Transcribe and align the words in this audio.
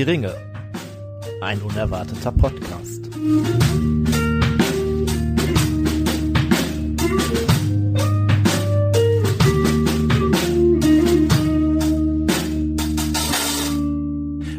die 0.00 0.04
Ringe. 0.04 0.34
Ein 1.42 1.60
unerwarteter 1.60 2.32
Podcast. 2.32 3.04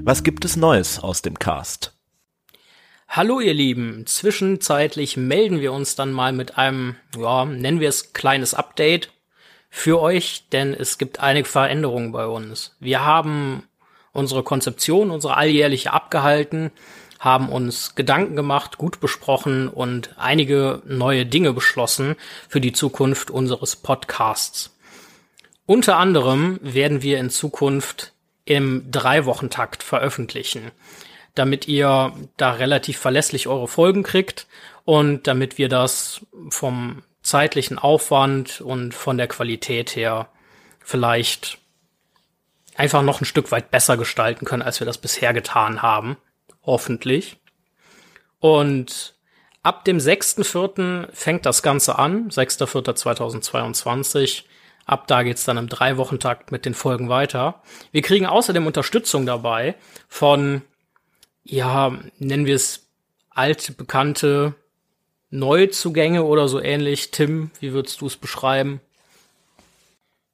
Was 0.03 0.21
gibt 0.21 0.45
es 0.45 0.57
Neues 0.57 0.99
aus 0.99 1.23
dem 1.23 1.39
Cast? 1.39 1.97
Hallo 3.07 3.39
ihr 3.39 3.55
Lieben, 3.55 4.05
zwischenzeitlich 4.05 5.17
melden 5.17 5.59
wir 5.59 5.73
uns 5.73 5.95
dann 5.95 6.11
mal 6.11 6.33
mit 6.33 6.59
einem, 6.59 6.97
ja, 7.17 7.45
nennen 7.45 7.79
wir 7.79 7.89
es 7.89 8.13
kleines 8.13 8.53
Update 8.53 9.11
für 9.71 9.99
euch, 10.01 10.49
denn 10.51 10.75
es 10.75 10.99
gibt 10.99 11.19
einige 11.19 11.47
Veränderungen 11.47 12.11
bei 12.11 12.27
uns. 12.27 12.75
Wir 12.79 13.03
haben 13.03 13.63
unsere 14.13 14.43
Konzeption, 14.43 15.11
unsere 15.11 15.37
alljährliche 15.37 15.93
abgehalten, 15.93 16.71
haben 17.19 17.49
uns 17.49 17.93
Gedanken 17.93 18.35
gemacht, 18.35 18.77
gut 18.77 18.99
besprochen 18.99 19.67
und 19.67 20.15
einige 20.17 20.81
neue 20.85 21.25
Dinge 21.25 21.53
beschlossen 21.53 22.15
für 22.49 22.59
die 22.59 22.73
Zukunft 22.73 23.29
unseres 23.29 23.75
Podcasts. 23.75 24.75
Unter 25.67 25.97
anderem 25.97 26.59
werden 26.63 27.03
wir 27.03 27.19
in 27.19 27.29
Zukunft 27.29 28.13
im 28.45 28.89
Drei-Wochen-Takt 28.91 29.83
veröffentlichen, 29.83 30.71
damit 31.35 31.67
ihr 31.67 32.11
da 32.37 32.53
relativ 32.53 32.97
verlässlich 32.97 33.47
eure 33.47 33.67
Folgen 33.67 34.01
kriegt 34.01 34.47
und 34.83 35.27
damit 35.27 35.59
wir 35.59 35.69
das 35.69 36.25
vom 36.49 37.03
zeitlichen 37.21 37.77
Aufwand 37.77 38.61
und 38.61 38.95
von 38.95 39.17
der 39.17 39.27
Qualität 39.27 39.95
her 39.95 40.27
vielleicht 40.79 41.60
einfach 42.75 43.01
noch 43.01 43.21
ein 43.21 43.25
Stück 43.25 43.51
weit 43.51 43.71
besser 43.71 43.97
gestalten 43.97 44.45
können, 44.45 44.61
als 44.61 44.79
wir 44.79 44.85
das 44.85 44.97
bisher 44.97 45.33
getan 45.33 45.81
haben. 45.81 46.17
Hoffentlich. 46.63 47.37
Und 48.39 49.15
ab 49.63 49.85
dem 49.85 49.97
6.4. 49.97 51.07
fängt 51.13 51.45
das 51.45 51.63
Ganze 51.63 51.99
an, 51.99 52.29
6.4.2022. 52.29 54.43
Ab 54.85 55.07
da 55.07 55.23
geht's 55.23 55.45
dann 55.45 55.57
im 55.57 55.69
Drei-Wochen-Takt 55.69 56.51
mit 56.51 56.65
den 56.65 56.73
Folgen 56.73 57.09
weiter. 57.09 57.61
Wir 57.91 58.01
kriegen 58.01 58.25
außerdem 58.25 58.65
Unterstützung 58.65 59.25
dabei 59.25 59.75
von, 60.07 60.61
ja, 61.43 61.91
nennen 62.17 62.45
wir 62.45 62.55
es 62.55 62.87
alte, 63.29 63.73
bekannte 63.73 64.55
Neuzugänge 65.29 66.23
oder 66.23 66.47
so 66.47 66.59
ähnlich. 66.59 67.11
Tim, 67.11 67.51
wie 67.59 67.73
würdest 67.73 68.01
du 68.01 68.07
es 68.07 68.17
beschreiben? 68.17 68.81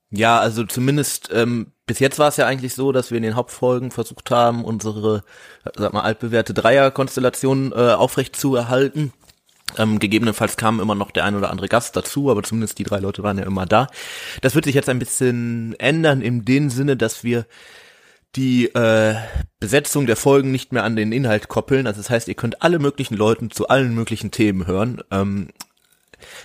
Ja, 0.09 0.39
also 0.39 0.63
zumindest 0.63 1.29
ähm, 1.33 1.73
bis 1.85 1.99
jetzt 1.99 2.19
war 2.19 2.27
es 2.27 2.37
ja 2.37 2.45
eigentlich 2.45 2.75
so, 2.75 2.91
dass 2.91 3.11
wir 3.11 3.17
in 3.17 3.23
den 3.23 3.35
Hauptfolgen 3.35 3.91
versucht 3.91 4.29
haben, 4.29 4.63
unsere, 4.65 5.23
sag 5.75 5.93
mal, 5.93 6.01
altbewährte 6.01 6.53
Dreierkonstellation 6.53 7.71
äh, 7.71 7.93
aufrecht 7.93 8.35
zu 8.35 8.55
erhalten. 8.55 9.13
Ähm, 9.77 9.99
gegebenenfalls 9.99 10.57
kam 10.57 10.79
immer 10.79 10.95
noch 10.95 11.11
der 11.11 11.25
ein 11.25 11.35
oder 11.35 11.49
andere 11.49 11.67
Gast 11.67 11.95
dazu, 11.95 12.29
aber 12.29 12.43
zumindest 12.43 12.79
die 12.79 12.83
drei 12.83 12.99
Leute 12.99 13.23
waren 13.23 13.37
ja 13.37 13.45
immer 13.45 13.65
da. 13.65 13.87
Das 14.41 14.55
wird 14.55 14.65
sich 14.65 14.75
jetzt 14.75 14.89
ein 14.89 14.99
bisschen 14.99 15.75
ändern 15.79 16.21
in 16.21 16.45
dem 16.45 16.69
Sinne, 16.69 16.95
dass 16.97 17.23
wir 17.23 17.45
die 18.35 18.65
äh, 18.67 19.15
Besetzung 19.59 20.05
der 20.05 20.15
Folgen 20.15 20.51
nicht 20.51 20.71
mehr 20.71 20.83
an 20.83 20.95
den 20.95 21.11
Inhalt 21.11 21.47
koppeln. 21.47 21.87
Also 21.87 22.01
das 22.01 22.09
heißt, 22.09 22.27
ihr 22.27 22.35
könnt 22.35 22.61
alle 22.61 22.79
möglichen 22.79 23.15
Leuten 23.15 23.49
zu 23.51 23.67
allen 23.67 23.95
möglichen 23.95 24.31
Themen 24.31 24.67
hören. 24.67 25.01
Ähm, 25.11 25.49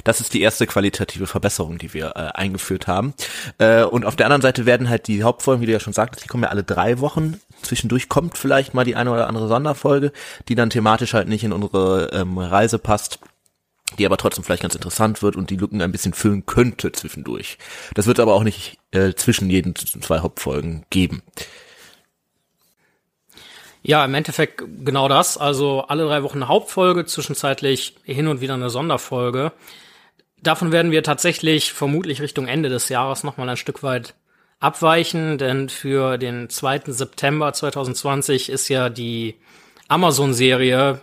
das 0.05 0.21
ist 0.21 0.35
die 0.35 0.43
erste 0.43 0.67
qualitative 0.67 1.27
Verbesserung, 1.27 1.79
die 1.79 1.95
wir 1.95 2.13
äh, 2.17 2.31
eingeführt 2.35 2.87
haben. 2.87 3.15
Äh, 3.59 3.85
und 3.85 4.05
auf 4.05 4.17
der 4.17 4.27
anderen 4.27 4.43
Seite 4.43 4.67
werden 4.67 4.89
halt 4.89 5.09
die 5.09 5.23
Hauptfolgen, 5.23 5.63
wie 5.63 5.67
du 5.67 5.73
ja 5.73 5.81
schon 5.81 5.93
sagtest, 5.93 6.25
die 6.25 6.29
kommen 6.29 6.45
ja 6.45 6.51
alle 6.51 6.65
drei 6.65 7.01
Wochen. 7.01 7.41
Zwischendurch 7.63 8.09
kommt 8.09 8.39
vielleicht 8.39 8.75
mal 8.75 8.85
die 8.85 8.97
eine 8.97 9.11
oder 9.11 9.29
andere 9.29 9.49
Sonderfolge, 9.49 10.13
die 10.49 10.55
dann 10.55 10.71
thematisch 10.71 11.15
halt 11.15 11.29
nicht 11.29 11.45
in 11.45 11.53
unsere 11.53 12.11
ähm, 12.13 12.39
Reise 12.39 12.79
passt 12.79 13.19
die 13.99 14.07
aber 14.07 14.17
trotzdem 14.17 14.45
vielleicht 14.45 14.63
ganz 14.63 14.75
interessant 14.75 15.23
wird 15.23 15.37
und 15.37 15.51
die 15.51 15.57
Lücken 15.57 15.83
ein 15.83 15.93
bisschen 15.93 16.15
füllen 16.15 16.47
könnte 16.47 16.93
zwischendurch. 16.93 17.59
Das 17.95 18.07
wird 18.07 18.21
aber 18.21 18.35
auch 18.35 18.43
nicht 18.43 18.79
äh, 18.93 19.13
zwischen 19.15 19.51
jeden 19.51 19.75
zwei 19.77 20.21
Hauptfolgen 20.21 20.85
geben. 20.91 21.23
Ja, 23.83 24.05
im 24.05 24.15
Endeffekt 24.15 24.63
genau 24.85 25.09
das. 25.09 25.37
Also 25.37 25.83
alle 25.83 26.05
drei 26.05 26.23
Wochen 26.23 26.39
eine 26.39 26.49
Hauptfolge, 26.49 27.05
zwischenzeitlich 27.05 27.97
hin 28.05 28.29
und 28.29 28.41
wieder 28.41 28.55
eine 28.55 28.71
Sonderfolge. 28.71 29.53
Davon 30.41 30.73
werden 30.73 30.93
wir 30.93 31.03
tatsächlich 31.03 31.73
vermutlich 31.73 32.21
Richtung 32.21 32.47
Ende 32.47 32.69
des 32.69 32.89
Jahres 32.89 33.25
nochmal 33.25 33.49
ein 33.49 33.57
Stück 33.57 33.83
weit 33.83 34.15
abweichen, 34.61 35.39
denn 35.39 35.69
für 35.69 36.19
den 36.19 36.49
2. 36.49 36.83
September 36.87 37.53
2020 37.53 38.49
ist 38.49 38.69
ja 38.69 38.89
die 38.89 39.35
Amazon-Serie, 39.89 41.01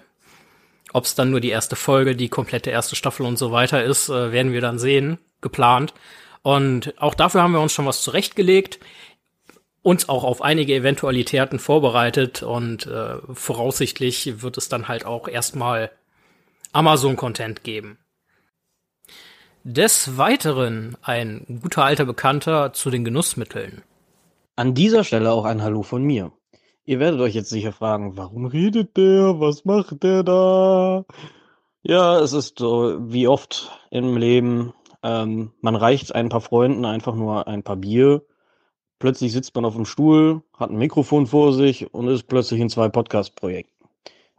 ob 0.93 1.03
es 1.03 1.15
dann 1.15 1.31
nur 1.31 1.41
die 1.41 1.49
erste 1.49 1.75
Folge, 1.75 2.15
die 2.15 2.29
komplette 2.29 2.69
erste 2.69 2.95
Staffel 2.95 3.25
und 3.25 3.37
so 3.37 3.51
weiter 3.51 3.83
ist, 3.83 4.09
äh, 4.09 4.31
werden 4.31 4.53
wir 4.53 4.61
dann 4.61 4.79
sehen, 4.79 5.19
geplant. 5.41 5.93
Und 6.41 6.93
auch 6.97 7.13
dafür 7.13 7.43
haben 7.43 7.51
wir 7.51 7.59
uns 7.59 7.73
schon 7.73 7.85
was 7.85 8.01
zurechtgelegt 8.01 8.79
uns 9.81 10.09
auch 10.09 10.23
auf 10.23 10.41
einige 10.41 10.75
Eventualitäten 10.75 11.59
vorbereitet 11.59 12.43
und 12.43 12.85
äh, 12.87 13.17
voraussichtlich 13.33 14.41
wird 14.41 14.57
es 14.57 14.69
dann 14.69 14.87
halt 14.87 15.05
auch 15.05 15.27
erstmal 15.27 15.91
Amazon-Content 16.73 17.63
geben. 17.63 17.97
Des 19.63 20.17
Weiteren 20.17 20.97
ein 21.01 21.59
guter 21.61 21.83
alter 21.83 22.05
Bekannter 22.05 22.73
zu 22.73 22.89
den 22.89 23.03
Genussmitteln. 23.03 23.83
An 24.55 24.73
dieser 24.73 25.03
Stelle 25.03 25.31
auch 25.31 25.45
ein 25.45 25.61
Hallo 25.63 25.83
von 25.83 26.03
mir. 26.03 26.31
Ihr 26.85 26.99
werdet 26.99 27.19
euch 27.21 27.35
jetzt 27.35 27.49
sicher 27.49 27.71
fragen, 27.71 28.17
warum 28.17 28.45
redet 28.45 28.97
der? 28.97 29.39
Was 29.39 29.63
macht 29.63 30.01
der 30.03 30.23
da? 30.23 31.05
Ja, 31.81 32.19
es 32.19 32.33
ist 32.33 32.59
so 32.59 32.97
wie 32.99 33.27
oft 33.27 33.71
im 33.91 34.17
Leben. 34.17 34.73
Ähm, 35.03 35.53
man 35.61 35.75
reicht 35.75 36.13
ein 36.13 36.29
paar 36.29 36.41
Freunden 36.41 36.85
einfach 36.85 37.15
nur 37.15 37.47
ein 37.47 37.63
paar 37.63 37.77
Bier 37.77 38.25
Plötzlich 38.99 39.31
sitzt 39.31 39.55
man 39.55 39.63
auf 39.63 39.75
dem 39.75 39.85
Stuhl, 39.85 40.43
hat 40.57 40.71
ein 40.71 40.77
Mikrofon 40.77 41.25
vor 41.25 41.53
sich 41.53 41.93
und 41.93 42.09
ist 42.09 42.23
plötzlich 42.23 42.59
in 42.59 42.69
zwei 42.69 42.89
Podcast-Projekten. 42.89 43.85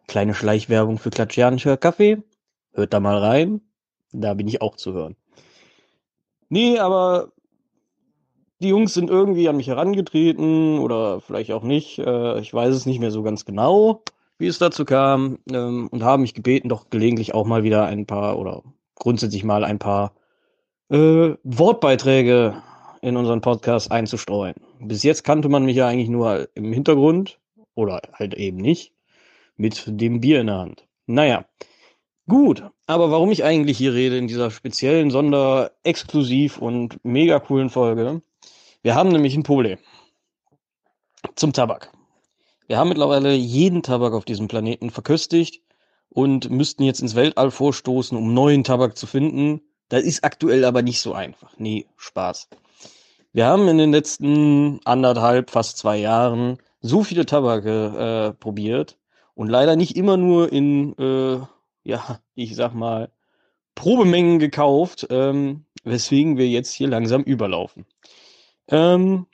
Kleine 0.07 0.35
Schleichwerbung 0.35 0.99
für 0.99 1.09
Klatschianischer 1.09 1.79
Kaffee. 1.79 2.23
Hört 2.73 2.93
da 2.93 3.01
mal 3.01 3.17
rein. 3.17 3.63
Da 4.13 4.35
bin 4.35 4.49
ich 4.49 4.61
auch 4.61 4.77
zu 4.77 4.93
hören. 4.93 5.17
Nee, 6.51 6.79
aber 6.79 7.33
die 8.61 8.69
Jungs 8.69 8.93
sind 8.93 9.09
irgendwie 9.09 9.49
an 9.49 9.57
mich 9.57 9.69
herangetreten 9.69 10.79
oder 10.79 11.23
vielleicht 11.23 11.53
auch 11.53 11.63
nicht. 11.63 11.99
Äh, 11.99 12.41
ich 12.41 12.53
weiß 12.53 12.75
es 12.75 12.85
nicht 12.85 13.01
mehr 13.01 13.11
so 13.11 13.23
ganz 13.23 13.47
genau, 13.47 14.03
wie 14.37 14.47
es 14.47 14.59
dazu 14.59 14.85
kam. 14.85 15.39
Ähm, 15.51 15.89
und 15.91 16.03
haben 16.03 16.21
mich 16.21 16.35
gebeten, 16.35 16.69
doch 16.69 16.91
gelegentlich 16.91 17.33
auch 17.33 17.47
mal 17.47 17.63
wieder 17.63 17.87
ein 17.87 18.05
paar 18.05 18.39
oder 18.39 18.63
grundsätzlich 18.95 19.43
mal 19.43 19.65
ein 19.65 19.79
paar 19.79 20.13
äh, 20.91 21.35
Wortbeiträge 21.45 22.63
in 23.03 23.17
unseren 23.17 23.41
Podcast 23.41 23.91
einzustreuen. 23.91 24.55
Bis 24.81 25.03
jetzt 25.03 25.25
kannte 25.25 25.49
man 25.49 25.65
mich 25.65 25.77
ja 25.77 25.89
eigentlich 25.89 26.09
nur 26.09 26.49
im 26.55 26.73
Hintergrund 26.73 27.39
oder 27.75 28.01
halt 28.13 28.35
eben 28.35 28.59
nicht 28.59 28.93
mit 29.57 29.85
dem 29.87 30.21
Bier 30.21 30.41
in 30.41 30.47
der 30.49 30.59
Hand. 30.59 30.87
Naja, 31.07 31.45
gut. 32.29 32.63
Aber 32.87 33.11
warum 33.11 33.31
ich 33.31 33.45
eigentlich 33.45 33.79
hier 33.79 33.95
rede 33.95 34.19
in 34.19 34.27
dieser 34.27 34.51
speziellen, 34.51 35.11
sonder, 35.11 35.71
exklusiv 35.85 36.59
und 36.59 37.05
mega 37.05 37.39
coolen 37.39 37.71
Folge? 37.71 38.23
Wir 38.83 38.95
haben 38.95 39.11
nämlich 39.11 39.37
ein 39.37 39.43
Problem 39.43 39.79
zum 41.37 41.53
Tabak. 41.53 41.93
Wir 42.67 42.79
haben 42.79 42.89
mittlerweile 42.89 43.35
jeden 43.35 43.83
Tabak 43.83 44.13
auf 44.13 44.25
diesem 44.25 44.49
Planeten 44.49 44.91
verköstigt 44.91 45.63
und 46.09 46.51
müssten 46.51 46.83
jetzt 46.83 47.01
ins 47.01 47.15
Weltall 47.15 47.51
vorstoßen, 47.51 48.17
um 48.17 48.33
neuen 48.33 48.65
Tabak 48.65 48.97
zu 48.97 49.07
finden. 49.07 49.61
Das 49.89 50.03
ist 50.03 50.25
aktuell 50.25 50.65
aber 50.65 50.83
nicht 50.83 51.01
so 51.01 51.13
einfach. 51.13 51.53
Nee, 51.59 51.87
Spaß. 51.97 52.49
Wir 53.33 53.47
haben 53.47 53.69
in 53.69 53.79
den 53.79 53.93
letzten 53.93 54.81
anderthalb, 54.85 55.51
fast 55.51 55.79
zwei 55.79 55.99
Jahren 55.99 56.59
so 56.81 57.05
viele 57.05 57.27
Tabake 57.27 58.31
äh, 58.31 58.33
probiert 58.35 58.99
und 59.35 59.49
leider 59.49 59.77
nicht 59.77 59.97
immer 59.97 60.17
nur 60.17 60.53
in, 60.53 60.97
äh, 60.99 61.39
ja, 61.85 62.21
ich 62.35 62.57
sag 62.57 62.75
mal, 62.75 63.11
Probemengen 63.77 64.41
gekauft, 64.41 65.07
ähm, 65.11 65.65
weswegen 65.85 66.39
wir 66.39 66.49
jetzt 66.49 66.73
hier 66.73 66.89
langsam 66.89 67.23
überlaufen. 67.23 67.87
Ähm, 68.69 69.27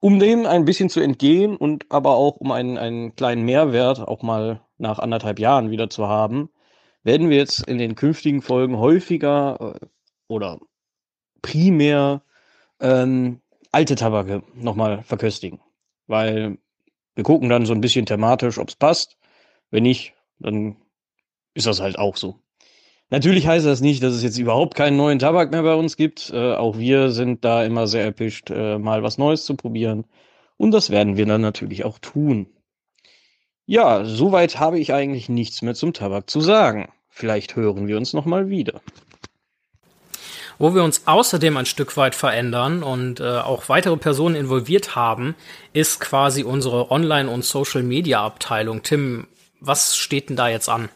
um 0.00 0.18
dem 0.18 0.46
ein 0.46 0.64
bisschen 0.64 0.88
zu 0.88 1.00
entgehen 1.00 1.56
und 1.56 1.86
aber 1.90 2.16
auch 2.16 2.36
um 2.36 2.50
einen, 2.50 2.78
einen 2.78 3.14
kleinen 3.14 3.44
Mehrwert 3.44 4.00
auch 4.00 4.22
mal 4.22 4.62
nach 4.78 4.98
anderthalb 4.98 5.38
Jahren 5.38 5.70
wieder 5.70 5.90
zu 5.90 6.08
haben, 6.08 6.50
werden 7.02 7.28
wir 7.30 7.36
jetzt 7.36 7.66
in 7.68 7.78
den 7.78 7.94
künftigen 7.94 8.42
Folgen 8.42 8.78
häufiger 8.78 9.76
äh, 9.82 9.86
oder 10.28 10.58
primär 11.42 12.22
ähm, 12.84 13.40
alte 13.72 13.96
Tabake 13.96 14.42
nochmal 14.54 15.02
verköstigen. 15.02 15.60
Weil 16.06 16.58
wir 17.14 17.24
gucken 17.24 17.48
dann 17.48 17.66
so 17.66 17.72
ein 17.72 17.80
bisschen 17.80 18.06
thematisch, 18.06 18.58
ob 18.58 18.68
es 18.68 18.76
passt. 18.76 19.16
Wenn 19.70 19.82
nicht, 19.84 20.14
dann 20.38 20.76
ist 21.54 21.66
das 21.66 21.80
halt 21.80 21.98
auch 21.98 22.16
so. 22.16 22.38
Natürlich 23.10 23.46
heißt 23.46 23.66
das 23.66 23.80
nicht, 23.80 24.02
dass 24.02 24.14
es 24.14 24.22
jetzt 24.22 24.38
überhaupt 24.38 24.74
keinen 24.74 24.96
neuen 24.96 25.18
Tabak 25.18 25.50
mehr 25.50 25.62
bei 25.62 25.74
uns 25.74 25.96
gibt. 25.96 26.30
Äh, 26.30 26.54
auch 26.54 26.78
wir 26.78 27.10
sind 27.10 27.44
da 27.44 27.64
immer 27.64 27.86
sehr 27.86 28.04
erpischt, 28.04 28.50
äh, 28.50 28.78
mal 28.78 29.02
was 29.02 29.18
Neues 29.18 29.44
zu 29.44 29.54
probieren. 29.54 30.04
Und 30.56 30.72
das 30.72 30.90
werden 30.90 31.16
wir 31.16 31.26
dann 31.26 31.40
natürlich 31.40 31.84
auch 31.84 31.98
tun. 31.98 32.46
Ja, 33.66 34.04
soweit 34.04 34.58
habe 34.60 34.78
ich 34.78 34.92
eigentlich 34.92 35.28
nichts 35.28 35.62
mehr 35.62 35.74
zum 35.74 35.92
Tabak 35.92 36.28
zu 36.28 36.40
sagen. 36.40 36.92
Vielleicht 37.08 37.56
hören 37.56 37.86
wir 37.86 37.96
uns 37.96 38.12
nochmal 38.12 38.48
wieder. 38.50 38.80
Wo 40.58 40.74
wir 40.74 40.84
uns 40.84 41.02
außerdem 41.06 41.56
ein 41.56 41.66
Stück 41.66 41.96
weit 41.96 42.14
verändern 42.14 42.82
und 42.82 43.20
äh, 43.20 43.38
auch 43.38 43.68
weitere 43.68 43.96
Personen 43.96 44.36
involviert 44.36 44.94
haben, 44.94 45.34
ist 45.72 46.00
quasi 46.00 46.44
unsere 46.44 46.90
Online- 46.90 47.30
und 47.30 47.44
Social-Media-Abteilung. 47.44 48.82
Tim, 48.82 49.26
was 49.60 49.96
steht 49.96 50.28
denn 50.28 50.36
da 50.36 50.48
jetzt 50.48 50.68
an? 50.68 50.88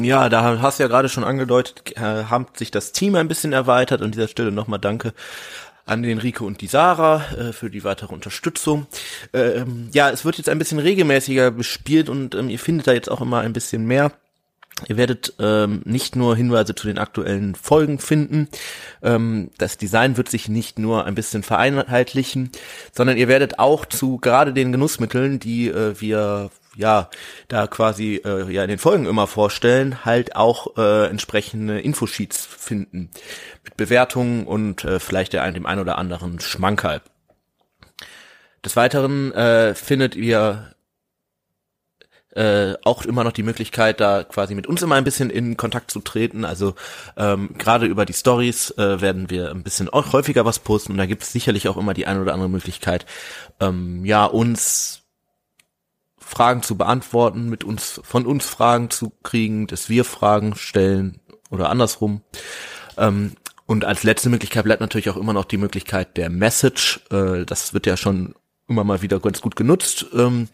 Ja, 0.00 0.28
da 0.28 0.60
hast 0.60 0.78
du 0.78 0.82
ja 0.82 0.88
gerade 0.88 1.08
schon 1.08 1.24
angedeutet, 1.24 1.96
äh, 1.96 2.24
hat 2.24 2.56
sich 2.56 2.70
das 2.70 2.92
Team 2.92 3.14
ein 3.14 3.28
bisschen 3.28 3.52
erweitert. 3.52 4.02
An 4.02 4.10
dieser 4.10 4.28
Stelle 4.28 4.50
nochmal 4.50 4.80
danke 4.80 5.14
an 5.86 6.02
den 6.02 6.18
Rico 6.18 6.44
und 6.44 6.60
die 6.60 6.66
Sarah 6.66 7.24
äh, 7.36 7.52
für 7.52 7.70
die 7.70 7.84
weitere 7.84 8.12
Unterstützung. 8.12 8.88
Ähm, 9.32 9.88
ja, 9.92 10.10
es 10.10 10.24
wird 10.24 10.36
jetzt 10.36 10.48
ein 10.48 10.58
bisschen 10.58 10.80
regelmäßiger 10.80 11.52
bespielt 11.52 12.08
und 12.08 12.34
ähm, 12.34 12.50
ihr 12.50 12.58
findet 12.58 12.88
da 12.88 12.92
jetzt 12.92 13.10
auch 13.10 13.20
immer 13.20 13.40
ein 13.40 13.52
bisschen 13.52 13.86
mehr. 13.86 14.12
Ihr 14.88 14.98
werdet 14.98 15.32
ähm, 15.38 15.80
nicht 15.84 16.16
nur 16.16 16.36
Hinweise 16.36 16.74
zu 16.74 16.86
den 16.86 16.98
aktuellen 16.98 17.54
Folgen 17.54 17.98
finden. 17.98 18.48
Ähm, 19.02 19.50
das 19.56 19.78
Design 19.78 20.18
wird 20.18 20.28
sich 20.28 20.50
nicht 20.50 20.78
nur 20.78 21.06
ein 21.06 21.14
bisschen 21.14 21.42
vereinheitlichen, 21.42 22.50
sondern 22.92 23.16
ihr 23.16 23.26
werdet 23.26 23.58
auch 23.58 23.86
zu 23.86 24.18
gerade 24.18 24.52
den 24.52 24.72
Genussmitteln, 24.72 25.40
die 25.40 25.68
äh, 25.68 25.98
wir 25.98 26.50
ja 26.76 27.08
da 27.48 27.66
quasi 27.66 28.16
äh, 28.22 28.52
ja 28.52 28.64
in 28.64 28.68
den 28.68 28.78
Folgen 28.78 29.06
immer 29.06 29.26
vorstellen, 29.26 30.04
halt 30.04 30.36
auch 30.36 30.76
äh, 30.76 31.06
entsprechende 31.06 31.80
Infosheets 31.80 32.44
finden 32.44 33.08
mit 33.64 33.78
Bewertungen 33.78 34.46
und 34.46 34.84
äh, 34.84 35.00
vielleicht 35.00 35.32
der, 35.32 35.50
dem 35.52 35.64
ein 35.64 35.78
oder 35.78 35.96
anderen 35.96 36.38
Schmankerl. 36.38 37.00
Des 38.62 38.76
Weiteren 38.76 39.32
äh, 39.32 39.74
findet 39.74 40.16
ihr 40.16 40.75
äh, 42.36 42.74
auch 42.84 43.04
immer 43.04 43.24
noch 43.24 43.32
die 43.32 43.42
Möglichkeit, 43.42 44.00
da 44.00 44.22
quasi 44.22 44.54
mit 44.54 44.66
uns 44.66 44.82
immer 44.82 44.96
ein 44.96 45.04
bisschen 45.04 45.30
in 45.30 45.56
Kontakt 45.56 45.90
zu 45.90 46.00
treten. 46.00 46.44
Also 46.44 46.74
ähm, 47.16 47.50
gerade 47.56 47.86
über 47.86 48.04
die 48.04 48.12
Stories 48.12 48.70
äh, 48.72 49.00
werden 49.00 49.30
wir 49.30 49.50
ein 49.50 49.62
bisschen 49.62 49.88
auch 49.88 50.12
häufiger 50.12 50.44
was 50.44 50.58
posten 50.58 50.92
und 50.92 50.98
da 50.98 51.06
gibt 51.06 51.22
es 51.22 51.32
sicherlich 51.32 51.68
auch 51.68 51.76
immer 51.76 51.94
die 51.94 52.06
eine 52.06 52.20
oder 52.20 52.34
andere 52.34 52.50
Möglichkeit, 52.50 53.06
ähm, 53.60 54.04
ja, 54.04 54.26
uns 54.26 55.02
Fragen 56.18 56.62
zu 56.62 56.76
beantworten, 56.76 57.48
mit 57.48 57.64
uns, 57.64 58.00
von 58.04 58.26
uns 58.26 58.44
Fragen 58.46 58.90
zu 58.90 59.12
kriegen, 59.22 59.66
dass 59.66 59.88
wir 59.88 60.04
Fragen 60.04 60.56
stellen 60.56 61.20
oder 61.50 61.70
andersrum. 61.70 62.20
Ähm, 62.98 63.32
und 63.64 63.84
als 63.84 64.02
letzte 64.02 64.28
Möglichkeit 64.28 64.64
bleibt 64.64 64.80
natürlich 64.80 65.08
auch 65.08 65.16
immer 65.16 65.32
noch 65.32 65.44
die 65.44 65.56
Möglichkeit 65.56 66.16
der 66.16 66.28
Message. 66.28 67.00
Äh, 67.10 67.44
das 67.46 67.72
wird 67.72 67.86
ja 67.86 67.96
schon 67.96 68.34
immer 68.68 68.84
mal 68.84 69.02
wieder 69.02 69.20
ganz 69.20 69.40
gut 69.40 69.56
genutzt. 69.56 70.06
Ähm, 70.12 70.48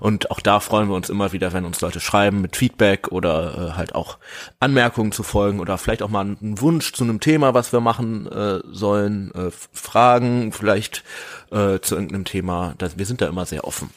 und 0.00 0.30
auch 0.30 0.40
da 0.40 0.60
freuen 0.60 0.88
wir 0.88 0.94
uns 0.94 1.08
immer 1.08 1.32
wieder, 1.32 1.52
wenn 1.52 1.64
uns 1.64 1.80
Leute 1.80 2.00
schreiben 2.00 2.40
mit 2.40 2.56
Feedback 2.56 3.08
oder 3.08 3.70
äh, 3.70 3.76
halt 3.76 3.94
auch 3.94 4.18
Anmerkungen 4.60 5.12
zu 5.12 5.22
folgen 5.22 5.60
oder 5.60 5.78
vielleicht 5.78 6.02
auch 6.02 6.10
mal 6.10 6.20
einen 6.20 6.60
Wunsch 6.60 6.92
zu 6.92 7.04
einem 7.04 7.20
Thema, 7.20 7.54
was 7.54 7.72
wir 7.72 7.80
machen 7.80 8.26
äh, 8.26 8.60
sollen, 8.64 9.32
äh, 9.34 9.50
Fragen 9.72 10.52
vielleicht 10.52 11.04
äh, 11.50 11.80
zu 11.80 11.94
irgendeinem 11.94 12.24
Thema. 12.24 12.74
Das, 12.78 12.98
wir 12.98 13.06
sind 13.06 13.20
da 13.20 13.26
immer 13.26 13.46
sehr 13.46 13.64
offen. 13.64 13.90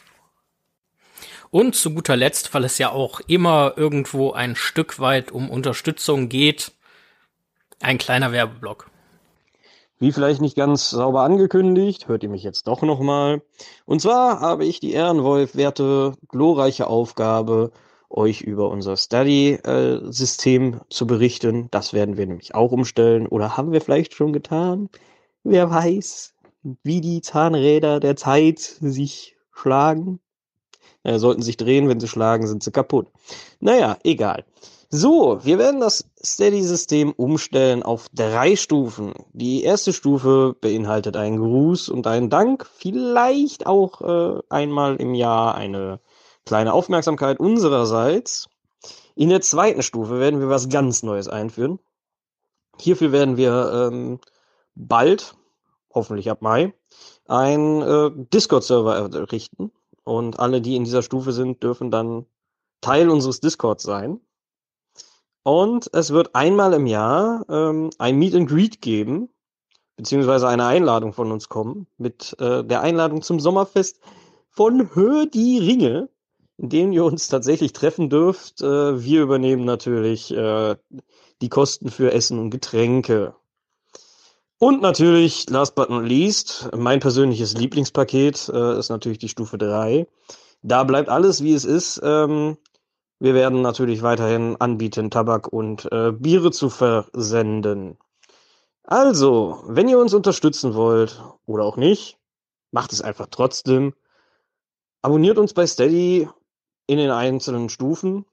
Und 1.50 1.74
zu 1.74 1.94
guter 1.94 2.16
Letzt, 2.16 2.52
weil 2.52 2.64
es 2.64 2.76
ja 2.78 2.90
auch 2.90 3.20
immer 3.26 3.72
irgendwo 3.76 4.32
ein 4.32 4.54
Stück 4.54 4.98
weit 4.98 5.30
um 5.30 5.48
Unterstützung 5.48 6.28
geht, 6.28 6.72
ein 7.80 7.96
kleiner 7.96 8.32
Werbeblock. 8.32 8.87
Wie 9.98 10.12
vielleicht 10.12 10.40
nicht 10.40 10.56
ganz 10.56 10.90
sauber 10.90 11.22
angekündigt, 11.22 12.08
hört 12.08 12.22
ihr 12.22 12.28
mich 12.28 12.42
jetzt 12.42 12.68
doch 12.68 12.82
nochmal. 12.82 13.42
Und 13.84 14.00
zwar 14.00 14.40
habe 14.40 14.64
ich 14.64 14.80
die 14.80 14.92
Ehrenwolf-werte, 14.92 16.14
glorreiche 16.28 16.86
Aufgabe, 16.86 17.72
euch 18.08 18.40
über 18.40 18.70
unser 18.70 18.96
Study-System 18.96 20.80
zu 20.88 21.06
berichten. 21.06 21.68
Das 21.70 21.92
werden 21.92 22.16
wir 22.16 22.26
nämlich 22.26 22.54
auch 22.54 22.72
umstellen. 22.72 23.26
Oder 23.26 23.56
haben 23.56 23.72
wir 23.72 23.80
vielleicht 23.80 24.14
schon 24.14 24.32
getan? 24.32 24.88
Wer 25.42 25.70
weiß, 25.70 26.34
wie 26.82 27.00
die 27.00 27.20
Zahnräder 27.20 28.00
der 28.00 28.16
Zeit 28.16 28.60
sich 28.60 29.36
schlagen 29.52 30.20
äh, 31.02 31.18
sollten 31.18 31.42
sich 31.42 31.56
drehen, 31.56 31.88
wenn 31.88 32.00
sie 32.00 32.08
schlagen, 32.08 32.46
sind 32.46 32.62
sie 32.62 32.70
kaputt. 32.70 33.08
Naja, 33.60 33.98
egal. 34.04 34.44
So, 34.90 35.44
wir 35.44 35.58
werden 35.58 35.80
das 35.80 36.08
Steady-System 36.24 37.12
umstellen 37.12 37.82
auf 37.82 38.08
drei 38.14 38.56
Stufen. 38.56 39.12
Die 39.34 39.62
erste 39.62 39.92
Stufe 39.92 40.56
beinhaltet 40.58 41.14
einen 41.14 41.36
Gruß 41.36 41.90
und 41.90 42.06
einen 42.06 42.30
Dank, 42.30 42.64
vielleicht 42.64 43.66
auch 43.66 44.00
äh, 44.00 44.40
einmal 44.48 44.96
im 44.96 45.12
Jahr 45.12 45.54
eine 45.56 46.00
kleine 46.46 46.72
Aufmerksamkeit 46.72 47.38
unsererseits. 47.38 48.48
In 49.14 49.28
der 49.28 49.42
zweiten 49.42 49.82
Stufe 49.82 50.20
werden 50.20 50.40
wir 50.40 50.48
was 50.48 50.70
ganz 50.70 51.02
Neues 51.02 51.28
einführen. 51.28 51.80
Hierfür 52.78 53.12
werden 53.12 53.36
wir 53.36 53.90
ähm, 53.92 54.20
bald, 54.74 55.34
hoffentlich 55.92 56.30
ab 56.30 56.40
Mai, 56.40 56.72
einen 57.26 57.82
äh, 57.82 58.10
Discord-Server 58.32 58.96
errichten. 58.96 59.70
Und 60.04 60.38
alle, 60.38 60.62
die 60.62 60.76
in 60.76 60.84
dieser 60.84 61.02
Stufe 61.02 61.32
sind, 61.32 61.62
dürfen 61.62 61.90
dann 61.90 62.24
Teil 62.80 63.10
unseres 63.10 63.40
Discords 63.40 63.82
sein. 63.82 64.20
Und 65.48 65.88
es 65.94 66.10
wird 66.10 66.34
einmal 66.34 66.74
im 66.74 66.86
Jahr 66.86 67.42
ähm, 67.48 67.88
ein 67.96 68.18
Meet 68.18 68.34
and 68.34 68.50
Greet 68.50 68.82
geben, 68.82 69.30
beziehungsweise 69.96 70.46
eine 70.46 70.66
Einladung 70.66 71.14
von 71.14 71.32
uns 71.32 71.48
kommen, 71.48 71.86
mit 71.96 72.36
äh, 72.38 72.62
der 72.62 72.82
Einladung 72.82 73.22
zum 73.22 73.40
Sommerfest 73.40 73.98
von 74.50 74.94
Hör 74.94 75.24
die 75.24 75.56
Ringe, 75.56 76.10
in 76.58 76.68
dem 76.68 76.92
ihr 76.92 77.02
uns 77.02 77.28
tatsächlich 77.28 77.72
treffen 77.72 78.10
dürft. 78.10 78.60
Äh, 78.60 79.02
wir 79.02 79.22
übernehmen 79.22 79.64
natürlich 79.64 80.30
äh, 80.34 80.76
die 81.40 81.48
Kosten 81.48 81.88
für 81.88 82.12
Essen 82.12 82.38
und 82.38 82.50
Getränke. 82.50 83.34
Und 84.58 84.82
natürlich, 84.82 85.48
last 85.48 85.74
but 85.76 85.88
not 85.88 86.04
least, 86.04 86.68
mein 86.76 87.00
persönliches 87.00 87.54
Lieblingspaket 87.54 88.50
äh, 88.52 88.78
ist 88.78 88.90
natürlich 88.90 89.18
die 89.18 89.30
Stufe 89.30 89.56
3. 89.56 90.06
Da 90.60 90.84
bleibt 90.84 91.08
alles, 91.08 91.42
wie 91.42 91.54
es 91.54 91.64
ist. 91.64 92.02
Ähm, 92.04 92.58
wir 93.20 93.34
werden 93.34 93.62
natürlich 93.62 94.02
weiterhin 94.02 94.56
anbieten, 94.60 95.10
Tabak 95.10 95.48
und 95.48 95.90
äh, 95.92 96.12
Biere 96.12 96.50
zu 96.50 96.70
versenden. 96.70 97.98
Also, 98.84 99.62
wenn 99.66 99.88
ihr 99.88 99.98
uns 99.98 100.14
unterstützen 100.14 100.74
wollt 100.74 101.22
oder 101.46 101.64
auch 101.64 101.76
nicht, 101.76 102.18
macht 102.70 102.92
es 102.92 103.02
einfach 103.02 103.26
trotzdem. 103.30 103.94
Abonniert 105.02 105.38
uns 105.38 105.52
bei 105.52 105.66
Steady 105.66 106.28
in 106.86 106.98
den 106.98 107.10
einzelnen 107.10 107.68
Stufen. 107.68 108.24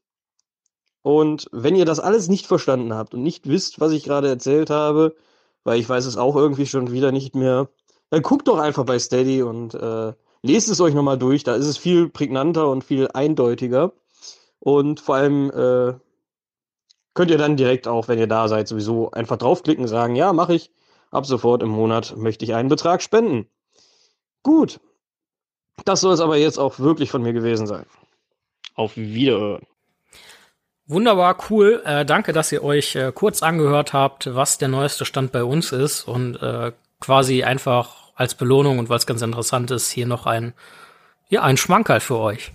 Und 1.02 1.50
wenn 1.52 1.76
ihr 1.76 1.86
das 1.86 2.00
alles 2.00 2.30
nicht 2.30 2.48
verstanden 2.48 2.94
habt 2.94 3.14
und 3.14 3.22
nicht 3.22 3.48
wisst, 3.48 3.80
was 3.80 3.92
ich 3.92 4.04
gerade 4.04 4.28
erzählt 4.28 4.70
habe, 4.70 5.16
weil 5.64 5.80
ich 5.80 5.90
weiß 5.90 6.06
es 6.06 6.18
auch 6.18 6.36
irgendwie 6.36 6.66
schon 6.66 6.92
wieder 6.92 7.12
nicht 7.12 7.36
mehr. 7.36 7.70
Dann 8.10 8.22
guckt 8.22 8.48
doch 8.48 8.60
einfach 8.60 8.86
bei 8.86 8.98
Steady 8.98 9.44
und 9.44 9.74
äh, 9.74 10.14
lest 10.42 10.70
es 10.70 10.80
euch 10.80 10.94
nochmal 10.94 11.18
durch. 11.18 11.44
Da 11.44 11.56
ist 11.56 11.68
es 11.68 11.78
viel 11.78 12.08
prägnanter 12.10 12.70
und 12.70 12.84
viel 12.84 13.10
eindeutiger. 13.14 13.94
Und 14.66 15.00
vor 15.00 15.18
allem 15.18 15.52
äh, 15.52 15.94
könnt 17.14 17.30
ihr 17.30 17.38
dann 17.38 17.56
direkt 17.56 17.88
auch, 17.88 18.08
wenn 18.08 18.18
ihr 18.18 18.26
da 18.26 18.48
seid, 18.48 18.68
sowieso 18.68 19.12
einfach 19.12 19.38
draufklicken, 19.38 19.88
sagen, 19.88 20.16
ja, 20.16 20.34
mache 20.34 20.56
ich. 20.56 20.72
Ab 21.12 21.28
sofort 21.28 21.62
im 21.62 21.70
Monat 21.70 22.18
möchte 22.18 22.46
ich 22.46 22.56
einen 22.56 22.68
Betrag 22.68 23.04
spenden. 23.04 23.48
Gut. 24.42 24.80
Das 25.86 26.02
soll 26.02 26.16
es 26.16 26.20
aber 26.20 26.38
jetzt 26.38 26.58
auch 26.58 26.80
wirklich 26.80 27.12
von 27.12 27.22
mir 27.22 27.32
gewesen 27.32 27.68
sein. 27.68 27.86
Auf 28.74 28.98
Wiederhören. 28.98 29.68
Wunderbar, 30.88 31.38
cool. 31.52 31.84
Äh, 31.86 32.04
danke, 32.04 32.34
dass 32.34 32.52
ihr 32.52 32.64
euch 32.64 32.96
äh, 32.96 33.12
kurz 33.14 33.44
angehört 33.44 33.94
habt, 33.94 34.34
was 34.34 34.58
der 34.58 34.70
neueste 34.70 35.06
Stand 35.06 35.32
bei 35.32 35.44
uns 35.44 35.74
ist 35.74 36.08
und 36.08 36.42
äh, 36.42 36.72
quasi 37.00 37.44
einfach 37.44 38.12
als 38.16 38.34
Belohnung 38.34 38.80
und 38.80 38.90
weil 38.90 38.98
es 38.98 39.06
ganz 39.06 39.22
interessant 39.22 39.70
ist, 39.70 39.92
hier 39.92 40.08
noch 40.08 40.26
ein, 40.26 40.56
ja, 41.30 41.44
ein 41.44 41.58
Schmankerl 41.58 42.00
für 42.00 42.18
euch. 42.18 42.52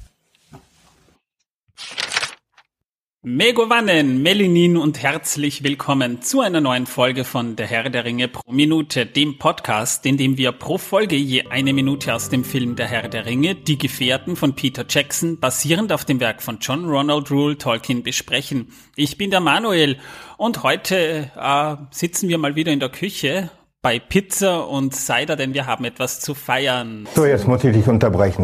Megovanen, 3.22 4.22
Melinin 4.22 4.78
und 4.78 5.02
herzlich 5.02 5.62
willkommen 5.62 6.22
zu 6.22 6.40
einer 6.40 6.62
neuen 6.62 6.86
Folge 6.86 7.24
von 7.24 7.54
Der 7.54 7.66
Herr 7.66 7.90
der 7.90 8.06
Ringe 8.06 8.28
pro 8.28 8.50
Minute, 8.50 9.04
dem 9.04 9.36
Podcast, 9.36 10.06
in 10.06 10.16
dem 10.16 10.38
wir 10.38 10.52
pro 10.52 10.78
Folge 10.78 11.16
je 11.16 11.44
eine 11.50 11.74
Minute 11.74 12.14
aus 12.14 12.30
dem 12.30 12.44
Film 12.44 12.76
Der 12.76 12.86
Herr 12.86 13.10
der 13.10 13.26
Ringe, 13.26 13.56
Die 13.56 13.76
Gefährten 13.76 14.36
von 14.36 14.56
Peter 14.56 14.86
Jackson, 14.88 15.38
basierend 15.38 15.92
auf 15.92 16.06
dem 16.06 16.18
Werk 16.18 16.42
von 16.42 16.60
John 16.62 16.86
Ronald 16.86 17.30
Rule 17.30 17.58
Tolkien 17.58 18.02
besprechen. 18.02 18.72
Ich 18.96 19.18
bin 19.18 19.30
der 19.30 19.40
Manuel 19.40 19.98
und 20.38 20.62
heute 20.62 21.30
äh, 21.36 21.76
sitzen 21.90 22.30
wir 22.30 22.38
mal 22.38 22.56
wieder 22.56 22.72
in 22.72 22.80
der 22.80 22.88
Küche 22.88 23.50
bei 23.82 23.98
Pizza 23.98 24.66
und 24.66 24.94
Cider, 24.94 25.36
denn 25.36 25.52
wir 25.52 25.66
haben 25.66 25.84
etwas 25.84 26.20
zu 26.20 26.32
feiern. 26.32 27.06
So, 27.14 27.26
jetzt 27.26 27.46
muss 27.46 27.62
ich 27.64 27.74
dich 27.74 27.86
unterbrechen. 27.86 28.42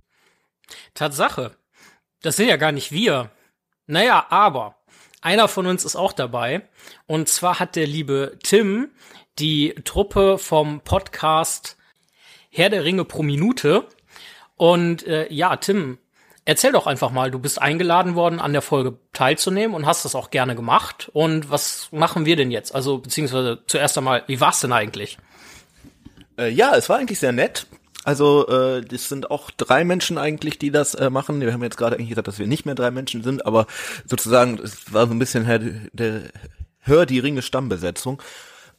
Tatsache. 0.92 1.52
Das 2.20 2.36
sind 2.36 2.48
ja 2.48 2.58
gar 2.58 2.72
nicht 2.72 2.92
wir. 2.92 3.30
Naja, 3.86 4.26
aber 4.30 4.76
einer 5.20 5.48
von 5.48 5.66
uns 5.66 5.84
ist 5.84 5.96
auch 5.96 6.12
dabei. 6.12 6.62
Und 7.06 7.28
zwar 7.28 7.58
hat 7.58 7.76
der 7.76 7.86
liebe 7.86 8.38
Tim 8.42 8.90
die 9.38 9.74
Truppe 9.84 10.38
vom 10.38 10.80
Podcast 10.80 11.76
Herr 12.50 12.70
der 12.70 12.84
Ringe 12.84 13.04
pro 13.04 13.22
Minute. 13.22 13.86
Und 14.56 15.06
äh, 15.06 15.30
ja, 15.32 15.56
Tim, 15.56 15.98
erzähl 16.44 16.72
doch 16.72 16.86
einfach 16.86 17.10
mal, 17.10 17.30
du 17.30 17.38
bist 17.38 17.60
eingeladen 17.60 18.14
worden, 18.14 18.40
an 18.40 18.52
der 18.52 18.62
Folge 18.62 18.98
teilzunehmen 19.12 19.76
und 19.76 19.84
hast 19.84 20.04
das 20.04 20.14
auch 20.14 20.30
gerne 20.30 20.56
gemacht. 20.56 21.10
Und 21.12 21.50
was 21.50 21.88
machen 21.92 22.24
wir 22.24 22.36
denn 22.36 22.50
jetzt? 22.50 22.74
Also, 22.74 22.98
beziehungsweise 22.98 23.62
zuerst 23.66 23.98
einmal, 23.98 24.24
wie 24.26 24.40
war's 24.40 24.60
denn 24.60 24.72
eigentlich? 24.72 25.18
Äh, 26.38 26.50
ja, 26.50 26.74
es 26.74 26.88
war 26.88 26.98
eigentlich 26.98 27.18
sehr 27.18 27.32
nett. 27.32 27.66
Also 28.06 28.46
äh, 28.46 28.82
das 28.82 29.08
sind 29.08 29.32
auch 29.32 29.50
drei 29.50 29.84
Menschen 29.84 30.16
eigentlich, 30.16 30.60
die 30.60 30.70
das 30.70 30.94
äh, 30.94 31.10
machen. 31.10 31.40
Wir 31.40 31.52
haben 31.52 31.62
jetzt 31.64 31.76
gerade 31.76 31.96
eigentlich 31.96 32.10
gesagt, 32.10 32.28
dass 32.28 32.38
wir 32.38 32.46
nicht 32.46 32.64
mehr 32.64 32.76
drei 32.76 32.92
Menschen 32.92 33.24
sind, 33.24 33.44
aber 33.44 33.66
sozusagen 34.08 34.60
es 34.62 34.92
war 34.92 35.08
so 35.08 35.12
ein 35.12 35.18
bisschen 35.18 35.44
der, 35.44 35.58
der 35.92 36.20
Hör 36.78 37.04
die 37.04 37.18
Ringe 37.18 37.42
Stammbesetzung. 37.42 38.22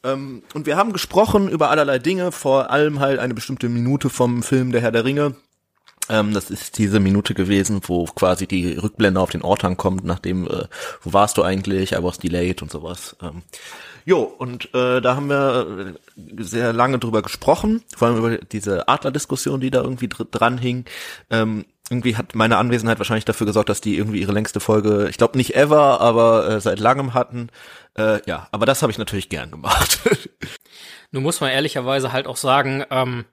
Ähm, 0.06 0.44
und 0.54 0.66
wir 0.66 0.78
haben 0.78 0.94
gesprochen 0.94 1.50
über 1.50 1.70
allerlei 1.70 2.00
Dinge, 2.00 2.32
vor 2.32 2.72
allem 2.72 3.02
halt 3.02 3.20
eine 3.20 3.34
bestimmte 3.34 3.68
Minute 3.68 4.10
vom 4.10 4.44
Film 4.44 4.72
Der 4.72 4.80
Herr 4.80 4.94
der 4.94 5.04
Ringe. 5.04 5.36
Ähm, 6.10 6.34
das 6.34 6.50
ist 6.50 6.78
diese 6.78 7.00
Minute 7.00 7.34
gewesen, 7.34 7.82
wo 7.84 8.06
quasi 8.06 8.48
die 8.48 8.74
Rückblende 8.74 9.20
auf 9.20 9.32
den 9.32 9.42
Ort 9.42 9.64
ankommt, 9.64 10.04
nachdem, 10.06 10.48
äh, 10.48 10.66
wo 11.02 11.14
warst 11.14 11.38
du 11.38 11.44
eigentlich, 11.44 11.94
I 11.94 12.04
was 12.04 12.18
delayed 12.18 12.62
und 12.62 12.72
sowas. 12.72 13.16
Ähm, 13.22 13.44
Jo, 14.08 14.22
und 14.22 14.74
äh, 14.74 15.02
da 15.02 15.18
haben 15.18 15.28
wir 15.28 15.96
äh, 16.18 16.42
sehr 16.42 16.72
lange 16.72 16.98
drüber 16.98 17.22
gesprochen, 17.22 17.84
vor 17.94 18.08
allem 18.08 18.18
über 18.18 18.38
diese 18.38 18.88
Adler-Diskussion, 18.88 19.60
die 19.60 19.70
da 19.70 19.82
irgendwie 19.82 20.08
dr 20.08 20.26
dran 20.32 20.58
hing. 20.58 20.86
Ähm, 21.30 21.66
irgendwie 21.90 22.16
hat 22.16 22.34
meine 22.34 22.56
Anwesenheit 22.56 23.00
wahrscheinlich 23.00 23.26
dafür 23.26 23.48
gesorgt, 23.48 23.68
dass 23.68 23.82
die 23.82 23.98
irgendwie 23.98 24.22
ihre 24.22 24.32
längste 24.32 24.62
Folge, 24.62 25.10
ich 25.10 25.18
glaube 25.18 25.38
nicht 25.38 25.58
ever, 25.58 26.00
aber 26.00 26.50
äh, 26.50 26.62
seit 26.62 26.80
langem 26.80 27.14
hatten. 27.14 27.50
Äh, 27.98 28.22
ja, 28.26 28.48
aber 28.52 28.66
das 28.66 28.82
habe 28.82 28.94
ich 28.94 28.98
natürlich 28.98 29.28
gern 29.28 29.52
gemacht. 29.52 30.00
Nun 31.12 31.24
muss 31.24 31.42
man 31.42 31.52
ehrlicherweise 31.52 32.14
halt 32.14 32.28
auch 32.28 32.38
sagen, 32.38 32.86
ähm, 32.90 33.26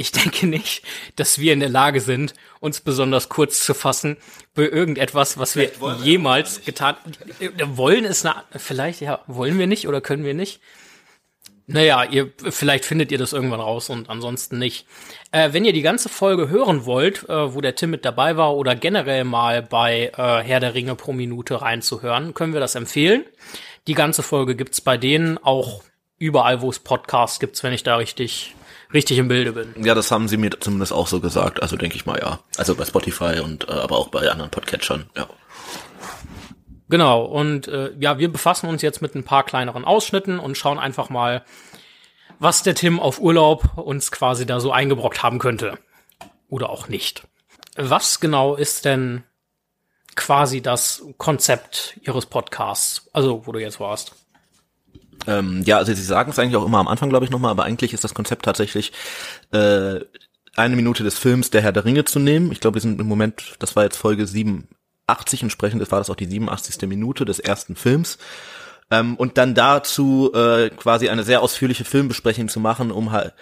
ich 0.00 0.12
denke 0.12 0.46
nicht, 0.46 0.82
dass 1.16 1.38
wir 1.38 1.52
in 1.52 1.60
der 1.60 1.68
Lage 1.68 2.00
sind, 2.00 2.34
uns 2.58 2.80
besonders 2.80 3.28
kurz 3.28 3.64
zu 3.64 3.74
fassen 3.74 4.16
für 4.54 4.66
irgendetwas, 4.66 5.38
was 5.38 5.56
wir 5.56 5.70
jemals 6.02 6.64
getan 6.64 6.96
äh, 7.38 7.50
wollen. 7.64 8.04
Ist 8.04 8.24
eine, 8.24 8.42
vielleicht 8.56 9.02
ja 9.02 9.20
wollen 9.26 9.58
wir 9.58 9.66
nicht 9.66 9.86
oder 9.86 10.00
können 10.00 10.24
wir 10.24 10.34
nicht. 10.34 10.60
Naja, 11.66 12.02
ihr 12.02 12.32
vielleicht 12.48 12.84
findet 12.84 13.12
ihr 13.12 13.18
das 13.18 13.32
irgendwann 13.32 13.60
raus 13.60 13.90
und 13.90 14.08
ansonsten 14.08 14.58
nicht. 14.58 14.86
Äh, 15.30 15.52
wenn 15.52 15.64
ihr 15.64 15.74
die 15.74 15.82
ganze 15.82 16.08
Folge 16.08 16.48
hören 16.48 16.86
wollt, 16.86 17.28
äh, 17.28 17.54
wo 17.54 17.60
der 17.60 17.76
Tim 17.76 17.90
mit 17.90 18.04
dabei 18.04 18.36
war 18.36 18.56
oder 18.56 18.74
generell 18.74 19.24
mal 19.24 19.62
bei 19.62 20.10
äh, 20.16 20.42
Herr 20.42 20.60
der 20.60 20.74
Ringe 20.74 20.96
pro 20.96 21.12
Minute 21.12 21.60
reinzuhören, 21.60 22.32
können 22.34 22.54
wir 22.54 22.60
das 22.60 22.74
empfehlen. 22.74 23.24
Die 23.86 23.94
ganze 23.94 24.22
Folge 24.22 24.56
gibt's 24.56 24.80
bei 24.80 24.96
denen 24.96 25.38
auch 25.38 25.82
überall, 26.18 26.62
wo 26.62 26.70
es 26.70 26.78
Podcasts 26.78 27.38
gibt's, 27.38 27.62
wenn 27.62 27.72
ich 27.72 27.82
da 27.82 27.96
richtig 27.96 28.54
richtig 28.92 29.18
im 29.18 29.28
Bilde 29.28 29.52
bin. 29.52 29.84
Ja, 29.84 29.94
das 29.94 30.10
haben 30.10 30.28
sie 30.28 30.36
mir 30.36 30.50
zumindest 30.60 30.92
auch 30.92 31.06
so 31.06 31.20
gesagt. 31.20 31.62
Also 31.62 31.76
denke 31.76 31.96
ich 31.96 32.06
mal, 32.06 32.18
ja. 32.20 32.40
Also 32.56 32.74
bei 32.74 32.84
Spotify 32.84 33.40
und 33.40 33.68
äh, 33.68 33.72
aber 33.72 33.98
auch 33.98 34.08
bei 34.08 34.30
anderen 34.30 34.50
Podcatchern, 34.50 35.06
ja. 35.16 35.28
Genau, 36.88 37.22
und 37.24 37.68
äh, 37.68 37.92
ja, 38.00 38.18
wir 38.18 38.32
befassen 38.32 38.68
uns 38.68 38.82
jetzt 38.82 39.00
mit 39.00 39.14
ein 39.14 39.22
paar 39.22 39.44
kleineren 39.44 39.84
Ausschnitten 39.84 40.40
und 40.40 40.58
schauen 40.58 40.80
einfach 40.80 41.08
mal, 41.08 41.44
was 42.40 42.64
der 42.64 42.74
Tim 42.74 42.98
auf 42.98 43.20
Urlaub 43.20 43.78
uns 43.78 44.10
quasi 44.10 44.44
da 44.44 44.58
so 44.58 44.72
eingebrockt 44.72 45.22
haben 45.22 45.38
könnte. 45.38 45.78
Oder 46.48 46.68
auch 46.68 46.88
nicht. 46.88 47.22
Was 47.76 48.18
genau 48.18 48.56
ist 48.56 48.84
denn 48.84 49.22
quasi 50.16 50.62
das 50.62 51.04
Konzept 51.16 51.96
Ihres 52.02 52.26
Podcasts? 52.26 53.08
Also, 53.12 53.46
wo 53.46 53.52
du 53.52 53.60
jetzt 53.60 53.78
warst. 53.78 54.16
Ähm, 55.26 55.62
ja, 55.64 55.78
also 55.78 55.92
sie 55.92 56.02
sagen 56.02 56.30
es 56.30 56.38
eigentlich 56.38 56.56
auch 56.56 56.66
immer 56.66 56.78
am 56.78 56.88
Anfang, 56.88 57.10
glaube 57.10 57.24
ich, 57.24 57.30
nochmal, 57.30 57.50
aber 57.50 57.64
eigentlich 57.64 57.92
ist 57.92 58.04
das 58.04 58.14
Konzept 58.14 58.44
tatsächlich 58.44 58.92
äh, 59.52 60.00
eine 60.56 60.76
Minute 60.76 61.04
des 61.04 61.18
Films 61.18 61.50
Der 61.50 61.62
Herr 61.62 61.72
der 61.72 61.84
Ringe 61.84 62.04
zu 62.04 62.18
nehmen. 62.18 62.52
Ich 62.52 62.60
glaube, 62.60 62.76
wir 62.76 62.82
sind 62.82 63.00
im 63.00 63.06
Moment, 63.06 63.54
das 63.58 63.76
war 63.76 63.84
jetzt 63.84 63.96
Folge 63.96 64.26
87, 64.26 65.42
entsprechend 65.42 65.90
war 65.90 65.98
das 65.98 66.10
auch 66.10 66.16
die 66.16 66.26
87. 66.26 66.88
Minute 66.88 67.24
des 67.24 67.38
ersten 67.38 67.76
Films. 67.76 68.18
Ähm, 68.90 69.16
und 69.16 69.38
dann 69.38 69.54
dazu 69.54 70.32
äh, 70.34 70.70
quasi 70.70 71.08
eine 71.08 71.22
sehr 71.22 71.42
ausführliche 71.42 71.84
Filmbesprechung 71.84 72.48
zu 72.48 72.58
machen, 72.58 72.90
um 72.90 73.12
halt, 73.12 73.34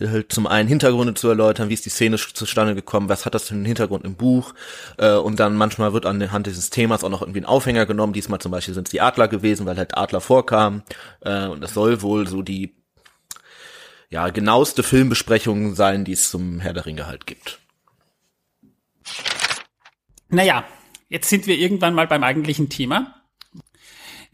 halt 0.00 0.32
zum 0.32 0.46
einen 0.46 0.68
Hintergründe 0.68 1.14
zu 1.14 1.28
erläutern, 1.28 1.68
wie 1.68 1.74
ist 1.74 1.86
die 1.86 1.90
Szene 1.90 2.16
zustande 2.16 2.74
gekommen, 2.74 3.08
was 3.08 3.24
hat 3.24 3.34
das 3.34 3.48
für 3.48 3.54
einen 3.54 3.64
Hintergrund 3.64 4.04
im 4.04 4.16
Buch 4.16 4.54
äh, 4.98 5.14
und 5.14 5.38
dann 5.38 5.56
manchmal 5.56 5.92
wird 5.92 6.06
anhand 6.06 6.46
dieses 6.46 6.70
Themas 6.70 7.04
auch 7.04 7.10
noch 7.10 7.22
irgendwie 7.22 7.40
ein 7.40 7.46
Aufhänger 7.46 7.86
genommen. 7.86 8.12
Diesmal 8.12 8.40
zum 8.40 8.50
Beispiel 8.50 8.74
sind 8.74 8.88
es 8.88 8.90
die 8.90 9.00
Adler 9.00 9.28
gewesen, 9.28 9.64
weil 9.64 9.76
halt 9.76 9.96
Adler 9.96 10.20
vorkamen 10.20 10.82
äh, 11.20 11.46
und 11.46 11.60
das 11.60 11.74
soll 11.74 12.02
wohl 12.02 12.26
so 12.26 12.42
die 12.42 12.74
ja 14.10 14.28
genaueste 14.30 14.82
Filmbesprechung 14.82 15.74
sein, 15.74 16.04
die 16.04 16.12
es 16.12 16.30
zum 16.30 16.60
Herr 16.60 16.72
der 16.72 16.86
Ringe 16.86 17.06
halt 17.06 17.26
gibt. 17.26 17.60
Naja, 20.28 20.64
jetzt 21.08 21.28
sind 21.28 21.46
wir 21.46 21.56
irgendwann 21.56 21.94
mal 21.94 22.08
beim 22.08 22.24
eigentlichen 22.24 22.68
Thema. 22.68 23.14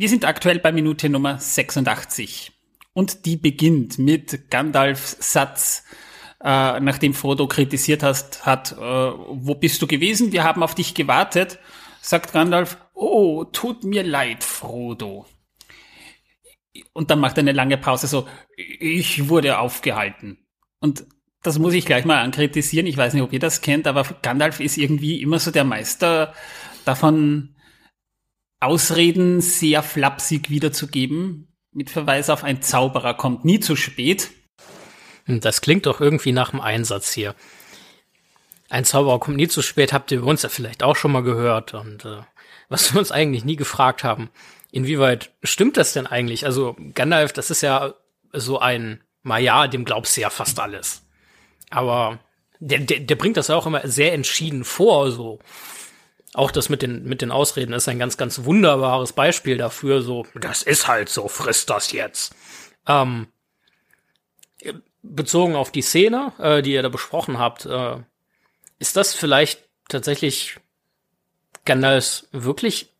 Wir 0.02 0.08
sind 0.08 0.24
aktuell 0.24 0.58
bei 0.58 0.72
Minute 0.72 1.08
Nummer 1.08 1.38
86 1.38 2.50
und 2.92 3.24
die 3.24 3.36
beginnt 3.36 4.00
mit 4.00 4.50
Gandalfs 4.50 5.16
Satz, 5.20 5.84
äh, 6.42 6.80
nachdem 6.80 7.14
Frodo 7.14 7.46
kritisiert 7.46 8.02
hast, 8.02 8.44
hat, 8.44 8.72
äh, 8.72 8.80
wo 8.80 9.54
bist 9.54 9.80
du 9.80 9.86
gewesen? 9.86 10.32
Wir 10.32 10.42
haben 10.42 10.64
auf 10.64 10.74
dich 10.74 10.94
gewartet, 10.94 11.60
sagt 12.00 12.32
Gandalf, 12.32 12.78
oh, 12.94 13.44
tut 13.44 13.84
mir 13.84 14.02
leid, 14.02 14.42
Frodo. 14.42 15.24
Und 16.92 17.12
dann 17.12 17.20
macht 17.20 17.36
er 17.36 17.42
eine 17.42 17.52
lange 17.52 17.78
Pause 17.78 18.08
so, 18.08 18.26
ich 18.56 19.28
wurde 19.28 19.60
aufgehalten. 19.60 20.36
Und 20.80 21.06
das 21.44 21.60
muss 21.60 21.74
ich 21.74 21.86
gleich 21.86 22.04
mal 22.04 22.18
ankritisieren. 22.18 22.88
Ich 22.88 22.96
weiß 22.96 23.14
nicht, 23.14 23.22
ob 23.22 23.32
ihr 23.32 23.38
das 23.38 23.60
kennt, 23.60 23.86
aber 23.86 24.02
Gandalf 24.20 24.58
ist 24.58 24.78
irgendwie 24.78 25.22
immer 25.22 25.38
so 25.38 25.52
der 25.52 25.62
Meister 25.62 26.34
davon, 26.84 27.54
Ausreden 28.62 29.40
sehr 29.40 29.82
flapsig 29.82 30.50
wiederzugeben, 30.50 31.48
mit 31.72 31.90
Verweis 31.90 32.30
auf 32.30 32.44
ein 32.44 32.62
Zauberer 32.62 33.14
kommt 33.14 33.44
nie 33.44 33.60
zu 33.60 33.76
spät. 33.76 34.30
Das 35.26 35.60
klingt 35.60 35.86
doch 35.86 36.00
irgendwie 36.00 36.32
nach 36.32 36.50
dem 36.50 36.60
Einsatz 36.60 37.12
hier. 37.12 37.34
Ein 38.68 38.84
Zauberer 38.84 39.20
kommt 39.20 39.36
nie 39.36 39.48
zu 39.48 39.62
spät, 39.62 39.92
habt 39.92 40.10
ihr 40.10 40.20
bei 40.20 40.26
uns 40.26 40.42
ja 40.42 40.48
vielleicht 40.48 40.82
auch 40.82 40.96
schon 40.96 41.12
mal 41.12 41.22
gehört. 41.22 41.74
Und 41.74 42.04
äh, 42.04 42.18
was 42.68 42.92
wir 42.92 42.98
uns 42.98 43.12
eigentlich 43.12 43.44
nie 43.44 43.56
gefragt 43.56 44.04
haben, 44.04 44.30
inwieweit 44.70 45.32
stimmt 45.42 45.76
das 45.76 45.92
denn 45.92 46.06
eigentlich? 46.06 46.46
Also 46.46 46.76
Gandalf, 46.94 47.32
das 47.32 47.50
ist 47.50 47.62
ja 47.62 47.94
so 48.32 48.58
ein, 48.58 49.02
na 49.22 49.66
dem 49.66 49.84
glaubst 49.84 50.16
du 50.16 50.20
ja 50.20 50.30
fast 50.30 50.58
alles. 50.60 51.04
Aber 51.70 52.18
der, 52.60 52.78
der, 52.80 53.00
der 53.00 53.16
bringt 53.16 53.36
das 53.36 53.48
ja 53.48 53.56
auch 53.56 53.66
immer 53.66 53.86
sehr 53.88 54.12
entschieden 54.12 54.64
vor, 54.64 55.10
so 55.10 55.38
auch 56.34 56.50
das 56.50 56.68
mit 56.68 56.82
den, 56.82 57.04
mit 57.04 57.22
den 57.22 57.30
Ausreden 57.30 57.72
ist 57.72 57.88
ein 57.88 57.98
ganz, 57.98 58.16
ganz 58.16 58.44
wunderbares 58.44 59.12
Beispiel 59.12 59.58
dafür, 59.58 60.02
so, 60.02 60.26
das 60.34 60.62
ist 60.62 60.88
halt 60.88 61.08
so, 61.08 61.28
frisst 61.28 61.68
das 61.68 61.92
jetzt. 61.92 62.34
Ähm, 62.86 63.28
bezogen 65.02 65.56
auf 65.56 65.70
die 65.70 65.82
Szene, 65.82 66.32
äh, 66.38 66.62
die 66.62 66.72
ihr 66.72 66.82
da 66.82 66.88
besprochen 66.88 67.38
habt, 67.38 67.66
äh, 67.66 67.96
ist 68.78 68.96
das 68.96 69.14
vielleicht 69.14 69.60
tatsächlich 69.88 70.58
Gandalfs 71.64 72.28
wirklich, 72.32 72.90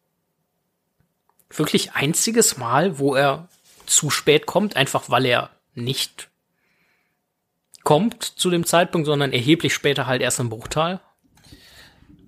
wirklich 1.48 1.92
einziges 1.92 2.56
Mal, 2.56 2.98
wo 2.98 3.14
er 3.14 3.48
zu 3.86 4.10
spät 4.10 4.46
kommt, 4.46 4.76
einfach 4.76 5.10
weil 5.10 5.26
er 5.26 5.50
nicht 5.74 6.28
kommt 7.82 8.22
zu 8.22 8.50
dem 8.50 8.64
Zeitpunkt, 8.64 9.06
sondern 9.06 9.32
erheblich 9.32 9.74
später 9.74 10.06
halt 10.06 10.22
erst 10.22 10.38
im 10.38 10.50
Bruchtal? 10.50 11.00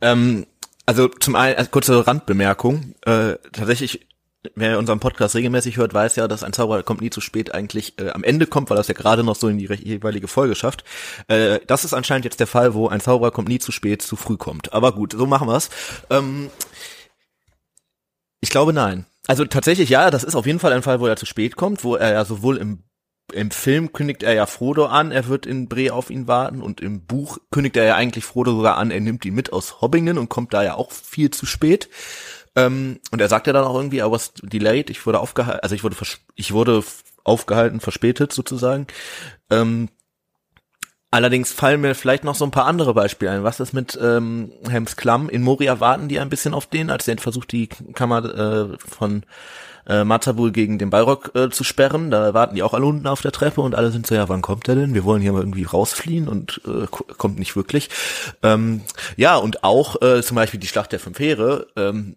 Ähm, 0.01 0.47
also 0.87 1.09
zum 1.09 1.37
einen, 1.37 1.57
als 1.57 1.71
kurze 1.71 2.07
Randbemerkung, 2.07 2.95
äh, 3.03 3.37
tatsächlich, 3.53 4.07
wer 4.55 4.79
unseren 4.79 5.01
Podcast 5.01 5.35
regelmäßig 5.35 5.77
hört, 5.79 5.95
weiß 5.95 6.17
ja, 6.17 6.29
dass 6.29 6.43
ein 6.43 6.53
Zauberer 6.53 6.83
kommt 6.83 7.01
nie 7.01 7.11
zu 7.11 7.21
spät 7.21 7.55
eigentlich 7.55 7.99
äh, 7.99 8.11
am 8.11 8.25
Ende 8.25 8.47
kommt, 8.47 8.71
weil 8.71 8.77
das 8.77 8.89
ja 8.89 8.95
gerade 8.95 9.25
noch 9.25 9.37
so 9.37 9.49
in 9.49 9.59
die 9.59 9.67
jeweilige 9.67 10.29
Folge 10.29 10.55
schafft. 10.55 10.85
Äh, 11.29 11.61
das 11.67 11.85
ist 11.85 11.95
anscheinend 11.95 12.25
jetzt 12.27 12.41
der 12.41 12.47
Fall, 12.47 12.75
wo 12.75 12.89
ein 12.89 13.01
Zauberer 13.01 13.31
kommt 13.31 13.49
nie 13.49 13.59
zu 13.59 13.73
spät, 13.73 14.03
zu 14.03 14.17
früh 14.17 14.37
kommt. 14.37 14.73
Aber 14.73 14.93
gut, 14.93 15.13
so 15.13 15.27
machen 15.27 15.49
wir's. 15.49 15.71
Ähm, 16.11 16.51
ich 18.41 18.51
glaube 18.51 18.75
nein. 18.75 19.07
Also 19.27 19.47
tatsächlich 19.47 19.89
ja, 19.89 20.11
das 20.11 20.23
ist 20.23 20.35
auf 20.35 20.45
jeden 20.45 20.59
Fall 20.59 20.75
ein 20.75 20.83
Fall, 20.83 21.01
wo 21.01 21.07
er 21.07 21.17
zu 21.17 21.25
spät 21.25 21.57
kommt, 21.57 21.83
wo 21.83 21.97
er 21.97 22.13
ja 22.13 22.25
sowohl 22.27 22.59
im 22.59 22.85
im 23.33 23.51
Film 23.51 23.93
kündigt 23.93 24.23
er 24.23 24.35
ja 24.35 24.47
Frodo 24.47 24.87
an, 24.87 25.11
er 25.11 25.29
wird 25.29 25.47
in 25.47 25.69
Bre 25.69 25.93
auf 25.93 26.11
ihn 26.11 26.29
warten 26.29 26.63
und 26.63 26.81
im 26.81 27.07
Buch 27.07 27.39
kündigt 27.51 27.77
er 27.77 27.85
ja 27.85 27.97
eigentlich 27.97 28.25
Frodo 28.25 28.55
sogar 28.55 28.77
an, 28.77 28.91
er 28.91 29.01
nimmt 29.01 29.25
ihn 29.25 29.35
mit 29.35 29.53
aus 29.53 29.81
Hobbingen 29.81 30.19
und 30.19 30.29
kommt 30.29 30.53
da 30.55 30.63
ja 30.63 30.75
auch 30.75 30.93
viel 30.93 31.31
zu 31.31 31.47
spät. 31.47 31.89
Ähm, 32.57 33.01
und 33.11 33.21
er 33.21 33.29
sagt 33.29 33.47
ja 33.47 33.53
dann 33.53 33.65
auch 33.65 33.75
irgendwie, 33.75 33.99
I 33.99 34.11
was 34.11 34.33
delayed, 34.43 34.91
ich 34.91 35.05
wurde 35.07 35.21
aufgehalten, 35.21 35.61
also 35.63 35.75
ich 35.75 35.83
wurde, 35.83 35.97
ich 36.35 36.53
wurde 36.53 36.85
aufgehalten, 37.25 37.81
verspätet 37.81 38.33
sozusagen. 38.33 38.87
Ähm, 39.51 39.89
Allerdings 41.15 41.53
fallen 41.53 41.81
mir 41.81 41.95
vielleicht 41.95 42.25
noch 42.25 42.35
so 42.35 42.45
ein 42.45 42.51
paar 42.51 42.67
andere 42.67 42.93
Beispiele 42.93 43.31
ein. 43.31 43.45
Was 43.45 43.61
ist 43.61 43.73
mit 43.73 43.97
ähm, 44.03 44.51
Helms 44.69 44.97
Klamm? 44.97 45.29
In 45.29 45.43
Moria 45.43 45.79
warten 45.79 46.09
die 46.09 46.19
ein 46.19 46.29
bisschen 46.29 46.55
auf 46.55 46.67
den, 46.67 46.91
als 46.91 47.07
er 47.07 47.17
versucht, 47.19 47.53
die 47.53 47.69
Kammer 47.69 48.25
äh, 48.25 48.77
von 48.79 49.23
äh, 49.87 50.05
Matabul 50.05 50.53
gegen 50.53 50.79
den 50.79 50.91
Balrog 50.91 51.33
äh, 51.35 51.51
zu 51.51 51.65
sperren. 51.65 52.11
Da 52.11 52.35
warten 52.35 52.55
die 52.55 52.63
auch 52.63 52.75
alle 52.75 52.87
unten 52.87 53.07
auf 53.07 53.23
der 53.23 53.33
Treppe 53.33 53.61
und 53.61 53.75
alle 53.75 53.91
sind 53.91 54.07
so, 54.07 54.15
ja, 54.15 54.29
wann 54.29 54.43
kommt 54.43 54.69
er 54.69 54.75
denn? 54.75 54.95
Wir 54.95 55.05
wollen 55.05 55.23
hier 55.23 55.33
mal 55.33 55.41
irgendwie 55.41 55.65
rausfliehen 55.65 56.29
und 56.29 56.61
äh, 56.67 56.87
kommt 56.89 57.39
nicht 57.39 57.57
wirklich. 57.57 57.91
Ähm, 58.43 58.83
ja, 59.17 59.37
und 59.37 59.65
auch 59.65 60.01
äh, 60.03 60.23
zum 60.23 60.37
Beispiel 60.37 60.61
die 60.61 60.67
Schlacht 60.67 60.93
der 60.93 61.01
Fünf 61.01 61.19
Heere. 61.19 61.67
Ähm, 61.77 62.17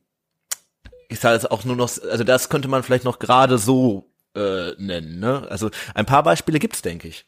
ich 1.10 1.20
sage 1.20 1.36
jetzt 1.36 1.52
auch 1.52 1.64
nur 1.64 1.76
noch, 1.76 1.90
also 2.10 2.24
das 2.24 2.50
könnte 2.50 2.68
man 2.68 2.84
vielleicht 2.84 3.06
noch 3.06 3.20
gerade 3.20 3.58
so 3.58 4.10
äh, 4.36 4.72
nennen. 4.78 5.20
Ne? 5.20 5.48
Also 5.50 5.70
ein 5.94 6.06
paar 6.06 6.24
Beispiele 6.24 6.60
gibt's, 6.60 6.82
denke 6.82 7.08
ich. 7.08 7.26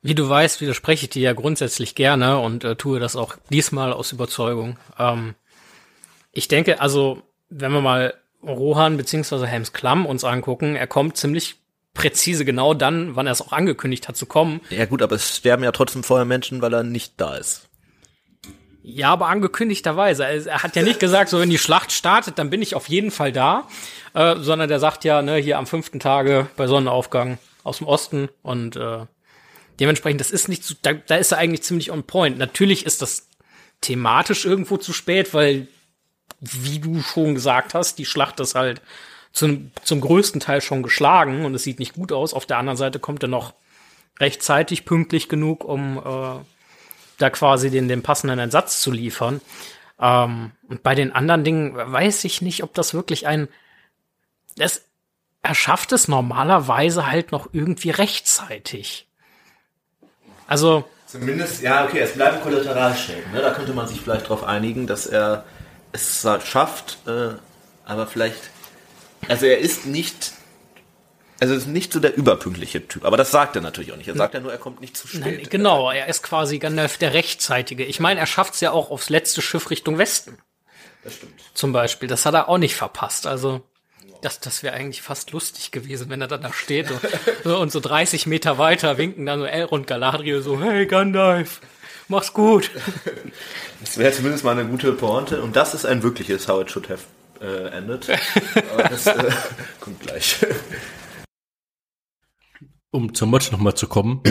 Wie 0.00 0.14
du 0.14 0.28
weißt, 0.28 0.60
widerspreche 0.60 1.06
ich 1.06 1.10
dir 1.10 1.22
ja 1.22 1.32
grundsätzlich 1.32 1.94
gerne 1.94 2.38
und 2.38 2.64
äh, 2.64 2.76
tue 2.76 3.00
das 3.00 3.16
auch 3.16 3.36
diesmal 3.50 3.92
aus 3.92 4.12
Überzeugung. 4.12 4.78
Ähm, 4.98 5.34
ich 6.32 6.46
denke, 6.46 6.80
also, 6.80 7.22
wenn 7.48 7.72
wir 7.72 7.80
mal 7.80 8.14
Rohan 8.42 8.96
beziehungsweise 8.96 9.46
Helms 9.46 9.72
Klamm 9.72 10.06
uns 10.06 10.24
angucken, 10.24 10.76
er 10.76 10.86
kommt 10.86 11.16
ziemlich 11.16 11.56
präzise 11.94 12.44
genau 12.44 12.74
dann, 12.74 13.16
wann 13.16 13.26
er 13.26 13.32
es 13.32 13.40
auch 13.42 13.52
angekündigt 13.52 14.06
hat 14.06 14.16
zu 14.16 14.26
kommen. 14.26 14.60
Ja 14.70 14.84
gut, 14.84 15.02
aber 15.02 15.16
es 15.16 15.36
sterben 15.36 15.64
ja 15.64 15.72
trotzdem 15.72 16.04
vorher 16.04 16.24
Menschen, 16.24 16.62
weil 16.62 16.72
er 16.72 16.84
nicht 16.84 17.14
da 17.16 17.36
ist. 17.36 17.68
Ja, 18.82 19.10
aber 19.10 19.26
angekündigterweise. 19.28 20.24
Er 20.24 20.62
hat 20.62 20.76
ja 20.76 20.82
nicht 20.82 21.00
gesagt, 21.00 21.28
so 21.28 21.40
wenn 21.40 21.50
die 21.50 21.58
Schlacht 21.58 21.92
startet, 21.92 22.38
dann 22.38 22.48
bin 22.48 22.62
ich 22.62 22.74
auf 22.74 22.88
jeden 22.88 23.10
Fall 23.10 23.32
da, 23.32 23.66
äh, 24.14 24.36
sondern 24.36 24.68
der 24.68 24.78
sagt 24.78 25.04
ja, 25.04 25.20
ne, 25.20 25.36
hier 25.36 25.58
am 25.58 25.66
fünften 25.66 26.00
Tage 26.00 26.46
bei 26.56 26.66
Sonnenaufgang 26.66 27.38
aus 27.64 27.78
dem 27.78 27.86
Osten 27.86 28.28
und 28.42 28.76
äh, 28.76 29.04
Dementsprechend, 29.80 30.20
das 30.20 30.30
ist 30.30 30.48
nicht 30.48 30.64
so, 30.64 30.74
da, 30.82 30.92
da 30.92 31.16
ist 31.16 31.32
er 31.32 31.38
eigentlich 31.38 31.62
ziemlich 31.62 31.90
on 31.90 32.02
point. 32.02 32.38
Natürlich 32.38 32.84
ist 32.84 33.00
das 33.00 33.28
thematisch 33.80 34.44
irgendwo 34.44 34.76
zu 34.76 34.92
spät, 34.92 35.32
weil, 35.34 35.68
wie 36.40 36.78
du 36.78 37.00
schon 37.02 37.34
gesagt 37.34 37.74
hast, 37.74 37.98
die 37.98 38.04
Schlacht 38.04 38.40
ist 38.40 38.54
halt 38.54 38.80
zum, 39.32 39.70
zum 39.82 40.00
größten 40.00 40.40
Teil 40.40 40.60
schon 40.60 40.82
geschlagen 40.82 41.44
und 41.44 41.54
es 41.54 41.64
sieht 41.64 41.78
nicht 41.78 41.94
gut 41.94 42.12
aus. 42.12 42.34
Auf 42.34 42.46
der 42.46 42.58
anderen 42.58 42.76
Seite 42.76 42.98
kommt 42.98 43.22
er 43.22 43.28
noch 43.28 43.54
rechtzeitig 44.20 44.84
pünktlich 44.84 45.28
genug, 45.28 45.64
um 45.64 45.98
äh, 45.98 46.44
da 47.18 47.30
quasi 47.30 47.70
den, 47.70 47.88
den 47.88 48.02
passenden 48.02 48.38
Entsatz 48.38 48.80
zu 48.80 48.90
liefern. 48.90 49.40
Ähm, 50.00 50.52
und 50.68 50.82
bei 50.82 50.94
den 50.94 51.12
anderen 51.12 51.44
Dingen 51.44 51.76
weiß 51.76 52.24
ich 52.24 52.42
nicht, 52.42 52.62
ob 52.62 52.74
das 52.74 52.94
wirklich 52.94 53.26
ein. 53.26 53.48
Es, 54.58 54.84
er 55.42 55.54
schafft 55.54 55.92
es 55.92 56.08
normalerweise 56.08 57.10
halt 57.10 57.32
noch 57.32 57.48
irgendwie 57.52 57.90
rechtzeitig. 57.90 59.06
Also. 60.46 60.84
Zumindest, 61.06 61.62
ja, 61.62 61.86
okay, 61.86 62.00
es 62.00 62.12
bleiben 62.12 62.40
Kollateralschäden. 62.42 63.32
Ne? 63.32 63.40
Da 63.40 63.52
könnte 63.52 63.72
man 63.72 63.86
sich 63.86 64.00
vielleicht 64.00 64.24
darauf 64.24 64.44
einigen, 64.44 64.86
dass 64.86 65.06
er 65.06 65.44
es 65.92 66.26
schafft, 66.44 66.98
äh, 67.06 67.30
aber 67.84 68.06
vielleicht. 68.06 68.50
Also 69.28 69.46
er 69.46 69.58
ist 69.58 69.86
nicht. 69.86 70.32
Also 71.40 71.54
ist 71.54 71.68
nicht 71.68 71.92
so 71.92 72.00
der 72.00 72.16
überpünktliche 72.16 72.88
Typ, 72.88 73.04
aber 73.04 73.16
das 73.16 73.30
sagt 73.30 73.54
er 73.54 73.62
natürlich 73.62 73.92
auch 73.92 73.96
nicht. 73.96 74.08
Er 74.08 74.16
sagt 74.16 74.34
ja 74.34 74.40
nur, 74.40 74.50
er 74.50 74.58
kommt 74.58 74.80
nicht 74.80 74.96
zu 74.96 75.06
spät. 75.06 75.20
Nein, 75.20 75.46
genau, 75.48 75.88
er 75.88 76.08
ist 76.08 76.24
quasi 76.24 76.58
Gandalf 76.58 76.98
der 76.98 77.14
Rechtzeitige. 77.14 77.84
Ich 77.84 78.00
meine, 78.00 78.18
er 78.18 78.26
schafft 78.26 78.54
es 78.54 78.60
ja 78.60 78.72
auch 78.72 78.90
aufs 78.90 79.08
letzte 79.08 79.40
Schiff 79.40 79.70
Richtung 79.70 79.98
Westen. 79.98 80.38
Das 81.04 81.14
stimmt. 81.14 81.40
Zum 81.54 81.72
Beispiel. 81.72 82.08
Das 82.08 82.26
hat 82.26 82.34
er 82.34 82.48
auch 82.48 82.58
nicht 82.58 82.74
verpasst. 82.74 83.28
Also 83.28 83.62
das, 84.20 84.40
das 84.40 84.62
wäre 84.62 84.74
eigentlich 84.74 85.02
fast 85.02 85.30
lustig 85.30 85.70
gewesen, 85.70 86.10
wenn 86.10 86.20
er 86.20 86.26
dann 86.26 86.42
da 86.42 86.52
steht 86.52 86.90
und, 86.90 87.52
und 87.52 87.72
so 87.72 87.80
30 87.80 88.26
Meter 88.26 88.58
weiter 88.58 88.98
winken 88.98 89.26
dann 89.26 89.38
so 89.38 89.46
Elrond 89.46 89.86
Galadriel 89.86 90.42
so, 90.42 90.60
hey 90.60 90.86
Gandalf, 90.86 91.60
mach's 92.08 92.32
gut. 92.32 92.70
Das 93.80 93.98
wäre 93.98 94.12
zumindest 94.12 94.44
mal 94.44 94.58
eine 94.58 94.68
gute 94.68 94.92
Pointe 94.92 95.42
und 95.42 95.56
das 95.56 95.74
ist 95.74 95.86
ein 95.86 96.02
wirkliches 96.02 96.48
How 96.48 96.62
It 96.62 96.70
Should 96.70 96.88
Have 96.88 97.04
äh, 97.40 97.68
ended. 97.68 98.08
Aber 98.72 98.82
das 98.84 99.06
äh, 99.06 99.30
kommt 99.80 100.00
gleich. 100.00 100.36
Um 102.90 103.14
zur 103.14 103.28
Motte 103.28 103.52
nochmal 103.52 103.74
zu 103.74 103.86
kommen, 103.86 104.22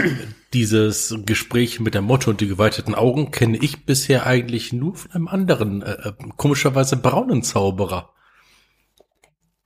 dieses 0.54 1.16
Gespräch 1.26 1.80
mit 1.80 1.94
der 1.94 2.02
Motte 2.02 2.32
und 2.32 2.42
die 2.42 2.48
geweiteten 2.48 2.96
Augen 2.96 3.30
kenne 3.32 3.58
ich 3.58 3.86
bisher 3.86 4.26
eigentlich 4.26 4.74
nur 4.74 4.96
von 4.96 5.12
einem 5.12 5.28
anderen, 5.28 5.84
äh, 5.84 5.92
äh 5.92 6.14
komischerweise 6.38 6.98
braunen 6.98 7.44
Zauberer. 7.44 8.14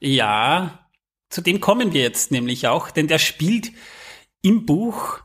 Ja, 0.02 0.90
zu 1.30 1.42
dem 1.42 1.62
kommen 1.62 1.94
wir 1.94 2.02
jetzt 2.02 2.32
nämlich 2.32 2.68
auch, 2.68 2.92
denn 2.92 3.08
der 3.08 3.20
spielt 3.20 3.72
im 4.42 4.66
Buch, 4.66 5.22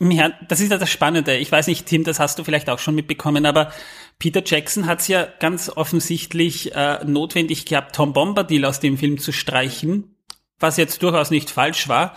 Herrn, 0.00 0.34
das 0.46 0.60
ist 0.60 0.70
ja 0.70 0.78
das 0.78 0.90
Spannende. 0.90 1.36
Ich 1.36 1.50
weiß 1.50 1.66
nicht, 1.66 1.86
Tim, 1.86 2.04
das 2.04 2.20
hast 2.20 2.38
du 2.38 2.44
vielleicht 2.44 2.70
auch 2.70 2.78
schon 2.78 2.94
mitbekommen, 2.94 3.46
aber 3.46 3.72
Peter 4.18 4.42
Jackson 4.44 4.86
hat 4.86 5.00
es 5.00 5.08
ja 5.08 5.26
ganz 5.40 5.70
offensichtlich 5.70 6.74
äh, 6.74 7.04
notwendig 7.04 7.66
gehabt, 7.66 7.96
Tom 7.96 8.12
Bombadil 8.12 8.64
aus 8.64 8.80
dem 8.80 8.96
Film 8.96 9.18
zu 9.18 9.32
streichen, 9.32 10.16
was 10.60 10.76
jetzt 10.76 11.02
durchaus 11.02 11.30
nicht 11.30 11.50
falsch 11.50 11.88
war. 11.88 12.14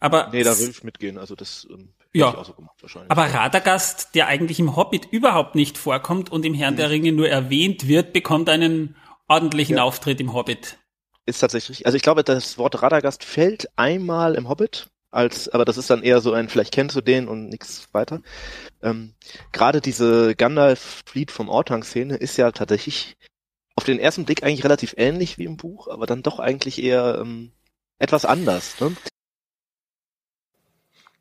Aber 0.00 0.28
nee, 0.32 0.42
da 0.42 0.58
will 0.58 0.68
ich 0.68 0.84
mitgehen. 0.84 1.16
Also 1.16 1.34
das 1.34 1.66
ähm, 1.70 1.94
ja. 2.12 2.28
Ich 2.28 2.36
auch 2.36 2.44
so 2.44 2.52
gemacht, 2.52 2.76
wahrscheinlich. 2.80 3.10
Aber 3.10 3.24
Radagast, 3.24 4.14
der 4.14 4.26
eigentlich 4.28 4.60
im 4.60 4.76
Hobbit 4.76 5.06
überhaupt 5.10 5.54
nicht 5.54 5.78
vorkommt 5.78 6.30
und 6.30 6.44
im 6.44 6.54
Herrn 6.54 6.74
mhm. 6.74 6.78
der 6.78 6.90
Ringe 6.90 7.12
nur 7.12 7.28
erwähnt 7.28 7.88
wird, 7.88 8.12
bekommt 8.12 8.48
einen 8.50 8.96
ordentlichen 9.28 9.78
ja. 9.78 9.82
Auftritt 9.82 10.20
im 10.20 10.32
Hobbit 10.32 10.78
ist 11.26 11.38
tatsächlich, 11.38 11.86
also 11.86 11.96
ich 11.96 12.02
glaube, 12.02 12.24
das 12.24 12.58
Wort 12.58 12.82
Radagast 12.82 13.24
fällt 13.24 13.68
einmal 13.76 14.34
im 14.34 14.48
Hobbit, 14.48 14.88
als, 15.14 15.48
aber 15.48 15.64
das 15.64 15.78
ist 15.78 15.90
dann 15.90 16.02
eher 16.02 16.20
so 16.20 16.32
ein, 16.32 16.48
vielleicht 16.48 16.74
kennst 16.74 16.96
du 16.96 17.00
den 17.00 17.28
und 17.28 17.48
nichts 17.48 17.88
weiter. 17.92 18.20
Ähm, 18.82 19.14
Gerade 19.52 19.80
diese 19.80 20.34
Gandalf-Fleet 20.34 21.30
vom 21.30 21.48
Ortang-Szene 21.48 22.16
ist 22.16 22.36
ja 22.36 22.52
tatsächlich 22.52 23.16
auf 23.76 23.84
den 23.84 23.98
ersten 23.98 24.24
Blick 24.24 24.42
eigentlich 24.42 24.64
relativ 24.64 24.94
ähnlich 24.96 25.38
wie 25.38 25.44
im 25.44 25.56
Buch, 25.56 25.88
aber 25.88 26.06
dann 26.06 26.22
doch 26.22 26.38
eigentlich 26.38 26.82
eher 26.82 27.18
ähm, 27.20 27.52
etwas 27.98 28.24
anders. 28.24 28.80
Ne? 28.80 28.94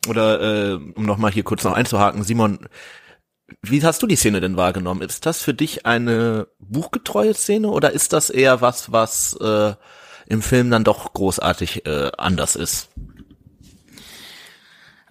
Oder 0.08 0.42
äh, 0.42 0.74
um 0.74 1.06
nochmal 1.06 1.32
hier 1.32 1.44
kurz 1.44 1.64
noch 1.64 1.74
einzuhaken, 1.74 2.24
Simon, 2.24 2.68
wie 3.62 3.84
hast 3.84 4.02
du 4.02 4.08
die 4.08 4.16
Szene 4.16 4.42
denn 4.42 4.58
wahrgenommen? 4.58 5.02
Ist 5.02 5.26
das 5.26 5.42
für 5.42 5.54
dich 5.54 5.86
eine 5.86 6.48
buchgetreue 6.60 7.34
Szene 7.34 7.70
oder 7.70 7.92
ist 7.92 8.14
das 8.14 8.30
eher 8.30 8.62
was, 8.62 8.92
was 8.92 9.38
äh, 9.40 9.74
im 10.28 10.42
Film 10.42 10.70
dann 10.70 10.84
doch 10.84 11.14
großartig 11.14 11.86
äh, 11.86 12.12
anders 12.18 12.56
ist? 12.56 12.90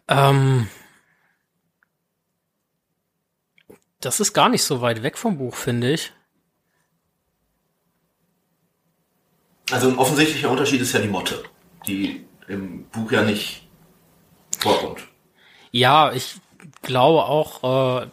Ähm, 0.08 0.68
das 4.00 4.20
ist 4.20 4.32
gar 4.32 4.48
nicht 4.48 4.64
so 4.64 4.80
weit 4.80 5.02
weg 5.02 5.16
vom 5.16 5.38
Buch, 5.38 5.54
finde 5.54 5.92
ich. 5.92 6.12
Also 9.70 9.88
ein 9.88 9.98
offensichtlicher 9.98 10.50
Unterschied 10.50 10.80
ist 10.80 10.92
ja 10.92 11.00
die 11.00 11.08
Motte, 11.08 11.42
die 11.86 12.26
im 12.48 12.84
Buch 12.84 13.10
ja 13.12 13.22
nicht 13.22 13.66
vorkommt. 14.58 15.08
Ja, 15.70 16.12
ich 16.12 16.34
glaube 16.82 17.24
auch, 17.24 18.02
äh, 18.02 18.06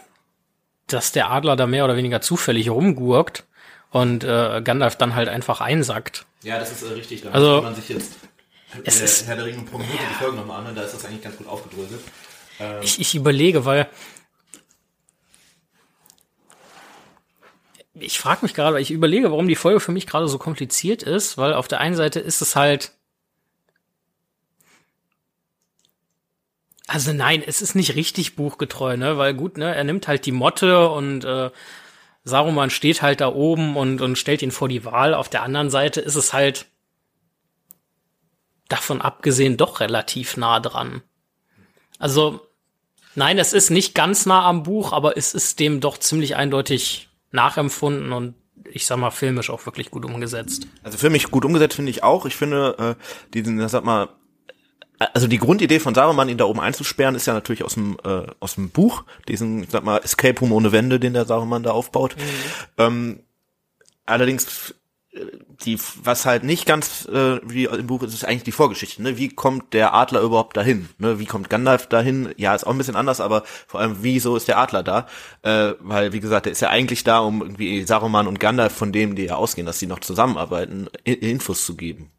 dass 0.88 1.12
der 1.12 1.32
Adler 1.32 1.56
da 1.56 1.68
mehr 1.68 1.86
oder 1.86 1.98
weniger 1.98 2.22
zufällig 2.22 2.70
rumgurkt 2.70 3.46
und 3.92 4.24
äh, 4.24 4.62
Gandalf 4.64 4.96
dann 4.96 5.16
halt 5.16 5.28
einfach 5.28 5.60
einsackt. 5.60 6.26
Ja, 6.44 6.60
das 6.60 6.72
ist 6.72 6.84
äh, 6.84 6.94
richtig. 6.94 7.24
Da 7.24 7.32
also, 7.32 7.62
man 7.62 7.76
sich 7.76 7.90
jetzt 7.90 8.16
es 8.84 9.02
ist, 9.02 9.28
Herr 9.28 9.36
der 9.36 9.46
Ringe 9.46 9.64
pro 9.64 9.78
Minute 9.78 9.98
ja. 9.98 10.10
die 10.10 10.16
Folgen 10.16 10.38
nochmal 10.38 10.62
an 10.62 10.68
und 10.68 10.76
da 10.76 10.84
ist 10.84 10.94
das 10.94 11.06
eigentlich 11.06 11.24
ganz 11.24 11.38
gut 11.38 11.48
aufgedröselt. 11.48 12.02
Ähm, 12.60 12.82
ich, 12.82 13.00
ich 13.00 13.16
überlege, 13.16 13.66
weil 13.66 13.90
ich 17.94 18.20
frage 18.20 18.40
mich 18.44 18.54
gerade, 18.54 18.76
weil 18.76 18.82
ich 18.82 18.92
überlege, 18.92 19.32
warum 19.32 19.48
die 19.48 19.56
Folge 19.56 19.80
für 19.80 19.92
mich 19.92 20.08
gerade 20.08 20.28
so 20.28 20.38
kompliziert 20.38 21.04
ist, 21.04 21.38
weil 21.38 21.54
auf 21.54 21.68
der 21.68 21.80
einen 21.80 21.96
Seite 21.96 22.20
ist 22.20 22.42
es 22.42 22.56
halt 22.56 22.92
Also 26.90 27.14
nein, 27.14 27.44
es 27.46 27.62
ist 27.62 27.76
nicht 27.76 27.96
richtig 27.96 28.36
buchgetreu, 28.36 28.98
ne? 28.98 29.16
Weil 29.20 29.36
gut, 29.36 29.60
ne, 29.60 29.76
er 29.76 29.84
nimmt 29.84 30.08
halt 30.08 30.26
die 30.26 30.32
Motte 30.32 30.90
und 30.90 31.24
äh, 31.24 31.52
Saruman 32.24 32.72
steht 32.72 33.04
halt 33.04 33.22
da 33.22 33.32
oben 33.32 33.78
und, 33.78 34.02
und 34.02 34.18
stellt 34.18 34.42
ihn 34.42 34.50
vor 34.52 34.68
die 34.68 34.86
Wahl. 34.86 35.14
Auf 35.14 35.30
der 35.30 35.44
anderen 35.44 35.70
Seite 35.70 36.02
ist 36.02 36.16
es 36.16 36.34
halt 36.34 36.66
davon 38.70 39.02
abgesehen 39.02 39.58
doch 39.58 39.82
relativ 39.82 40.38
nah 40.38 40.60
dran. 40.60 41.02
Also, 41.98 42.48
nein, 43.16 43.38
es 43.38 43.52
ist 43.52 43.70
nicht 43.70 43.94
ganz 43.94 44.26
nah 44.26 44.46
am 44.46 44.64
Buch, 44.64 44.94
aber 44.94 45.18
es 45.18 45.34
ist 45.34 45.60
dem 45.60 45.82
doch 45.82 45.98
ziemlich 45.98 46.36
eindeutig 46.38 47.10
nachempfunden 47.32 48.14
und 48.14 48.36
ich 48.72 48.86
sag 48.86 48.98
mal, 48.98 49.12
filmisch 49.12 49.50
auch 49.50 49.66
wirklich 49.66 49.90
gut 49.90 50.06
umgesetzt. 50.06 50.68
Also 50.84 50.98
filmisch 50.98 51.30
gut 51.32 51.44
umgesetzt 51.44 51.76
finde 51.76 51.90
ich 51.90 52.04
auch. 52.04 52.26
Ich 52.26 52.36
finde, 52.36 52.96
äh, 53.00 53.04
diesen, 53.34 53.68
sag 53.68 53.84
mal, 53.84 54.10
also 55.00 55.28
die 55.28 55.38
Grundidee 55.38 55.80
von 55.80 55.96
Saruman, 55.96 56.30
ihn 56.30 56.38
da 56.38 56.46
oben 56.46 56.60
einzusperren, 56.60 57.16
ist 57.16 57.26
ja 57.26 57.34
natürlich 57.34 57.64
aus 57.64 57.76
dem 57.76 57.98
äh, 58.04 58.28
aus 58.40 58.56
dem 58.56 58.70
Buch, 58.70 59.06
diesen, 59.28 59.64
ich 59.64 59.70
sag 59.70 59.84
mal, 59.84 59.98
Escape 60.00 60.40
Room 60.40 60.52
ohne 60.52 60.72
Wände, 60.72 61.00
den 61.00 61.14
der 61.14 61.26
Saruman 61.26 61.64
da 61.64 61.72
aufbaut. 61.72 62.16
Mhm. 62.18 62.24
Ähm, 62.78 63.20
allerdings 64.06 64.76
die, 65.66 65.80
was 66.04 66.26
halt 66.26 66.44
nicht 66.44 66.66
ganz 66.66 67.08
äh, 67.08 67.40
wie 67.44 67.66
im 67.66 67.88
Buch 67.88 68.04
ist, 68.04 68.14
ist 68.14 68.26
eigentlich 68.26 68.44
die 68.44 68.52
Vorgeschichte. 68.52 69.02
Ne? 69.02 69.18
Wie 69.18 69.30
kommt 69.30 69.74
der 69.74 69.94
Adler 69.94 70.22
überhaupt 70.22 70.56
dahin? 70.56 70.88
Ne? 71.00 71.20
Wie 71.20 71.26
kommt 71.26 71.50
Gandalf 71.50 71.88
dahin? 71.88 72.34
Ja, 72.38 72.54
ist 72.54 72.66
auch 72.66 72.72
ein 72.72 72.78
bisschen 72.78 72.96
anders, 72.96 73.20
aber 73.20 73.44
vor 73.68 73.80
allem, 73.80 73.98
wieso 74.02 74.36
ist 74.36 74.48
der 74.48 74.60
Adler 74.60 74.84
da? 74.84 75.08
Äh, 75.42 75.74
weil, 75.80 76.14
wie 76.14 76.20
gesagt, 76.20 76.46
der 76.46 76.52
ist 76.52 76.62
ja 76.62 76.70
eigentlich 76.70 77.04
da, 77.04 77.20
um 77.20 77.42
irgendwie 77.42 77.84
Saruman 77.84 78.28
und 78.28 78.40
Gandalf, 78.40 78.74
von 78.74 78.92
dem 78.92 79.16
die 79.16 79.26
ja 79.26 79.36
ausgehen, 79.36 79.66
dass 79.66 79.80
sie 79.80 79.88
noch 79.88 80.00
zusammenarbeiten, 80.00 80.88
Infos 81.04 81.66
zu 81.66 81.76
geben. 81.76 82.12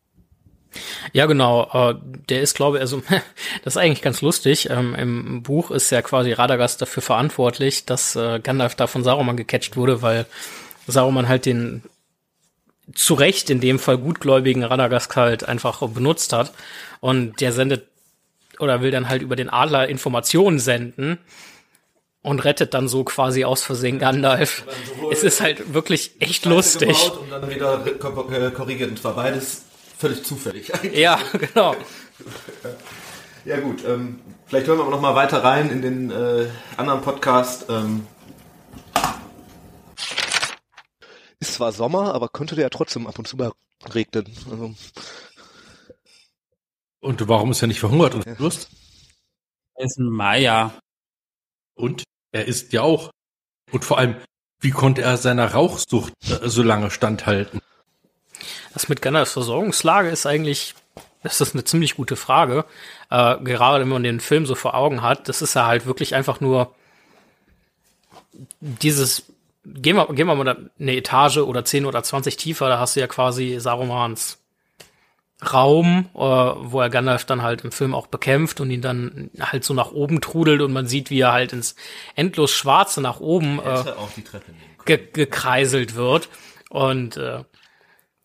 Ja, 1.12 1.26
genau. 1.26 1.68
Äh, 1.72 1.94
der 2.29 2.42
ist, 2.42 2.55
glaube 2.55 2.79
ich, 2.79 2.81
also 2.81 3.03
das 3.64 3.74
ist 3.74 3.76
eigentlich 3.76 4.03
ganz 4.03 4.20
lustig. 4.20 4.68
Ähm, 4.68 4.96
Im 4.96 5.42
Buch 5.44 5.70
ist 5.70 5.90
ja 5.90 6.03
quasi 6.03 6.33
Radagast 6.33 6.83
dafür 6.83 7.03
verantwortlich, 7.03 7.87
dass 7.87 8.16
äh, 8.16 8.40
Gandalf 8.40 8.74
da 8.74 8.88
von 8.88 9.05
Saruman 9.05 9.37
gecatcht 9.37 9.76
wurde, 9.76 10.03
weil 10.03 10.26
Saruman 10.88 11.29
halt 11.29 11.46
den 11.46 11.85
zu 12.94 13.14
Recht 13.14 13.50
in 13.50 13.61
dem 13.61 13.79
Fall 13.79 13.98
gutgläubigen 13.98 14.64
Radagast 14.64 15.14
halt 15.16 15.48
einfach 15.48 15.81
benutzt 15.88 16.33
hat. 16.33 16.53
Und 17.00 17.40
der 17.40 17.53
sendet 17.53 17.87
oder 18.59 18.83
will 18.83 18.90
dann 18.90 19.09
halt 19.09 19.22
über 19.22 19.37
den 19.37 19.48
Adler 19.48 19.88
Informationen 19.88 20.59
senden 20.59 21.18
und 22.22 22.44
rettet 22.44 22.74
dann 22.74 22.88
so 22.88 23.05
quasi 23.05 23.44
aus 23.44 23.62
Versehen 23.62 23.98
Gandalf. 23.98 24.64
Es 25.11 25.22
ist 25.22 25.40
halt 25.40 25.72
wirklich 25.72 26.12
echt 26.20 26.44
lustig. 26.44 27.11
Und 27.12 27.31
dann 27.31 27.48
wieder 27.48 27.79
korrigiert. 28.50 28.90
Und 28.90 28.98
zwar 28.98 29.14
beides 29.14 29.64
völlig 29.98 30.24
zufällig. 30.24 30.70
Ja, 30.92 31.18
genau. 31.33 31.74
ja 33.44 33.61
gut, 33.61 33.85
ähm, 33.87 34.20
vielleicht 34.46 34.66
hören 34.66 34.79
wir 34.79 34.83
aber 34.83 34.90
noch 34.90 35.00
mal 35.00 35.14
weiter 35.14 35.42
rein 35.42 35.70
in 35.70 35.83
den 35.83 36.11
äh, 36.11 36.46
anderen 36.76 37.00
Podcast. 37.00 37.66
Ähm, 37.70 38.07
ist 41.40 41.55
zwar 41.55 41.72
Sommer, 41.72 42.14
aber 42.14 42.29
könnte 42.29 42.55
der 42.55 42.64
ja 42.64 42.70
trotzdem 42.70 43.07
ab 43.07 43.18
und 43.18 43.26
zu 43.26 43.37
mal 43.37 43.53
regnen. 43.92 44.26
Also. 44.50 44.74
Und 47.00 47.29
warum 47.29 47.50
ist 47.50 47.62
er 47.62 47.68
nicht 47.68 47.81
verhungert 47.81 48.14
und 48.14 48.26
Durst? 48.38 48.68
Er 49.74 49.87
ist 49.87 49.98
ein 49.98 50.11
Maya. 50.11 50.74
Und 51.74 52.05
er 52.33 52.44
ist 52.44 52.72
ja 52.72 52.83
auch. 52.83 53.11
Und 53.72 53.85
vor 53.85 53.98
allem, 53.98 54.16
wie 54.61 54.70
konnte 54.70 55.00
er 55.00 55.16
seiner 55.16 55.53
Rauchsucht 55.53 56.12
äh, 56.29 56.48
so 56.48 56.62
lange 56.62 56.90
standhalten? 56.90 57.61
Das 58.74 58.88
mit 58.88 59.00
Gandalfs 59.00 59.33
Versorgungslage 59.33 60.11
ist 60.11 60.26
eigentlich, 60.26 60.74
das 61.22 61.40
ist 61.40 61.55
eine 61.55 61.64
ziemlich 61.64 61.96
gute 61.96 62.16
Frage. 62.16 62.66
Äh, 63.11 63.38
gerade 63.38 63.81
wenn 63.81 63.88
man 63.88 64.03
den 64.03 64.20
Film 64.20 64.44
so 64.44 64.55
vor 64.55 64.74
Augen 64.74 65.03
hat, 65.03 65.29
das 65.29 65.40
ist 65.40 65.55
ja 65.55 65.66
halt 65.66 65.87
wirklich 65.87 66.14
einfach 66.14 66.40
nur 66.40 66.74
dieses 68.61 69.24
gehen 69.64 69.96
wir, 69.96 70.07
gehen 70.14 70.27
wir 70.27 70.35
mal 70.35 70.70
eine 70.79 70.96
Etage 70.96 71.38
oder 71.38 71.64
10 71.64 71.87
oder 71.87 72.03
20 72.03 72.37
tiefer, 72.37 72.68
da 72.68 72.79
hast 72.79 72.96
du 72.96 73.01
ja 73.01 73.07
quasi 73.07 73.59
Sarumans 73.59 74.38
Raum, 75.42 76.11
äh, 76.14 76.18
wo 76.18 76.81
er 76.81 76.90
Gandalf 76.90 77.25
dann 77.25 77.42
halt 77.42 77.64
im 77.64 77.73
Film 77.73 77.94
auch 77.94 78.07
bekämpft 78.07 78.61
und 78.61 78.70
ihn 78.70 78.83
dann 78.83 79.31
halt 79.40 79.64
so 79.64 79.73
nach 79.73 79.90
oben 79.90 80.20
trudelt 80.20 80.61
und 80.61 80.73
man 80.73 80.87
sieht, 80.87 81.11
wie 81.11 81.20
er 81.20 81.33
halt 81.33 81.53
ins 81.53 81.77
endlos 82.14 82.51
Schwarze 82.53 83.01
nach 83.01 83.20
oben 83.20 83.59
äh, 83.59 83.85
ge 84.85 85.01
gekreiselt 85.12 85.94
wird. 85.94 86.29
Und 86.68 87.16
äh, 87.16 87.44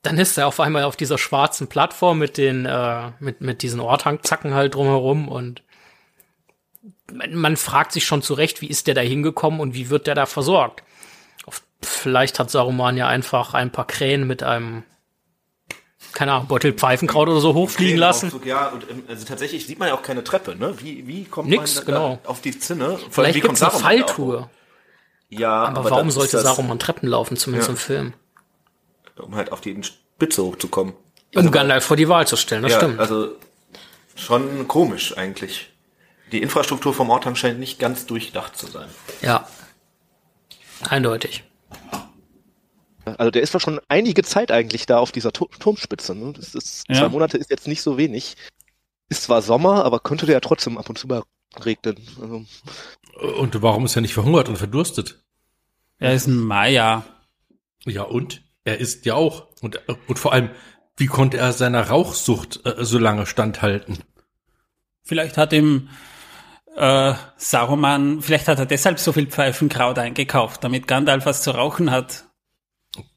dann 0.02 0.18
ist 0.18 0.38
er 0.38 0.48
auf 0.48 0.60
einmal 0.60 0.84
auf 0.84 0.98
dieser 0.98 1.18
schwarzen 1.18 1.68
Plattform 1.68 2.20
mit 2.20 2.38
den, 2.38 2.66
äh, 2.66 3.12
mit, 3.20 3.40
mit 3.40 3.62
diesen 3.62 3.80
Orthangzacken 3.80 4.54
halt 4.54 4.76
drumherum 4.76 5.30
und 5.30 5.64
man, 7.12 7.34
man 7.36 7.58
fragt 7.58 7.92
sich 7.92 8.06
schon 8.06 8.22
zurecht, 8.22 8.62
wie 8.62 8.68
ist 8.68 8.88
der 8.88 8.94
da 8.94 9.02
hingekommen 9.02 9.60
und 9.60 9.74
wie 9.74 9.90
wird 9.90 10.08
der 10.08 10.16
da 10.16 10.26
versorgt? 10.26 10.84
Vielleicht 11.86 12.40
hat 12.40 12.52
Saruman 12.52 12.98
ja 12.98 13.08
einfach 13.08 13.54
ein 13.54 13.72
paar 13.72 13.88
Krähen 13.88 14.28
mit 14.28 14.44
einem 14.44 14.84
keine 16.16 16.32
Ahnung, 16.32 16.48
Beutel 16.48 16.74
Pfeifenkraut 16.74 17.28
oder 17.28 17.42
so 17.42 17.54
hochfliegen 17.54 17.98
lassen. 17.98 18.32
Ja, 18.46 18.70
und 18.70 18.86
also 19.10 19.26
tatsächlich 19.26 19.68
sieht 19.68 19.80
man 19.80 19.90
ja 19.90 19.96
auch 19.96 20.02
keine 20.02 20.24
Treppe, 20.24 20.56
ne? 20.56 20.74
Wie, 20.80 21.06
wie 21.08 21.26
kommt 21.26 21.50
Nix, 21.50 21.76
man 21.76 21.86
genau. 21.86 22.20
auf 22.24 22.42
die 22.42 22.58
Zinne? 22.58 22.98
Vielleicht 23.12 23.42
gibt 23.42 23.54
es 23.54 23.62
eine 23.62 23.72
Falltour. 23.72 24.50
Ja, 25.30 25.66
aber, 25.66 25.80
aber 25.80 25.92
warum 25.92 26.12
sollte 26.12 26.40
Saruman 26.40 26.80
Treppen 26.80 27.10
laufen, 27.10 27.36
zumindest 27.38 27.68
Ja. 27.68 27.74
im 27.74 27.78
Film? 27.78 28.14
Um 29.18 29.36
halt 29.36 29.52
auf 29.52 29.62
die 29.62 29.78
Spitze 29.84 30.44
hochzukommen. 30.44 30.94
Um 31.36 31.52
Gandalf 31.52 31.84
vor 31.84 31.98
die 31.98 32.08
Wahl 32.08 32.26
zu 32.28 32.38
stellen, 32.38 32.64
das 32.64 32.74
ja, 32.74 32.78
stimmt. 32.80 33.00
also 33.00 33.32
schon 34.16 34.68
komisch 34.68 35.18
eigentlich. 35.18 35.74
Die 36.32 36.42
Infrastruktur 36.42 36.94
vom 36.94 37.10
Ortang 37.10 37.36
scheint 37.36 37.60
nicht 37.60 37.78
ganz 37.78 38.06
durchdacht 38.06 38.58
zu 38.58 38.68
sein. 38.68 38.88
Ja. 39.22 39.48
Eindeutig. 40.90 41.44
Also 43.06 43.30
der 43.30 43.44
ist 43.44 43.54
doch 43.54 43.62
schon 43.62 43.80
einige 43.88 44.24
Zeit 44.24 44.52
eigentlich 44.52 44.88
da 44.88 44.98
auf 44.98 45.12
dieser 45.12 45.32
Tu- 45.32 45.48
Turmspitze. 45.60 46.16
Ne? 46.16 46.34
Das 46.34 46.56
ist, 46.56 46.86
Ja. 46.90 46.96
Zwei 46.96 47.10
Monate 47.10 47.38
ist 47.38 47.52
jetzt 47.52 47.68
nicht 47.68 47.82
so 47.84 47.98
wenig. 47.98 48.36
Ist 49.10 49.24
zwar 49.24 49.42
Sommer, 49.44 49.86
aber 49.86 50.00
könnte 50.00 50.26
der 50.26 50.34
ja 50.34 50.40
trotzdem 50.40 50.78
ab 50.80 50.90
und 50.90 50.98
zu 50.98 51.08
mal 51.08 51.22
regnen. 51.64 51.98
Also, 52.20 52.46
Und 53.40 53.62
warum 53.62 53.86
ist 53.86 53.96
er 53.96 54.02
nicht 54.02 54.16
verhungert 54.16 54.50
und 54.50 54.58
verdurstet? 54.58 55.24
Er 56.00 56.14
ist 56.16 56.26
ein 56.28 56.40
Maya. 56.40 57.06
Ja, 57.86 58.02
und? 58.04 58.42
Er 58.64 58.80
ist 58.80 59.06
ja 59.06 59.14
auch. 59.14 59.48
Und, 59.62 59.80
und 60.08 60.18
vor 60.18 60.34
allem, 60.34 60.50
wie 60.98 61.06
konnte 61.06 61.38
er 61.38 61.54
seiner 61.54 61.88
Rauchsucht 61.90 62.66
äh, 62.66 62.84
so 62.84 62.98
lange 62.98 63.28
standhalten? 63.28 64.00
Vielleicht 65.04 65.38
hat 65.38 65.54
ihm 65.54 65.90
äh, 66.76 67.14
Saruman, 67.38 68.22
vielleicht 68.22 68.48
hat 68.48 68.60
er 68.60 68.66
deshalb 68.66 69.00
so 69.00 69.12
viel 69.14 69.28
Pfeifenkraut 69.28 69.98
eingekauft, 69.98 70.64
damit 70.64 70.88
Gandalf 70.88 71.26
was 71.26 71.42
zu 71.42 71.52
rauchen 71.52 71.92
hat. 71.92 72.26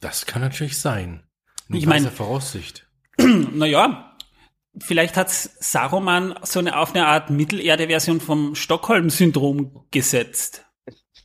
Das 0.01 0.27
kann 0.27 0.42
natürlich 0.42 0.79
sein. 0.79 1.25
Nur 1.68 1.79
Ich 1.79 1.85
bei 1.87 1.90
mein- 1.90 2.03
dieser 2.03 2.12
Voraussicht. 2.14 2.87
Naja, 3.21 4.14
vielleicht 4.79 5.16
hat 5.16 5.31
Saruman 5.31 6.38
so 6.42 6.61
eine 6.61 6.77
auf 6.79 6.94
eine 6.94 7.07
Art 7.07 7.31
Mittelerde-Version 7.31 8.21
vom 8.21 8.55
Stockholm-Syndrom 8.55 9.87
gesetzt. 9.90 10.64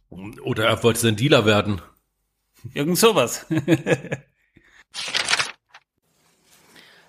Oder 0.09 0.65
er 0.65 0.83
wollte 0.83 0.99
sein 0.99 1.15
Dealer 1.15 1.45
werden. 1.45 1.81
Irgend 2.73 2.97
sowas. 2.97 3.45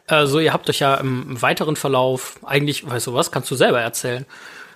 Also 0.06 0.38
ihr 0.38 0.52
habt 0.52 0.68
euch 0.68 0.80
ja 0.80 0.96
im 0.96 1.40
weiteren 1.40 1.76
Verlauf 1.76 2.38
eigentlich, 2.44 2.87
weißt 2.87 3.06
du 3.06 3.14
was, 3.14 3.32
kannst 3.32 3.50
du 3.50 3.54
selber 3.54 3.80
erzählen. 3.80 4.26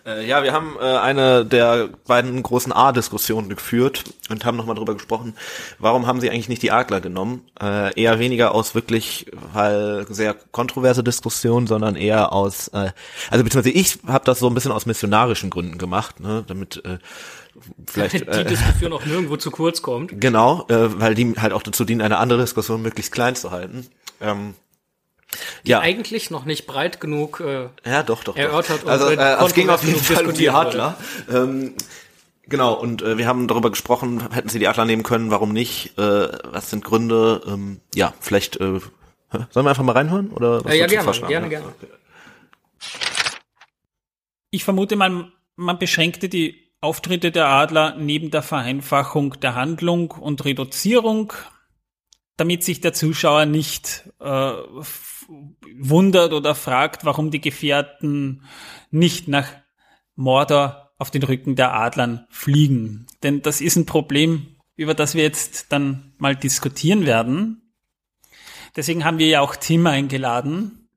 Äh, 0.09 0.27
ja, 0.27 0.43
wir 0.43 0.53
haben 0.53 0.77
äh, 0.81 0.85
eine 0.85 1.45
der 1.45 1.91
beiden 2.07 2.43
großen 2.43 2.73
A-Diskussionen 2.73 3.49
geführt 3.51 4.05
und 4.31 4.45
haben 4.45 4.57
nochmal 4.57 4.75
drüber 4.75 4.95
gesprochen, 4.95 5.35
warum 5.79 6.07
haben 6.07 6.21
sie 6.21 6.31
eigentlich 6.31 6.49
nicht 6.49 6.63
die 6.63 6.71
Adler 6.71 7.01
genommen? 7.01 7.43
Äh, 7.61 8.01
eher 8.01 8.19
weniger 8.19 8.55
aus 8.55 8.75
wirklich, 8.75 9.27
weil 9.53 10.07
sehr 10.09 10.35
kontroverse 10.35 11.05
Diskussion, 11.05 11.67
sondern 11.67 11.95
eher 11.95 12.33
aus, 12.33 12.69
äh, 12.69 12.91
also 13.31 13.45
beziehungsweise 13.45 13.71
ich 13.71 13.99
habe 14.07 14.25
das 14.25 14.39
so 14.39 14.49
ein 14.49 14.55
bisschen 14.55 14.73
aus 14.73 14.87
missionarischen 14.87 15.51
Gründen 15.51 15.77
gemacht, 15.77 16.21
ne, 16.21 16.43
damit 16.47 16.83
äh, 16.87 16.99
vielleicht 17.87 18.15
Die 18.21 18.29
äh, 18.29 18.45
Diskussion 18.45 18.95
auch 18.95 19.05
nirgendwo 19.05 19.37
zu 19.37 19.51
kurz 19.51 19.83
kommt. 19.83 20.19
Genau, 20.19 20.65
äh, 20.69 21.01
weil 21.01 21.15
die 21.15 21.35
halt 21.37 21.53
auch 21.53 21.63
dazu 21.63 21.85
dienen, 21.85 22.01
eine 22.01 22.17
andere 22.17 22.41
Diskussion 22.41 22.81
möglichst 22.81 23.13
klein 23.13 23.37
zu 23.37 23.51
halten. 23.51 23.87
Ähm, 24.21 24.55
ja, 25.65 25.81
Eigentlich 25.81 26.31
noch 26.31 26.45
nicht 26.45 26.67
breit 26.67 27.01
genug. 27.01 27.41
Äh, 27.41 27.69
ja, 27.85 28.03
doch, 28.03 28.25
doch. 28.25 28.37
erörtert 28.37 28.83
doch. 28.85 28.89
Also 28.89 29.11
äh, 29.11 29.45
es 29.45 29.55
ging 29.55 29.69
auf 29.69 29.85
jeden 29.85 29.99
Fall 30.01 30.27
um 30.27 30.35
die 30.35 30.49
Adler. 30.51 30.97
Ähm, 31.31 31.75
genau, 32.45 32.73
und 32.75 33.03
äh, 33.03 33.19
wir 33.19 33.27
haben 33.27 33.47
darüber 33.47 33.71
gesprochen, 33.71 34.31
hätten 34.33 34.49
sie 34.49 34.59
die 34.59 34.69
Adler 34.69 34.85
nehmen 34.87 35.03
können, 35.03 35.31
warum 35.31 35.53
nicht? 35.53 35.99
Äh, 35.99 36.29
was 36.45 36.71
sind 36.71 36.85
Gründe? 36.85 37.43
Ähm, 37.47 37.81
ja, 37.95 38.15
vielleicht 38.21 38.57
äh, 38.57 38.81
sollen 39.51 39.67
wir 39.67 39.71
einfach 39.71 39.85
mal 39.85 39.93
reinhören? 39.93 40.31
Oder 40.31 40.65
was 40.65 40.73
Äh, 40.73 40.79
ja, 40.79 40.87
gerne, 40.87 41.13
gerne, 41.13 41.33
Ja? 41.33 41.49
gerne. 41.49 41.75
Ich 44.51 44.65
vermute 44.65 44.97
mal, 44.97 45.31
man 45.57 45.79
beschränkte 45.79 46.29
die 46.29 46.73
Auftritte 46.81 47.31
der 47.33 47.49
Adler 47.49 47.97
neben 47.97 48.31
der 48.31 48.43
Vereinfachung 48.43 49.39
der 49.41 49.55
Handlung 49.55 50.13
und 50.13 50.45
Reduzierung, 50.45 51.33
damit 52.37 52.63
sich 52.65 52.81
der 52.81 52.93
Zuschauer 52.93 53.47
nicht 53.47 54.05
äh, 54.21 54.53
wundert 55.29 56.33
oder 56.33 56.55
fragt, 56.55 57.05
warum 57.05 57.31
die 57.31 57.41
Gefährten 57.41 58.43
nicht 58.91 59.29
nach 59.29 59.49
Mordor 60.17 60.93
auf 60.99 61.11
den 61.11 61.23
Rücken 61.23 61.55
der 61.55 61.75
Adlern 61.75 62.27
fliegen. 62.31 63.07
Denn 63.23 63.43
das 63.43 63.61
ist 63.61 63.77
ein 63.77 63.87
Problem, 63.87 64.57
über 64.75 64.95
das 64.95 65.15
wir 65.15 65.23
jetzt 65.23 65.71
dann 65.71 66.13
mal 66.19 66.35
diskutieren 66.35 67.07
werden. 67.07 67.73
Deswegen 68.75 69.05
haben 69.05 69.19
wir 69.19 69.29
ja 69.29 69.41
auch 69.41 69.57
Tim 69.57 69.87
eingeladen. 69.87 70.89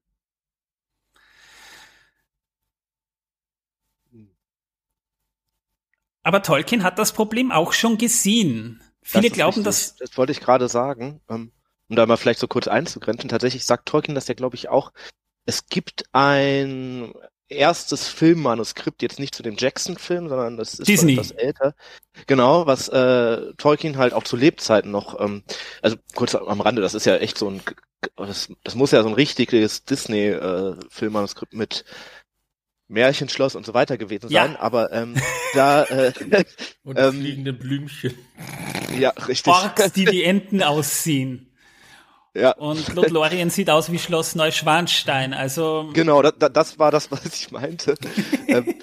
Aber 6.23 6.43
Tolkien 6.43 6.83
hat 6.83 6.99
das 6.99 7.13
Problem 7.13 7.51
auch 7.51 7.73
schon 7.73 7.97
gesehen. 7.97 8.81
Viele 9.01 9.29
das 9.29 9.33
glauben, 9.33 9.65
richtig. 9.65 9.65
dass 9.65 9.95
Das 9.95 10.17
wollte 10.17 10.31
ich 10.31 10.39
gerade 10.39 10.69
sagen. 10.69 11.19
Ähm, 11.29 11.51
um 11.91 11.95
da 11.97 12.05
mal 12.05 12.17
vielleicht 12.17 12.39
so 12.39 12.47
kurz 12.47 12.67
einzugrenzen. 12.67 13.29
Tatsächlich 13.29 13.65
sagt 13.65 13.87
Tolkien 13.87 14.15
das 14.15 14.27
ja, 14.27 14.33
glaube 14.33 14.55
ich, 14.55 14.69
auch. 14.69 14.91
Es 15.45 15.67
gibt 15.67 16.05
ein, 16.13 17.13
erstes 17.51 18.07
Filmmanuskript, 18.07 19.01
jetzt 19.01 19.19
nicht 19.19 19.35
zu 19.35 19.43
dem 19.43 19.55
Jackson-Film, 19.57 20.29
sondern 20.29 20.57
das 20.57 20.75
ist 20.75 20.87
Disney. 20.87 21.13
etwas 21.13 21.31
älter. 21.31 21.75
Genau, 22.25 22.65
was 22.65 22.87
äh, 22.89 23.53
Tolkien 23.57 23.97
halt 23.97 24.13
auch 24.13 24.23
zu 24.23 24.37
Lebzeiten 24.37 24.89
noch, 24.89 25.19
ähm, 25.19 25.43
also 25.81 25.97
kurz 26.15 26.33
am 26.33 26.61
Rande, 26.61 26.81
das 26.81 26.93
ist 26.93 27.05
ja 27.05 27.17
echt 27.17 27.37
so 27.37 27.49
ein, 27.49 27.61
das, 28.15 28.49
das 28.63 28.75
muss 28.75 28.91
ja 28.91 29.03
so 29.03 29.09
ein 29.09 29.15
richtiges 29.15 29.83
Disney-Filmmanuskript 29.83 31.53
mit 31.53 31.83
Märchenschloss 32.87 33.55
und 33.55 33.65
so 33.65 33.73
weiter 33.73 33.97
gewesen 33.97 34.29
Ja. 34.29 34.43
sein, 34.45 34.55
aber 34.55 34.91
ähm, 34.91 35.15
da, 35.53 35.83
äh, 35.83 36.13
Und 36.83 36.97
Ähm, 36.97 37.13
fliegende 37.19 37.53
Blümchen. 37.53 38.13
ja, 38.97 39.09
richtig. 39.27 39.53
Orks, 39.53 39.91
die 39.93 40.07
wie 40.07 40.23
Enten 40.23 40.63
aussehen. 40.63 41.50
Ja, 42.33 42.51
Und 42.51 42.93
Lothlorien 42.93 43.49
sieht 43.49 43.69
aus 43.69 43.91
wie 43.91 43.99
Schloss 43.99 44.35
Neuschwanstein. 44.35 45.33
Also 45.33 45.89
Genau, 45.93 46.21
da, 46.21 46.31
da, 46.31 46.47
das 46.49 46.79
war 46.79 46.91
das, 46.91 47.11
was 47.11 47.25
ich 47.25 47.51
meinte. 47.51 47.95
ähm, 48.47 48.73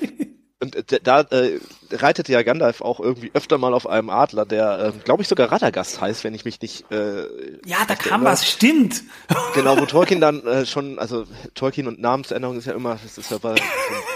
und 0.61 0.93
äh, 0.93 1.01
da 1.03 1.21
äh, 1.21 1.61
reitete 1.93 2.33
ja 2.33 2.43
Gandalf 2.43 2.81
auch 2.81 2.99
irgendwie 2.99 3.31
öfter 3.33 3.59
mal 3.59 3.73
auf 3.75 3.87
einem 3.87 4.11
Adler, 4.11 4.45
der, 4.45 4.93
ähm, 4.93 5.01
glaube 5.05 5.23
ich, 5.23 5.29
sogar 5.29 5.53
Radagast 5.53 6.01
heißt, 6.01 6.25
wenn 6.25 6.35
ich 6.35 6.45
mich 6.45 6.61
nicht. 6.61 6.91
Äh, 6.91 7.27
ja, 7.65 7.79
da 7.87 7.95
kam 7.95 8.23
erinnere. 8.23 8.33
was, 8.33 8.49
stimmt. 8.49 9.05
Genau, 9.55 9.79
wo 9.79 9.87
Tolkien 9.87 10.21
dann 10.21 10.45
äh, 10.47 10.67
schon, 10.67 10.99
also 10.99 11.25
Tolkien 11.55 11.87
und 11.87 12.01
Namensänderung 12.01 12.59
ist 12.59 12.67
ja 12.67 12.75
immer, 12.75 12.99
das 13.03 13.19
ist 13.19 13.31
ja 13.31 13.39
bei, 13.39 13.55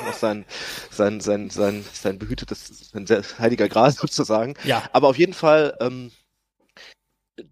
noch 0.05 0.13
sein, 0.13 0.45
sein, 0.91 1.21
sein, 1.21 1.49
sein, 1.51 1.85
sein 1.93 2.19
behütetes, 2.19 2.91
sein 2.93 3.07
sehr 3.07 3.23
heiliger 3.39 3.69
Gras 3.69 3.97
sozusagen. 4.01 4.55
Ja. 4.65 4.83
Aber 4.93 5.09
auf 5.09 5.19
jeden 5.19 5.35
Fall, 5.35 5.77
ähm, 5.81 6.11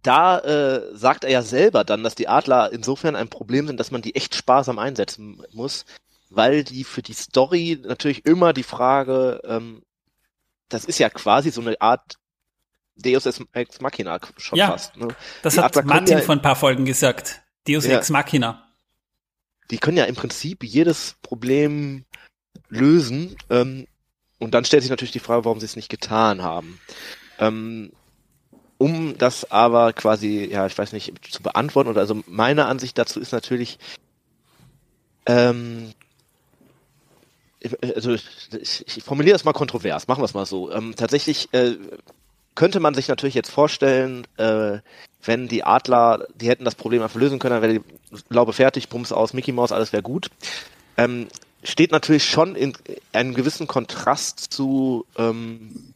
da 0.02 0.38
äh, 0.40 0.94
sagt 0.96 1.24
er 1.24 1.30
ja 1.30 1.42
selber 1.42 1.84
dann, 1.84 2.02
dass 2.02 2.14
die 2.14 2.28
Adler 2.28 2.72
insofern 2.72 3.16
ein 3.16 3.28
Problem 3.28 3.66
sind, 3.66 3.78
dass 3.80 3.90
man 3.90 4.02
die 4.02 4.14
echt 4.14 4.34
sparsam 4.34 4.78
einsetzen 4.78 5.42
muss, 5.52 5.84
weil 6.28 6.64
die 6.64 6.84
für 6.84 7.02
die 7.02 7.12
Story 7.14 7.78
natürlich 7.82 8.24
immer 8.26 8.52
die 8.52 8.62
Frage, 8.62 9.40
ähm, 9.44 9.82
das 10.68 10.84
ist 10.84 10.98
ja 10.98 11.10
quasi 11.10 11.50
so 11.50 11.60
eine 11.60 11.80
Art 11.80 12.16
Deus 12.96 13.26
Ex 13.52 13.80
Machina 13.80 14.20
schon 14.36 14.58
Ja. 14.58 14.68
fast. 14.72 14.96
Ne? 14.96 15.08
Das 15.42 15.54
Die 15.54 15.60
hat 15.60 15.76
Adler 15.76 15.84
Martin 15.94 16.18
ja- 16.18 16.24
vor 16.24 16.34
ein 16.36 16.42
paar 16.42 16.56
Folgen 16.56 16.84
gesagt. 16.84 17.42
Deus 17.66 17.86
Ja. 17.86 17.98
Ex 17.98 18.10
Machina. 18.10 18.66
die 19.70 19.78
können 19.78 19.96
ja 19.96 20.04
im 20.04 20.16
Prinzip 20.16 20.64
jedes 20.64 21.14
Problem 21.22 22.04
lösen. 22.68 23.36
Ähm, 23.50 23.86
und 24.38 24.52
dann 24.52 24.64
stellt 24.64 24.82
sich 24.82 24.90
natürlich 24.90 25.12
die 25.12 25.20
Frage, 25.20 25.44
warum 25.44 25.60
sie 25.60 25.66
es 25.66 25.76
nicht 25.76 25.88
getan 25.88 26.42
haben. 26.42 26.80
Ähm, 27.38 27.92
um 28.80 29.18
das 29.18 29.50
aber 29.50 29.92
quasi, 29.92 30.48
ja, 30.50 30.64
ich 30.64 30.76
weiß 30.76 30.94
nicht, 30.94 31.12
zu 31.30 31.42
beantworten, 31.42 31.90
oder 31.90 32.00
also 32.00 32.22
meine 32.26 32.64
Ansicht 32.64 32.96
dazu 32.96 33.20
ist 33.20 33.30
natürlich, 33.30 33.78
ähm, 35.26 35.92
also 37.94 38.14
ich, 38.14 38.86
ich 38.86 39.02
formuliere 39.04 39.34
das 39.34 39.44
mal 39.44 39.52
kontrovers, 39.52 40.08
machen 40.08 40.22
wir 40.22 40.24
es 40.24 40.32
mal 40.32 40.46
so. 40.46 40.72
Ähm, 40.72 40.94
tatsächlich 40.96 41.52
äh, 41.52 41.76
könnte 42.54 42.80
man 42.80 42.94
sich 42.94 43.08
natürlich 43.08 43.34
jetzt 43.34 43.50
vorstellen, 43.50 44.26
äh, 44.38 44.78
wenn 45.22 45.46
die 45.46 45.62
Adler, 45.62 46.26
die 46.34 46.48
hätten 46.48 46.64
das 46.64 46.74
Problem 46.74 47.02
einfach 47.02 47.20
lösen 47.20 47.38
können, 47.38 47.60
dann 47.60 47.62
wäre 47.62 47.80
die 47.80 48.24
Laube 48.30 48.54
fertig, 48.54 48.88
Bums 48.88 49.12
aus, 49.12 49.34
Mickey 49.34 49.52
Mouse, 49.52 49.72
alles 49.72 49.92
wäre 49.92 50.02
gut. 50.02 50.30
Ähm, 50.96 51.28
steht 51.62 51.92
natürlich 51.92 52.24
schon 52.24 52.56
in 52.56 52.72
einem 53.12 53.34
gewissen 53.34 53.66
Kontrast 53.66 54.40
zu 54.40 55.04
ähm, 55.18 55.92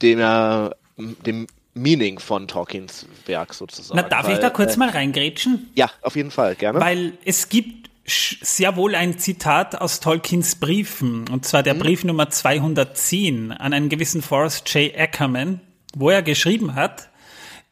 dem, 0.00 0.20
äh, 0.20 0.70
dem 0.96 1.48
Meaning 1.74 2.18
von 2.20 2.46
Tolkiens 2.48 3.06
Werk 3.26 3.52
sozusagen. 3.52 4.00
Na, 4.00 4.08
darf 4.08 4.26
Weil, 4.26 4.34
ich 4.34 4.38
da 4.38 4.50
kurz 4.50 4.76
äh, 4.76 4.78
mal 4.78 4.90
reingrätschen? 4.90 5.70
Ja, 5.74 5.90
auf 6.02 6.16
jeden 6.16 6.30
Fall, 6.30 6.54
gerne. 6.54 6.80
Weil 6.80 7.14
es 7.24 7.48
gibt 7.48 7.90
sehr 8.06 8.76
wohl 8.76 8.94
ein 8.94 9.18
Zitat 9.18 9.80
aus 9.80 10.00
Tolkiens 10.00 10.56
Briefen, 10.56 11.28
und 11.28 11.46
zwar 11.46 11.60
Mhm. 11.60 11.64
der 11.64 11.74
Brief 11.74 12.04
Nummer 12.04 12.30
210 12.30 13.50
an 13.52 13.72
einen 13.72 13.88
gewissen 13.88 14.22
Forrest 14.22 14.72
J. 14.74 14.94
Ackerman, 14.96 15.60
wo 15.96 16.10
er 16.10 16.22
geschrieben 16.22 16.74
hat, 16.74 17.08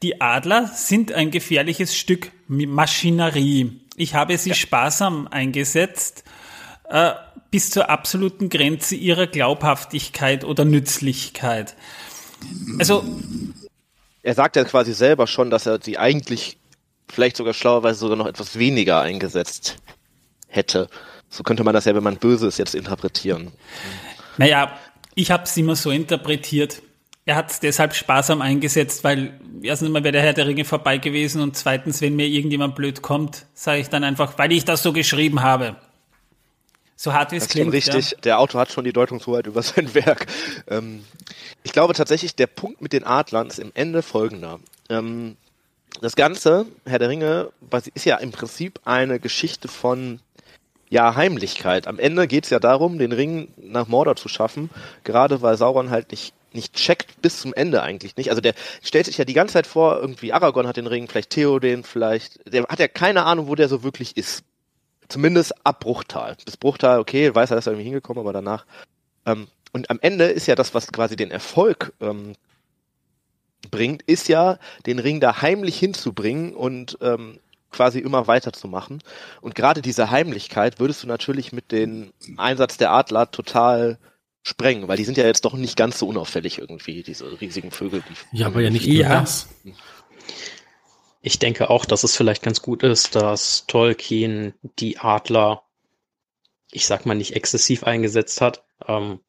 die 0.02 0.20
Adler 0.20 0.66
sind 0.74 1.12
ein 1.12 1.30
gefährliches 1.30 1.96
Stück 1.96 2.32
Maschinerie. 2.48 3.80
Ich 3.96 4.14
habe 4.14 4.36
sie 4.38 4.54
sparsam 4.54 5.28
eingesetzt, 5.28 6.24
äh, 6.88 7.12
bis 7.50 7.70
zur 7.70 7.90
absoluten 7.90 8.48
Grenze 8.48 8.96
ihrer 8.96 9.26
Glaubhaftigkeit 9.26 10.44
oder 10.44 10.64
Nützlichkeit. 10.64 11.76
Also, 12.78 13.04
er 14.22 14.34
sagt 14.34 14.56
ja 14.56 14.64
quasi 14.64 14.92
selber 14.92 15.26
schon, 15.26 15.50
dass 15.50 15.66
er 15.66 15.80
sie 15.82 15.98
eigentlich 15.98 16.58
vielleicht 17.10 17.36
sogar 17.36 17.54
schlauerweise 17.54 17.98
sogar 17.98 18.16
noch 18.16 18.26
etwas 18.26 18.58
weniger 18.58 19.00
eingesetzt 19.00 19.76
hätte. 20.48 20.88
So 21.28 21.42
könnte 21.42 21.64
man 21.64 21.74
das 21.74 21.84
ja, 21.84 21.94
wenn 21.94 22.02
man 22.02 22.16
böse 22.16 22.46
ist, 22.46 22.58
jetzt 22.58 22.74
interpretieren. 22.74 23.52
Naja, 24.36 24.78
ich 25.14 25.30
habe 25.30 25.44
es 25.44 25.56
immer 25.56 25.76
so 25.76 25.90
interpretiert. 25.90 26.82
Er 27.24 27.36
hat 27.36 27.50
es 27.50 27.60
deshalb 27.60 27.94
sparsam 27.94 28.42
eingesetzt, 28.42 29.04
weil 29.04 29.38
erstens 29.62 29.90
mal 29.90 30.02
wäre 30.02 30.12
der 30.12 30.22
Herr 30.22 30.32
der 30.32 30.46
Ringe 30.46 30.64
vorbei 30.64 30.98
gewesen 30.98 31.40
und 31.40 31.56
zweitens, 31.56 32.00
wenn 32.00 32.16
mir 32.16 32.26
irgendjemand 32.26 32.74
blöd 32.74 33.02
kommt, 33.02 33.46
sage 33.54 33.80
ich 33.80 33.88
dann 33.88 34.04
einfach, 34.04 34.38
weil 34.38 34.52
ich 34.52 34.64
das 34.64 34.82
so 34.82 34.92
geschrieben 34.92 35.42
habe. 35.42 35.76
So 37.02 37.12
hart 37.12 37.32
wie 37.32 37.36
es 37.36 37.46
ist 37.46 37.52
schon 37.54 37.70
klingt. 37.70 37.74
richtig. 37.74 38.16
Der 38.22 38.38
Autor 38.38 38.60
hat 38.60 38.70
schon 38.70 38.84
die 38.84 38.92
Deutungshoheit 38.92 39.48
über 39.48 39.60
sein 39.62 39.92
Werk. 39.92 40.26
Ähm, 40.68 41.04
ich 41.64 41.72
glaube 41.72 41.94
tatsächlich, 41.94 42.36
der 42.36 42.46
Punkt 42.46 42.80
mit 42.80 42.92
den 42.92 43.02
Adlern 43.02 43.48
ist 43.48 43.58
im 43.58 43.72
Ende 43.74 44.02
folgender. 44.02 44.60
Ähm, 44.88 45.36
das 46.00 46.14
Ganze, 46.14 46.64
Herr 46.86 47.00
der 47.00 47.08
Ringe, 47.08 47.50
ist 47.94 48.04
ja 48.04 48.18
im 48.18 48.30
Prinzip 48.30 48.78
eine 48.84 49.18
Geschichte 49.18 49.66
von 49.66 50.20
ja, 50.90 51.16
Heimlichkeit. 51.16 51.88
Am 51.88 51.98
Ende 51.98 52.28
geht 52.28 52.44
es 52.44 52.50
ja 52.50 52.60
darum, 52.60 53.00
den 53.00 53.10
Ring 53.10 53.48
nach 53.56 53.88
Mordor 53.88 54.14
zu 54.14 54.28
schaffen, 54.28 54.70
gerade 55.02 55.42
weil 55.42 55.56
Sauron 55.56 55.90
halt 55.90 56.12
nicht 56.12 56.34
nicht 56.54 56.74
checkt 56.74 57.22
bis 57.22 57.40
zum 57.40 57.54
Ende 57.54 57.82
eigentlich 57.82 58.16
nicht. 58.16 58.28
Also 58.28 58.42
der 58.42 58.52
stellt 58.82 59.06
sich 59.06 59.16
ja 59.16 59.24
die 59.24 59.32
ganze 59.32 59.54
Zeit 59.54 59.66
vor, 59.66 59.98
irgendwie 59.98 60.34
Aragorn 60.34 60.66
hat 60.66 60.76
den 60.76 60.86
Ring, 60.86 61.08
vielleicht 61.08 61.30
Theoden, 61.30 61.82
vielleicht, 61.82 62.40
der 62.52 62.64
hat 62.64 62.78
ja 62.78 62.88
keine 62.88 63.24
Ahnung, 63.24 63.48
wo 63.48 63.54
der 63.54 63.70
so 63.70 63.82
wirklich 63.82 64.18
ist. 64.18 64.44
Zumindest 65.12 65.66
ab 65.66 65.80
Bruchtal. 65.80 66.36
Bis 66.44 66.56
Bruchtal, 66.56 66.98
okay, 66.98 67.34
weiß 67.34 67.50
er, 67.50 67.56
dass 67.56 67.66
er 67.66 67.72
irgendwie 67.72 67.84
hingekommen, 67.84 68.20
aber 68.20 68.32
danach. 68.32 68.64
Ähm, 69.26 69.46
und 69.72 69.90
am 69.90 69.98
Ende 70.00 70.24
ist 70.24 70.46
ja 70.46 70.54
das, 70.54 70.74
was 70.74 70.90
quasi 70.90 71.16
den 71.16 71.30
Erfolg 71.30 71.92
ähm, 72.00 72.34
bringt, 73.70 74.02
ist 74.02 74.28
ja, 74.28 74.58
den 74.86 74.98
Ring 74.98 75.20
da 75.20 75.42
heimlich 75.42 75.78
hinzubringen 75.78 76.54
und 76.54 76.96
ähm, 77.02 77.40
quasi 77.70 77.98
immer 77.98 78.26
weiterzumachen. 78.26 79.02
Und 79.42 79.54
gerade 79.54 79.82
diese 79.82 80.10
Heimlichkeit 80.10 80.80
würdest 80.80 81.02
du 81.02 81.06
natürlich 81.06 81.52
mit 81.52 81.72
dem 81.72 82.14
Einsatz 82.38 82.78
der 82.78 82.92
Adler 82.92 83.30
total 83.30 83.98
sprengen, 84.42 84.88
weil 84.88 84.96
die 84.96 85.04
sind 85.04 85.18
ja 85.18 85.24
jetzt 85.26 85.44
doch 85.44 85.54
nicht 85.54 85.76
ganz 85.76 85.98
so 85.98 86.08
unauffällig 86.08 86.58
irgendwie, 86.58 87.02
diese 87.02 87.38
riesigen 87.38 87.70
Vögel. 87.70 88.02
Die 88.08 88.38
Ja, 88.38 88.46
aber 88.46 88.62
ja 88.62 88.70
nicht 88.70 88.86
nur 88.86 88.96
Ja. 88.96 89.20
das. 89.20 89.48
Ich 91.22 91.38
denke 91.38 91.70
auch, 91.70 91.84
dass 91.84 92.02
es 92.02 92.16
vielleicht 92.16 92.42
ganz 92.42 92.62
gut 92.62 92.82
ist, 92.82 93.14
dass 93.14 93.64
Tolkien 93.66 94.54
die 94.80 94.98
Adler, 94.98 95.62
ich 96.72 96.84
sag 96.86 97.06
mal, 97.06 97.14
nicht 97.14 97.36
exzessiv 97.36 97.84
eingesetzt 97.84 98.40
hat. 98.40 98.64
Ähm, 98.86 99.20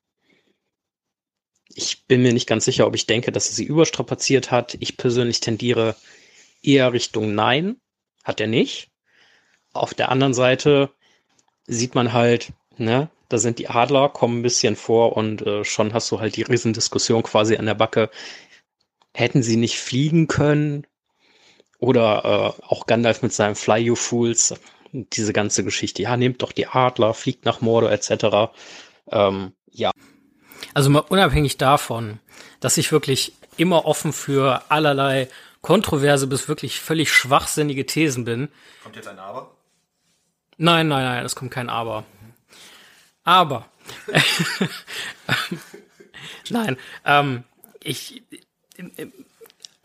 ich 1.76 2.06
bin 2.08 2.24
mir 2.24 2.34
nicht 2.34 2.48
ganz 2.48 2.66
sicher, 2.66 2.88
ob 2.88 2.96
ich 2.96 3.06
denke, 3.06 3.32
dass 3.32 3.50
er 3.50 3.54
sie 3.54 3.66
überstrapaziert 3.66 4.50
hat. 4.50 4.76
Ich 4.80 4.98
persönlich 4.98 5.40
tendiere 5.40 5.96
eher 6.64 6.94
Richtung 6.94 7.36
Nein. 7.36 7.78
Hat 8.24 8.40
er 8.40 8.48
nicht. 8.48 8.90
Auf 9.74 9.94
der 9.94 10.10
anderen 10.10 10.34
Seite 10.34 10.92
sieht 11.68 11.94
man 11.94 12.12
halt, 12.14 12.54
ne, 12.78 13.10
da 13.30 13.38
sind 13.38 13.60
die 13.60 13.68
Adler, 13.68 14.10
kommen 14.10 14.40
ein 14.40 14.44
bisschen 14.44 14.76
vor 14.76 15.16
und 15.16 15.42
äh, 15.44 15.64
schon 15.64 15.94
hast 15.94 16.12
du 16.12 16.20
halt 16.20 16.38
die 16.38 16.44
Riesendiskussion 16.44 17.24
quasi 17.24 17.56
an 17.58 17.66
der 17.66 17.74
Backe. 17.76 18.10
Hätten 19.14 19.44
sie 19.44 19.58
nicht 19.58 19.78
fliegen 19.80 20.28
können? 20.28 20.88
Oder 21.84 22.56
äh, 22.62 22.66
auch 22.66 22.86
Gandalf 22.86 23.24
mit 23.24 23.34
seinem 23.34 23.58
Fly 23.58 23.80
You 23.80 23.96
Fools, 23.96 24.54
diese 24.94 25.34
ganze 25.34 25.66
Geschichte. 25.66 26.02
Ja, 26.02 26.16
nehmt 26.16 26.42
doch 26.42 26.54
die 26.54 26.66
Adler, 26.66 27.14
fliegt 27.14 27.44
nach 27.44 27.60
Mordor 27.60 27.92
etc. 27.92 28.54
Ähm, 29.12 29.52
ja, 29.70 29.92
Also 30.74 30.90
mal 30.90 31.00
unabhängig 31.00 31.58
davon, 31.58 32.20
dass 32.62 32.78
ich 32.78 32.94
wirklich 32.94 33.34
immer 33.58 33.84
offen 33.84 34.14
für 34.14 34.72
allerlei 34.72 35.28
kontroverse 35.60 36.28
bis 36.28 36.48
wirklich 36.48 36.80
völlig 36.80 37.12
schwachsinnige 37.12 37.86
Thesen 37.86 38.24
bin. 38.24 38.48
Kommt 38.82 38.96
jetzt 38.96 39.10
ein 39.10 39.20
Aber? 39.20 39.52
Nein, 40.56 40.88
nein, 40.88 41.04
nein, 41.04 41.26
es 41.26 41.36
kommt 41.36 41.52
kein 41.52 41.70
Aber. 41.70 42.06
Aber. 43.26 43.66
nein, 46.50 46.78
ähm, 47.04 47.44
ich, 47.84 48.24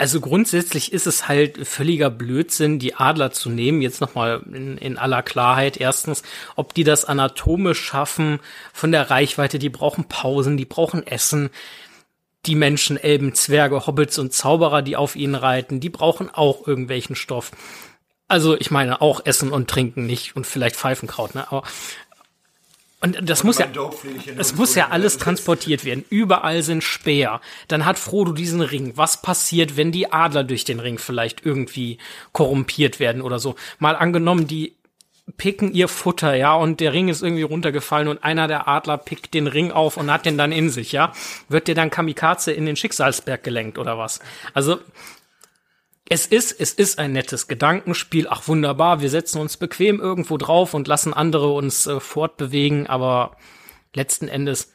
also 0.00 0.20
grundsätzlich 0.20 0.92
ist 0.92 1.08
es 1.08 1.26
halt 1.26 1.66
völliger 1.66 2.08
Blödsinn, 2.08 2.78
die 2.78 2.94
Adler 2.94 3.32
zu 3.32 3.50
nehmen. 3.50 3.82
Jetzt 3.82 4.00
nochmal 4.00 4.42
in, 4.46 4.78
in 4.78 4.96
aller 4.96 5.24
Klarheit. 5.24 5.76
Erstens, 5.76 6.22
ob 6.54 6.72
die 6.72 6.84
das 6.84 7.04
anatomisch 7.04 7.80
schaffen 7.80 8.38
von 8.72 8.92
der 8.92 9.10
Reichweite, 9.10 9.58
die 9.58 9.70
brauchen 9.70 10.04
Pausen, 10.04 10.56
die 10.56 10.66
brauchen 10.66 11.04
Essen. 11.04 11.50
Die 12.46 12.54
Menschen, 12.54 12.96
Elben, 12.96 13.34
Zwerge, 13.34 13.88
Hobbits 13.88 14.20
und 14.20 14.32
Zauberer, 14.32 14.82
die 14.82 14.94
auf 14.94 15.16
ihnen 15.16 15.34
reiten, 15.34 15.80
die 15.80 15.90
brauchen 15.90 16.30
auch 16.30 16.68
irgendwelchen 16.68 17.16
Stoff. 17.16 17.50
Also 18.28 18.56
ich 18.56 18.70
meine 18.70 19.00
auch 19.00 19.22
Essen 19.24 19.50
und 19.50 19.68
Trinken 19.68 20.06
nicht 20.06 20.36
und 20.36 20.46
vielleicht 20.46 20.76
Pfeifenkraut, 20.76 21.34
ne? 21.34 21.50
Aber 21.50 21.64
Und 23.00 23.30
das 23.30 23.44
muss 23.44 23.58
ja, 23.58 23.68
es 24.38 24.56
muss 24.56 24.74
ja 24.74 24.88
alles 24.88 25.18
transportiert 25.18 25.84
werden. 25.84 26.04
Überall 26.10 26.62
sind 26.62 26.82
Speer. 26.82 27.40
Dann 27.68 27.84
hat 27.84 27.96
Frodo 27.96 28.32
diesen 28.32 28.60
Ring. 28.60 28.92
Was 28.96 29.22
passiert, 29.22 29.76
wenn 29.76 29.92
die 29.92 30.12
Adler 30.12 30.42
durch 30.42 30.64
den 30.64 30.80
Ring 30.80 30.98
vielleicht 30.98 31.46
irgendwie 31.46 31.98
korrumpiert 32.32 32.98
werden 32.98 33.22
oder 33.22 33.38
so? 33.38 33.54
Mal 33.78 33.94
angenommen, 33.94 34.48
die 34.48 34.74
picken 35.36 35.72
ihr 35.72 35.88
Futter, 35.88 36.34
ja, 36.34 36.54
und 36.54 36.80
der 36.80 36.92
Ring 36.92 37.08
ist 37.08 37.22
irgendwie 37.22 37.42
runtergefallen 37.42 38.08
und 38.08 38.24
einer 38.24 38.48
der 38.48 38.66
Adler 38.66 38.96
pickt 38.96 39.34
den 39.34 39.46
Ring 39.46 39.70
auf 39.70 39.96
und 39.96 40.10
hat 40.10 40.26
den 40.26 40.38
dann 40.38 40.52
in 40.52 40.70
sich, 40.70 40.92
ja? 40.92 41.12
Wird 41.48 41.68
der 41.68 41.74
dann 41.74 41.90
Kamikaze 41.90 42.52
in 42.52 42.66
den 42.66 42.76
Schicksalsberg 42.76 43.42
gelenkt 43.44 43.78
oder 43.78 43.98
was? 43.98 44.20
Also, 44.54 44.78
es 46.08 46.26
ist, 46.26 46.52
es 46.52 46.72
ist 46.72 46.98
ein 46.98 47.12
nettes 47.12 47.48
Gedankenspiel. 47.48 48.28
Ach 48.30 48.48
wunderbar, 48.48 49.00
wir 49.00 49.10
setzen 49.10 49.40
uns 49.40 49.56
bequem 49.56 50.00
irgendwo 50.00 50.38
drauf 50.38 50.74
und 50.74 50.88
lassen 50.88 51.12
andere 51.12 51.52
uns 51.52 51.86
äh, 51.86 52.00
fortbewegen, 52.00 52.86
aber 52.86 53.36
letzten 53.94 54.28
Endes, 54.28 54.72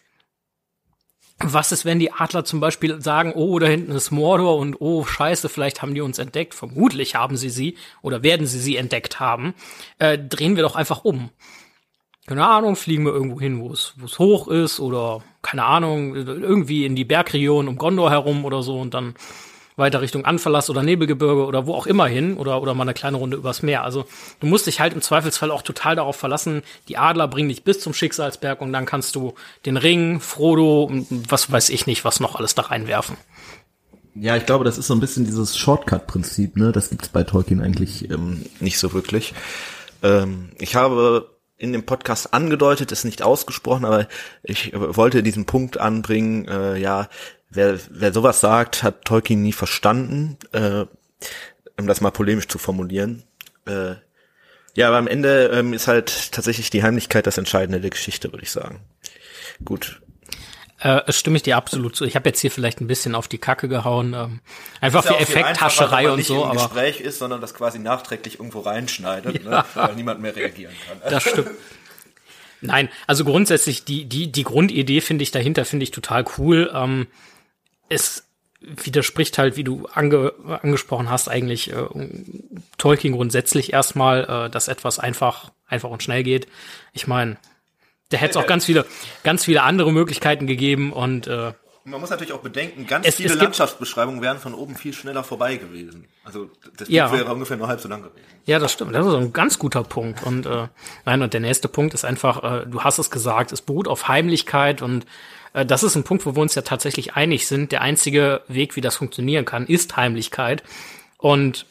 was 1.39 1.71
ist, 1.71 1.85
wenn 1.85 1.99
die 1.99 2.11
Adler 2.11 2.45
zum 2.45 2.59
Beispiel 2.59 3.01
sagen, 3.01 3.33
oh, 3.33 3.57
da 3.57 3.65
hinten 3.65 3.91
ist 3.91 4.11
Mordor 4.11 4.57
und 4.57 4.79
oh, 4.79 5.03
scheiße, 5.03 5.49
vielleicht 5.49 5.81
haben 5.81 5.95
die 5.95 6.01
uns 6.01 6.19
entdeckt. 6.19 6.53
Vermutlich 6.53 7.15
haben 7.15 7.35
sie 7.35 7.49
sie 7.49 7.77
oder 8.01 8.21
werden 8.21 8.45
sie 8.45 8.59
sie 8.59 8.77
entdeckt 8.77 9.19
haben. 9.19 9.55
Äh, 9.97 10.19
drehen 10.19 10.55
wir 10.55 10.63
doch 10.63 10.75
einfach 10.75 11.03
um. 11.03 11.31
Keine 12.27 12.47
Ahnung, 12.47 12.75
fliegen 12.75 13.05
wir 13.05 13.11
irgendwo 13.11 13.39
hin, 13.41 13.59
wo 13.59 13.73
es, 13.73 13.95
wo 13.97 14.05
es 14.05 14.19
hoch 14.19 14.47
ist 14.47 14.79
oder 14.79 15.23
keine 15.41 15.65
Ahnung, 15.65 16.15
irgendwie 16.15 16.85
in 16.85 16.95
die 16.95 17.03
Bergregion 17.03 17.67
um 17.67 17.77
Gondor 17.77 18.11
herum 18.11 18.45
oder 18.45 18.63
so 18.63 18.79
und 18.79 18.93
dann 18.93 19.15
weiter 19.75 20.01
Richtung 20.01 20.25
Anverlass 20.25 20.69
oder 20.69 20.83
Nebelgebirge 20.83 21.45
oder 21.45 21.65
wo 21.65 21.73
auch 21.73 21.87
immer 21.87 22.07
hin 22.07 22.37
oder, 22.37 22.61
oder 22.61 22.73
mal 22.73 22.83
eine 22.83 22.93
kleine 22.93 23.17
Runde 23.17 23.37
übers 23.37 23.63
Meer. 23.63 23.83
Also 23.83 24.05
du 24.39 24.47
musst 24.47 24.67
dich 24.67 24.79
halt 24.79 24.93
im 24.93 25.01
Zweifelsfall 25.01 25.51
auch 25.51 25.61
total 25.61 25.95
darauf 25.95 26.15
verlassen, 26.15 26.63
die 26.87 26.97
Adler 26.97 27.27
bringen 27.27 27.49
dich 27.49 27.63
bis 27.63 27.79
zum 27.79 27.93
Schicksalsberg 27.93 28.61
und 28.61 28.73
dann 28.73 28.85
kannst 28.85 29.15
du 29.15 29.33
den 29.65 29.77
Ring, 29.77 30.19
Frodo 30.19 30.83
und 30.83 31.07
was 31.31 31.51
weiß 31.51 31.69
ich 31.69 31.87
nicht, 31.87 32.05
was 32.05 32.19
noch 32.19 32.35
alles 32.35 32.55
da 32.55 32.63
reinwerfen. 32.63 33.17
Ja, 34.15 34.35
ich 34.37 34.45
glaube, 34.45 34.63
das 34.63 34.77
ist 34.77 34.87
so 34.87 34.93
ein 34.93 34.99
bisschen 34.99 35.25
dieses 35.25 35.57
Shortcut-Prinzip, 35.57 36.55
ne? 36.55 36.71
Das 36.71 36.91
gibt's 36.91 37.09
bei 37.09 37.23
Tolkien 37.23 37.61
eigentlich 37.61 38.11
ähm, 38.11 38.45
nicht 38.59 38.77
so 38.77 38.93
wirklich. 38.93 39.33
Ähm, 40.03 40.51
ich 40.59 40.75
habe 40.75 41.31
in 41.57 41.71
dem 41.71 41.85
Podcast 41.85 42.33
angedeutet, 42.33 42.91
ist 42.91 43.05
nicht 43.05 43.23
ausgesprochen, 43.23 43.85
aber 43.85 44.07
ich 44.43 44.73
wollte 44.73 45.23
diesen 45.23 45.45
Punkt 45.45 45.79
anbringen, 45.79 46.47
äh, 46.47 46.77
ja, 46.77 47.07
wer, 47.53 47.79
wer 47.89 48.13
sowas 48.13 48.41
sagt, 48.41 48.83
hat 48.83 49.05
Tolkien 49.05 49.41
nie 49.41 49.53
verstanden, 49.53 50.37
äh, 50.51 50.85
um 51.79 51.87
das 51.87 52.01
mal 52.01 52.11
polemisch 52.11 52.47
zu 52.47 52.57
formulieren. 52.57 53.23
Äh, 53.65 53.95
ja, 54.75 54.87
aber 54.87 54.97
am 54.97 55.07
Ende 55.07 55.51
ähm, 55.53 55.73
ist 55.73 55.87
halt 55.87 56.31
tatsächlich 56.31 56.69
die 56.69 56.83
Heimlichkeit 56.83 57.27
das 57.27 57.37
Entscheidende 57.37 57.79
der 57.79 57.91
Geschichte, 57.91 58.31
würde 58.31 58.43
ich 58.43 58.51
sagen. 58.51 58.81
Gut. 59.63 60.01
Äh, 60.79 61.11
stimme 61.13 61.37
ich 61.37 61.43
dir 61.43 61.55
absolut 61.55 61.95
zu. 61.95 62.03
Ich 62.03 62.15
habe 62.15 62.27
jetzt 62.27 62.41
hier 62.41 62.51
vielleicht 62.51 62.81
ein 62.81 62.87
bisschen 62.87 63.15
auf 63.15 63.27
die 63.27 63.37
Kacke 63.37 63.69
gehauen. 63.69 64.13
Ähm, 64.13 64.39
einfach 64.81 65.05
für 65.05 65.17
Effekthascherei 65.17 66.11
und 66.11 66.25
so. 66.25 66.43
aber 66.43 66.55
Gespräch 66.55 66.99
ist, 66.99 67.19
sondern 67.19 67.39
das 67.39 67.53
quasi 67.53 67.79
nachträglich 67.79 68.39
irgendwo 68.39 68.59
reinschneidet, 68.59 69.45
ne? 69.45 69.51
ja. 69.51 69.57
ne, 69.59 69.65
weil 69.75 69.95
niemand 69.95 70.19
mehr 70.19 70.35
reagieren 70.35 70.73
kann. 70.87 71.09
Das 71.09 71.23
stimmt. 71.23 71.51
Nein, 72.59 72.89
also 73.07 73.23
grundsätzlich 73.25 73.85
die 73.85 74.05
die 74.05 74.31
die 74.31 74.43
Grundidee 74.43 75.01
finde 75.01 75.23
ich 75.23 75.31
dahinter 75.31 75.65
finde 75.65 75.83
ich 75.83 75.91
total 75.91 76.25
cool. 76.37 76.71
Ähm, 76.73 77.07
es 77.89 78.27
widerspricht 78.59 79.37
halt, 79.37 79.57
wie 79.57 79.63
du 79.63 79.87
ange 79.93 80.33
angesprochen 80.61 81.09
hast, 81.09 81.27
eigentlich 81.27 81.71
äh, 81.71 81.85
Tolkien 82.77 83.13
grundsätzlich 83.13 83.73
erstmal, 83.73 84.23
äh, 84.23 84.49
dass 84.49 84.67
etwas 84.67 84.99
einfach, 84.99 85.51
einfach 85.67 85.89
und 85.89 86.01
schnell 86.01 86.23
geht. 86.23 86.47
Ich 86.93 87.07
meine, 87.07 87.37
da 88.09 88.17
hätte 88.17 88.31
es 88.31 88.37
auch 88.37 88.47
ganz 88.47 88.65
viele, 88.65 88.85
ganz 89.23 89.43
viele 89.45 89.63
andere 89.63 89.91
Möglichkeiten 89.91 90.47
gegeben 90.47 90.93
und 90.93 91.27
äh, 91.27 91.53
man 91.85 91.99
muss 91.99 92.11
natürlich 92.11 92.31
auch 92.31 92.39
bedenken, 92.39 92.87
ganz 92.87 93.05
es, 93.05 93.15
viele 93.15 93.33
es 93.33 93.35
Landschaftsbeschreibungen 93.35 94.21
wären 94.21 94.39
von 94.39 94.53
oben 94.53 94.75
viel 94.75 94.93
schneller 94.93 95.23
vorbei 95.23 95.57
gewesen. 95.57 96.07
Also 96.23 96.49
das 96.77 96.87
ja. 96.87 97.11
wäre 97.11 97.33
ungefähr 97.33 97.57
nur 97.57 97.67
halb 97.67 97.81
so 97.81 97.89
lang 97.89 98.03
gewesen. 98.03 98.25
Ja, 98.45 98.57
das 98.59 98.71
stimmt. 98.71 98.95
Das 98.95 99.05
ist 99.05 99.13
ein 99.13 99.33
ganz 99.33 99.59
guter 99.59 99.83
Punkt. 99.83 100.23
Und 100.23 100.45
äh, 100.45 100.69
nein, 101.05 101.21
und 101.21 101.33
der 101.33 101.41
nächste 101.41 101.67
Punkt 101.67 101.93
ist 101.93 102.05
einfach, 102.05 102.41
äh, 102.43 102.65
du 102.67 102.81
hast 102.85 102.99
es 102.99 103.11
gesagt, 103.11 103.51
es 103.51 103.61
beruht 103.61 103.89
auf 103.89 104.07
Heimlichkeit 104.07 104.81
und 104.81 105.05
äh, 105.53 105.65
das 105.65 105.83
ist 105.83 105.95
ein 105.95 106.03
Punkt, 106.03 106.25
wo 106.25 106.35
wir 106.35 106.41
uns 106.41 106.55
ja 106.55 106.61
tatsächlich 106.61 107.13
einig 107.15 107.47
sind. 107.47 107.71
Der 107.71 107.81
einzige 107.81 108.41
Weg, 108.47 108.75
wie 108.75 108.81
das 108.81 108.95
funktionieren 108.95 109.45
kann, 109.45 109.65
ist 109.65 109.95
Heimlichkeit. 109.95 110.63
Und 111.17 111.65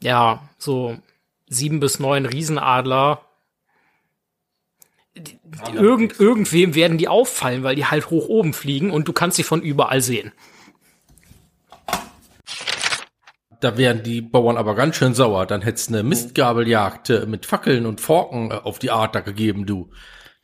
ja, 0.00 0.48
so 0.58 0.98
sieben 1.46 1.80
bis 1.80 1.98
neun 1.98 2.26
Riesenadler, 2.26 3.20
irgend, 5.72 6.18
irgendwem 6.18 6.74
werden 6.74 6.98
die 6.98 7.08
auffallen, 7.08 7.62
weil 7.62 7.76
die 7.76 7.86
halt 7.86 8.10
hoch 8.10 8.28
oben 8.28 8.52
fliegen 8.52 8.90
und 8.90 9.06
du 9.06 9.12
kannst 9.12 9.36
sie 9.36 9.42
von 9.42 9.62
überall 9.62 10.00
sehen. 10.00 10.32
Da 13.60 13.78
wären 13.78 14.02
die 14.02 14.20
Bauern 14.20 14.58
aber 14.58 14.74
ganz 14.74 14.96
schön 14.96 15.14
sauer. 15.14 15.46
Dann 15.46 15.62
hätt's 15.62 15.88
eine 15.88 16.02
Mistgabeljagd 16.02 17.10
äh, 17.10 17.26
mit 17.26 17.46
Fackeln 17.46 17.86
und 17.86 18.00
Forken 18.00 18.50
äh, 18.50 18.54
auf 18.54 18.78
die 18.78 18.90
Adler 18.90 19.22
gegeben, 19.22 19.64
du. 19.64 19.90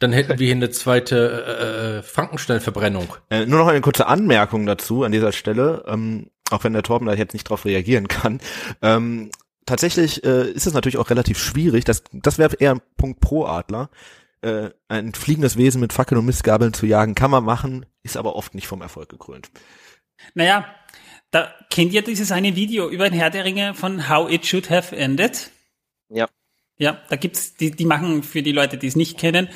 Dann 0.01 0.13
hätten 0.13 0.39
wir 0.39 0.47
hier 0.47 0.57
eine 0.57 0.71
zweite 0.71 1.45
äh, 1.47 1.99
äh, 1.99 2.03
Frankenstein-Verbrennung. 2.03 3.15
Äh, 3.29 3.47
nur 3.47 3.61
noch 3.61 3.69
eine 3.69 3.83
kurze 3.83 4.07
Anmerkung 4.07 4.67
dazu 4.67 5.05
an 5.05 5.13
dieser 5.13 5.33
Stelle, 5.33 5.85
ähm, 5.87 6.31
auch 6.51 6.65
wenn 6.65 6.73
der 6.73 6.83
Torben 6.83 7.07
da 7.07 7.15
jetzt 7.15 7.35
nicht 7.35 7.45
drauf 7.45 7.67
reagieren 7.67 8.09
kann. 8.09 8.41
Ähm, 8.81 9.31
tatsächlich 9.67 10.25
äh, 10.25 10.51
ist 10.51 10.67
es 10.67 10.73
natürlich 10.73 10.97
auch 10.97 11.11
relativ 11.11 11.39
schwierig, 11.39 11.85
das, 11.85 12.03
das 12.13 12.39
wäre 12.39 12.57
eher 12.59 12.73
ein 12.73 12.81
Punkt 12.97 13.21
pro 13.21 13.45
Adler. 13.45 13.91
Äh, 14.41 14.71
ein 14.89 15.13
fliegendes 15.13 15.59
Wesen 15.59 15.83
mit 15.83 15.93
Fackeln 15.93 16.19
und 16.19 16.25
Mistgabeln 16.25 16.73
zu 16.73 16.87
jagen, 16.87 17.15
kann 17.15 17.31
man 17.31 17.45
machen, 17.45 17.85
ist 18.03 18.17
aber 18.17 18.37
oft 18.37 18.55
nicht 18.55 18.67
vom 18.67 18.81
Erfolg 18.81 19.11
gekrönt. 19.11 19.51
Naja, 20.33 20.65
da 21.31 21.55
kennt 21.69 21.93
ihr 21.93 22.03
dieses 22.03 22.33
eine 22.33 22.57
Video 22.57 22.89
über 22.89 23.11
den 23.11 23.19
Herr 23.19 23.29
der 23.29 23.45
Ringe 23.45 23.75
von 23.75 24.09
How 24.09 24.31
It 24.31 24.47
Should 24.47 24.71
Have 24.71 24.97
Ended? 24.97 25.51
Ja. 26.09 26.27
Ja, 26.81 26.99
da 27.11 27.17
gibt's, 27.17 27.57
die, 27.57 27.73
die 27.73 27.85
machen 27.85 28.23
für 28.23 28.43
die 28.43 28.53
Leute, 28.53 28.79
die 28.79 28.87
es 28.87 28.97
nicht 28.97 29.19
kennen, 29.19 29.49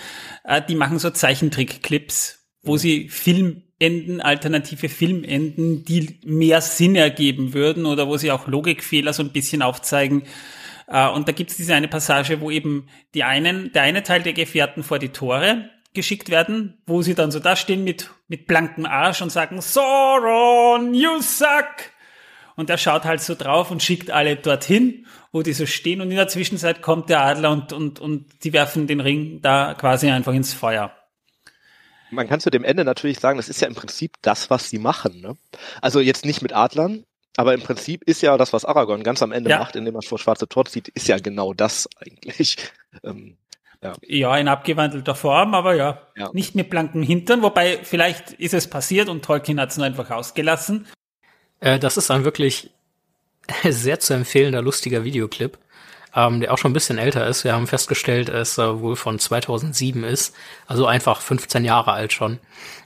äh, 0.44 0.60
die 0.60 0.74
machen 0.74 0.98
so 0.98 1.08
Zeichentrick-Clips, 1.08 2.44
wo 2.62 2.76
sie 2.76 3.08
Filmenden, 3.08 4.20
alternative 4.20 4.90
Filmenden, 4.90 5.86
die 5.86 6.20
mehr 6.26 6.60
Sinn 6.60 6.96
ergeben 6.96 7.54
würden 7.54 7.86
oder 7.86 8.08
wo 8.08 8.18
sie 8.18 8.30
auch 8.30 8.46
Logikfehler 8.46 9.14
so 9.14 9.22
ein 9.22 9.32
bisschen 9.32 9.62
aufzeigen. 9.62 10.24
Äh, 10.86 11.08
und 11.08 11.26
da 11.26 11.32
gibt's 11.32 11.56
diese 11.56 11.74
eine 11.74 11.88
Passage, 11.88 12.42
wo 12.42 12.50
eben 12.50 12.88
die 13.14 13.24
einen, 13.24 13.72
der 13.72 13.84
eine 13.84 14.02
Teil 14.02 14.22
der 14.22 14.34
Gefährten 14.34 14.82
vor 14.82 14.98
die 14.98 15.08
Tore 15.08 15.70
geschickt 15.94 16.28
werden, 16.28 16.76
wo 16.86 17.00
sie 17.00 17.14
dann 17.14 17.30
so 17.30 17.40
da 17.40 17.56
stehen 17.56 17.84
mit, 17.84 18.10
mit 18.28 18.46
blankem 18.46 18.84
Arsch 18.84 19.22
und 19.22 19.32
sagen, 19.32 19.62
Sauron, 19.62 20.92
you 20.92 21.22
suck! 21.22 21.90
Und 22.54 22.68
er 22.68 22.78
schaut 22.78 23.04
halt 23.04 23.22
so 23.22 23.34
drauf 23.34 23.70
und 23.70 23.82
schickt 23.82 24.10
alle 24.10 24.36
dorthin, 24.36 25.06
wo 25.34 25.42
die 25.42 25.52
so 25.52 25.66
stehen. 25.66 26.00
Und 26.00 26.10
in 26.10 26.16
der 26.16 26.28
Zwischenzeit 26.28 26.80
kommt 26.80 27.10
der 27.10 27.20
Adler 27.22 27.50
und, 27.50 27.72
und, 27.72 27.98
und 27.98 28.44
die 28.44 28.52
werfen 28.52 28.86
den 28.86 29.00
Ring 29.00 29.42
da 29.42 29.74
quasi 29.74 30.08
einfach 30.08 30.32
ins 30.32 30.54
Feuer. 30.54 30.92
Man 32.12 32.28
kann 32.28 32.38
zu 32.38 32.50
dem 32.50 32.62
Ende 32.62 32.84
natürlich 32.84 33.18
sagen, 33.18 33.38
das 33.38 33.48
ist 33.48 33.60
ja 33.60 33.66
im 33.66 33.74
Prinzip 33.74 34.12
das, 34.22 34.48
was 34.48 34.70
sie 34.70 34.78
machen. 34.78 35.20
Ne? 35.20 35.36
Also 35.82 35.98
jetzt 35.98 36.24
nicht 36.24 36.40
mit 36.40 36.52
Adlern, 36.52 37.04
aber 37.36 37.52
im 37.52 37.62
Prinzip 37.62 38.04
ist 38.04 38.22
ja 38.22 38.36
das, 38.36 38.52
was 38.52 38.64
Aragorn 38.64 39.02
ganz 39.02 39.22
am 39.22 39.32
Ende 39.32 39.50
ja. 39.50 39.58
macht, 39.58 39.74
indem 39.74 39.96
er 39.96 40.02
vor 40.02 40.20
schwarze 40.20 40.48
Tor 40.48 40.66
zieht, 40.66 40.86
ist 40.88 41.08
ja 41.08 41.18
genau 41.18 41.52
das 41.52 41.88
eigentlich. 41.98 42.56
Ähm, 43.02 43.36
ja. 43.82 43.92
ja, 44.02 44.36
in 44.38 44.46
abgewandelter 44.46 45.16
Form, 45.16 45.52
aber 45.52 45.74
ja, 45.74 46.00
ja, 46.16 46.30
nicht 46.32 46.54
mit 46.54 46.70
blankem 46.70 47.02
Hintern, 47.02 47.42
wobei 47.42 47.80
vielleicht 47.82 48.30
ist 48.30 48.54
es 48.54 48.70
passiert 48.70 49.08
und 49.08 49.24
Tolkien 49.24 49.58
hat 49.58 49.70
es 49.70 49.76
nur 49.76 49.84
einfach 49.84 50.12
ausgelassen. 50.12 50.86
Äh, 51.58 51.80
das 51.80 51.96
ist 51.96 52.08
ein 52.12 52.24
wirklich 52.24 52.70
sehr 53.68 54.00
zu 54.00 54.14
empfehlender, 54.14 54.62
lustiger 54.62 55.04
Videoclip, 55.04 55.58
ähm, 56.14 56.40
der 56.40 56.52
auch 56.52 56.58
schon 56.58 56.70
ein 56.70 56.74
bisschen 56.74 56.98
älter 56.98 57.26
ist. 57.26 57.44
Wir 57.44 57.54
haben 57.54 57.66
festgestellt, 57.66 58.28
es 58.28 58.58
äh, 58.58 58.80
wohl 58.80 58.96
von 58.96 59.18
2007 59.18 60.04
ist, 60.04 60.34
also 60.66 60.86
einfach 60.86 61.20
15 61.20 61.64
Jahre 61.64 61.92
alt 61.92 62.12
schon. 62.12 62.38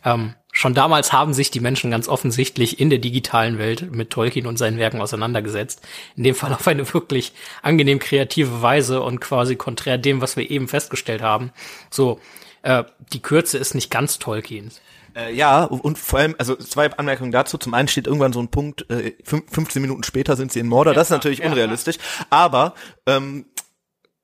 Ähm, 0.04 0.34
schon 0.52 0.74
damals 0.74 1.12
haben 1.12 1.34
sich 1.34 1.50
die 1.50 1.60
Menschen 1.60 1.90
ganz 1.90 2.08
offensichtlich 2.08 2.80
in 2.80 2.90
der 2.90 2.98
digitalen 2.98 3.58
Welt 3.58 3.92
mit 3.92 4.10
Tolkien 4.10 4.46
und 4.46 4.56
seinen 4.56 4.78
Werken 4.78 5.00
auseinandergesetzt. 5.00 5.86
In 6.16 6.24
dem 6.24 6.34
Fall 6.34 6.52
auf 6.54 6.66
eine 6.66 6.92
wirklich 6.92 7.32
angenehm 7.62 7.98
kreative 7.98 8.62
Weise 8.62 9.02
und 9.02 9.20
quasi 9.20 9.56
konträr 9.56 9.98
dem, 9.98 10.20
was 10.20 10.36
wir 10.36 10.50
eben 10.50 10.68
festgestellt 10.68 11.22
haben. 11.22 11.52
So, 11.90 12.20
äh, 12.62 12.84
die 13.12 13.20
Kürze 13.22 13.58
ist 13.58 13.74
nicht 13.74 13.90
ganz 13.90 14.18
Tolkiens. 14.18 14.80
Äh, 15.18 15.34
ja, 15.34 15.64
und 15.64 15.98
vor 15.98 16.20
allem, 16.20 16.34
also 16.38 16.54
zwei 16.56 16.90
Anmerkungen 16.92 17.32
dazu. 17.32 17.58
Zum 17.58 17.74
einen 17.74 17.88
steht 17.88 18.06
irgendwann 18.06 18.32
so 18.32 18.40
ein 18.40 18.48
Punkt, 18.48 18.88
äh, 18.90 19.14
15 19.24 19.82
Minuten 19.82 20.04
später 20.04 20.36
sind 20.36 20.52
sie 20.52 20.60
in 20.60 20.68
Mordor. 20.68 20.94
Das 20.94 21.08
ist 21.08 21.12
natürlich 21.12 21.40
ja, 21.40 21.46
unrealistisch. 21.46 21.96
Aber 22.30 22.74
ähm, 23.06 23.46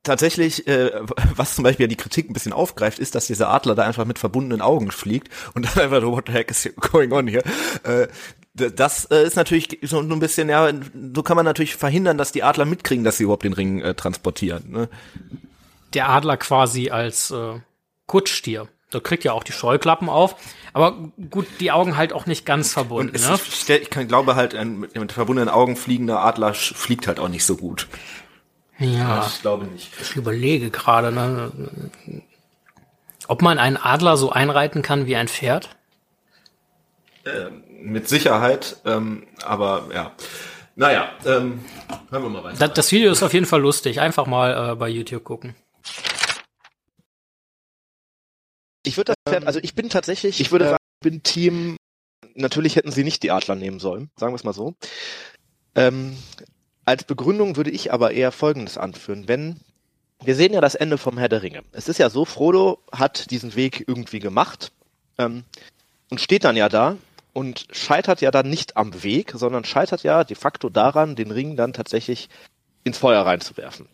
tatsächlich, 0.03 0.67
äh, 0.67 0.91
was 1.35 1.55
zum 1.55 1.63
Beispiel 1.63 1.85
ja 1.85 1.87
die 1.87 1.97
Kritik 1.97 2.29
ein 2.29 2.33
bisschen 2.33 2.53
aufgreift, 2.53 2.99
ist, 2.99 3.15
dass 3.15 3.27
dieser 3.27 3.49
Adler 3.49 3.75
da 3.75 3.83
einfach 3.83 4.05
mit 4.05 4.19
verbundenen 4.19 4.61
Augen 4.61 4.91
fliegt 4.91 5.29
und 5.53 5.65
dann 5.65 5.83
einfach 5.83 6.01
so, 6.01 6.11
what 6.11 6.25
the 6.27 6.33
heck 6.33 6.49
is 6.49 6.69
going 6.79 7.11
on 7.11 7.27
here? 7.27 7.43
Äh, 7.83 8.07
das 8.53 9.03
äh, 9.11 9.25
ist 9.25 9.35
natürlich 9.35 9.79
so 9.81 9.99
ein 9.99 10.19
bisschen, 10.19 10.47
ja, 10.47 10.71
so 11.13 11.23
kann 11.23 11.35
man 11.35 11.43
natürlich 11.43 11.75
verhindern, 11.75 12.17
dass 12.17 12.31
die 12.31 12.43
Adler 12.43 12.63
mitkriegen, 12.63 13.03
dass 13.03 13.17
sie 13.17 13.23
überhaupt 13.23 13.43
den 13.43 13.51
Ring 13.51 13.81
äh, 13.81 13.95
transportieren. 13.95 14.71
Ne? 14.71 14.89
Der 15.93 16.07
Adler 16.07 16.37
quasi 16.37 16.89
als 16.89 17.31
äh, 17.31 17.59
Kuttstier. 18.07 18.69
Da 18.95 19.01
kriegt 19.01 19.25
ja 19.25 19.33
auch 19.33 19.43
die 19.43 19.51
Scheuklappen 19.51 20.07
auf. 20.07 20.37
Aber 20.71 20.95
gut, 21.29 21.47
die 21.59 21.73
Augen 21.73 21.97
halt 21.97 22.13
auch 22.13 22.27
nicht 22.27 22.45
ganz 22.45 22.71
verbunden. 22.71 23.09
Und 23.09 23.15
es, 23.15 23.27
ne? 23.67 23.77
ich, 23.77 23.89
kann, 23.89 24.07
glaube 24.07 24.35
halt, 24.35 24.55
ein 24.55 24.79
mit, 24.79 24.95
mit 24.95 25.11
verbundenen 25.11 25.49
Augen 25.49 25.75
fliegender 25.75 26.21
Adler 26.21 26.53
fliegt 26.53 27.07
halt 27.07 27.19
auch 27.19 27.27
nicht 27.27 27.45
so 27.45 27.57
gut. 27.57 27.89
Ja, 28.79 29.25
Ich 29.27 29.41
glaube 29.41 29.65
nicht. 29.65 29.89
ich 30.01 30.15
überlege 30.15 30.69
gerade, 30.69 31.11
ne? 31.11 31.51
ob 33.27 33.41
man 33.41 33.57
einen 33.57 33.75
Adler 33.75 34.15
so 34.15 34.31
einreiten 34.31 34.81
kann 34.81 35.07
wie 35.07 35.17
ein 35.17 35.27
Pferd. 35.27 35.75
Mit 37.81 38.07
Sicherheit, 38.07 38.77
ähm, 38.85 39.27
aber 39.43 39.89
ja. 39.93 40.13
Naja, 40.77 41.09
ähm, 41.25 41.65
hören 42.11 42.23
wir 42.23 42.29
mal 42.29 42.43
weiter. 42.45 42.57
Das, 42.59 42.73
das 42.73 42.91
Video 42.93 43.11
ist 43.11 43.23
auf 43.23 43.33
jeden 43.33 43.45
Fall 43.45 43.61
lustig. 43.61 43.99
Einfach 43.99 44.25
mal 44.25 44.71
äh, 44.71 44.75
bei 44.75 44.87
YouTube 44.87 45.25
gucken. 45.25 45.53
Ich 48.85 48.97
würde 48.97 49.13
das 49.13 49.33
Pferd, 49.33 49.47
also 49.47 49.59
ich 49.61 49.75
bin 49.75 49.89
tatsächlich, 49.89 50.39
ich 50.39 50.51
würde 50.51 50.65
sagen, 50.65 50.77
ich 51.01 51.09
bin 51.09 51.23
Team, 51.23 51.77
natürlich 52.35 52.75
hätten 52.75 52.91
sie 52.91 53.03
nicht 53.03 53.23
die 53.23 53.31
Adler 53.31 53.55
nehmen 53.55 53.79
sollen, 53.79 54.09
sagen 54.17 54.33
wir 54.33 54.37
es 54.37 54.43
mal 54.43 54.53
so. 54.53 54.75
Ähm, 55.75 56.15
als 56.85 57.03
Begründung 57.03 57.57
würde 57.57 57.71
ich 57.71 57.91
aber 57.91 58.11
eher 58.11 58.31
Folgendes 58.31 58.77
anführen, 58.77 59.27
wenn, 59.27 59.59
wir 60.23 60.35
sehen 60.35 60.53
ja 60.53 60.61
das 60.61 60.75
Ende 60.75 60.97
vom 60.97 61.17
Herr 61.17 61.29
der 61.29 61.41
Ringe. 61.41 61.63
Es 61.71 61.89
ist 61.89 61.97
ja 61.97 62.09
so, 62.09 62.25
Frodo 62.25 62.79
hat 62.91 63.31
diesen 63.31 63.55
Weg 63.55 63.83
irgendwie 63.87 64.19
gemacht 64.19 64.71
ähm, 65.17 65.43
und 66.09 66.21
steht 66.21 66.43
dann 66.43 66.55
ja 66.55 66.69
da 66.69 66.97
und 67.33 67.67
scheitert 67.71 68.21
ja 68.21 68.31
dann 68.31 68.49
nicht 68.49 68.77
am 68.77 69.03
Weg, 69.03 69.33
sondern 69.35 69.65
scheitert 69.65 70.03
ja 70.03 70.23
de 70.23 70.37
facto 70.37 70.69
daran, 70.69 71.15
den 71.15 71.31
Ring 71.31 71.55
dann 71.57 71.73
tatsächlich 71.73 72.29
ins 72.83 72.97
Feuer 72.97 73.25
reinzuwerfen 73.25 73.87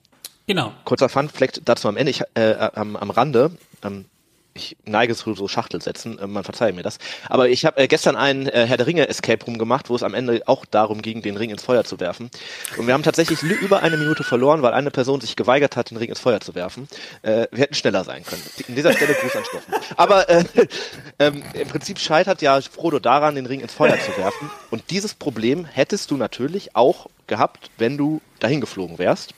Genau. 0.48 0.74
kurzer 0.84 1.08
Fun-Fact 1.08 1.62
dazu 1.66 1.88
am 1.88 1.98
Ende, 1.98 2.12
ich, 2.12 2.24
äh, 2.34 2.70
am, 2.74 2.98
am 2.98 3.10
Rande, 3.10 3.52
ähm, 3.84 4.06
ich 4.54 4.78
neige 4.86 5.16
zu 5.16 5.34
so 5.34 5.48
Schachtelsätzen, 5.48 6.20
äh, 6.20 6.28
man 6.28 6.44
verzeihe 6.44 6.74
mir 6.74 6.84
das, 6.84 6.98
aber 7.28 7.50
ich 7.50 7.66
habe 7.66 7.82
äh, 7.82 7.88
gestern 7.88 8.16
einen 8.16 8.48
äh, 8.48 8.66
Herr 8.68 8.78
der 8.78 8.88
Ringe 8.88 9.08
Escape 9.08 9.46
Room 9.46 9.58
gemacht, 9.58 9.90
wo 9.90 9.96
es 9.96 10.04
am 10.04 10.14
Ende 10.14 10.44
auch 10.46 10.66
darum 10.66 11.02
ging, 11.02 11.22
den 11.22 11.38
Ring 11.38 11.50
ins 11.50 11.64
Feuer 11.64 11.84
zu 11.84 12.00
werfen. 12.00 12.30
Und 12.78 12.88
wir 12.88 12.94
haben 12.94 13.04
tatsächlich 13.04 13.42
über 13.44 13.82
eine 13.82 13.98
Minute 13.98 14.24
verloren, 14.24 14.62
weil 14.62 14.74
eine 14.74 14.92
Person 14.92 15.22
sich 15.22 15.36
geweigert 15.36 15.76
hat, 15.76 15.92
den 15.92 15.98
Ring 15.98 16.10
ins 16.10 16.20
Feuer 16.20 16.40
zu 16.40 16.56
werfen. 16.56 16.88
Äh, 17.22 17.48
wir 17.52 17.64
hätten 17.64 17.76
schneller 17.76 18.04
sein 18.04 18.24
können. 18.24 18.42
In 18.68 18.76
dieser 18.76 18.94
Stelle 18.94 19.14
Gruß 19.14 19.36
an 19.36 19.46
Steffen. 19.46 19.74
Aber 19.98 20.30
äh, 20.30 20.44
ähm, 21.20 21.44
im 21.54 21.68
Prinzip 21.68 22.00
scheitert 22.00 22.42
ja 22.42 22.60
Frodo 22.62 23.00
daran, 23.00 23.36
den 23.36 23.46
Ring 23.46 23.62
ins 23.62 23.74
Feuer 23.74 23.98
zu 24.00 24.16
werfen. 24.18 24.50
Und 24.70 24.90
dieses 24.90 25.14
Problem 25.14 25.66
hättest 25.66 26.12
du 26.12 26.18
natürlich 26.18 26.76
auch 26.76 27.08
gehabt, 27.28 27.72
wenn 27.78 27.98
du 27.98 28.22
dahin 28.40 28.62
geflogen 28.62 29.00
wärst. 29.00 29.34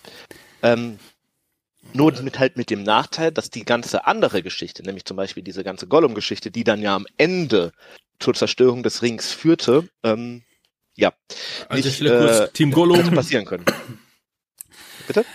Ähm, 0.64 0.98
nur 1.92 2.12
mit 2.22 2.40
halt 2.40 2.58
mit 2.58 2.70
dem 2.70 2.84
Nachteil, 2.84 3.32
dass 3.32 3.50
die 3.50 3.66
ganze 3.66 4.08
andere 4.08 4.42
Geschichte, 4.42 4.84
nämlich 4.84 5.06
zum 5.06 5.18
Beispiel 5.18 5.44
diese 5.44 5.64
ganze 5.64 5.88
Gollum-Geschichte, 5.88 6.50
die 6.52 6.64
dann 6.64 6.82
ja 6.82 6.96
am 6.96 7.06
Ende 7.18 7.72
zur 8.20 8.34
Zerstörung 8.34 8.84
des 8.84 9.02
Rings 9.02 9.34
führte, 9.34 9.90
ähm, 10.04 10.44
ja, 10.96 11.10
An 11.70 11.82
der 11.82 11.86
nicht 11.86 12.02
äh, 12.02 12.48
Team 12.50 12.70
hätte 12.70 12.76
Gollum. 12.76 13.12
passieren 13.12 13.46
können. 13.46 13.66
Bitte? 15.08 15.26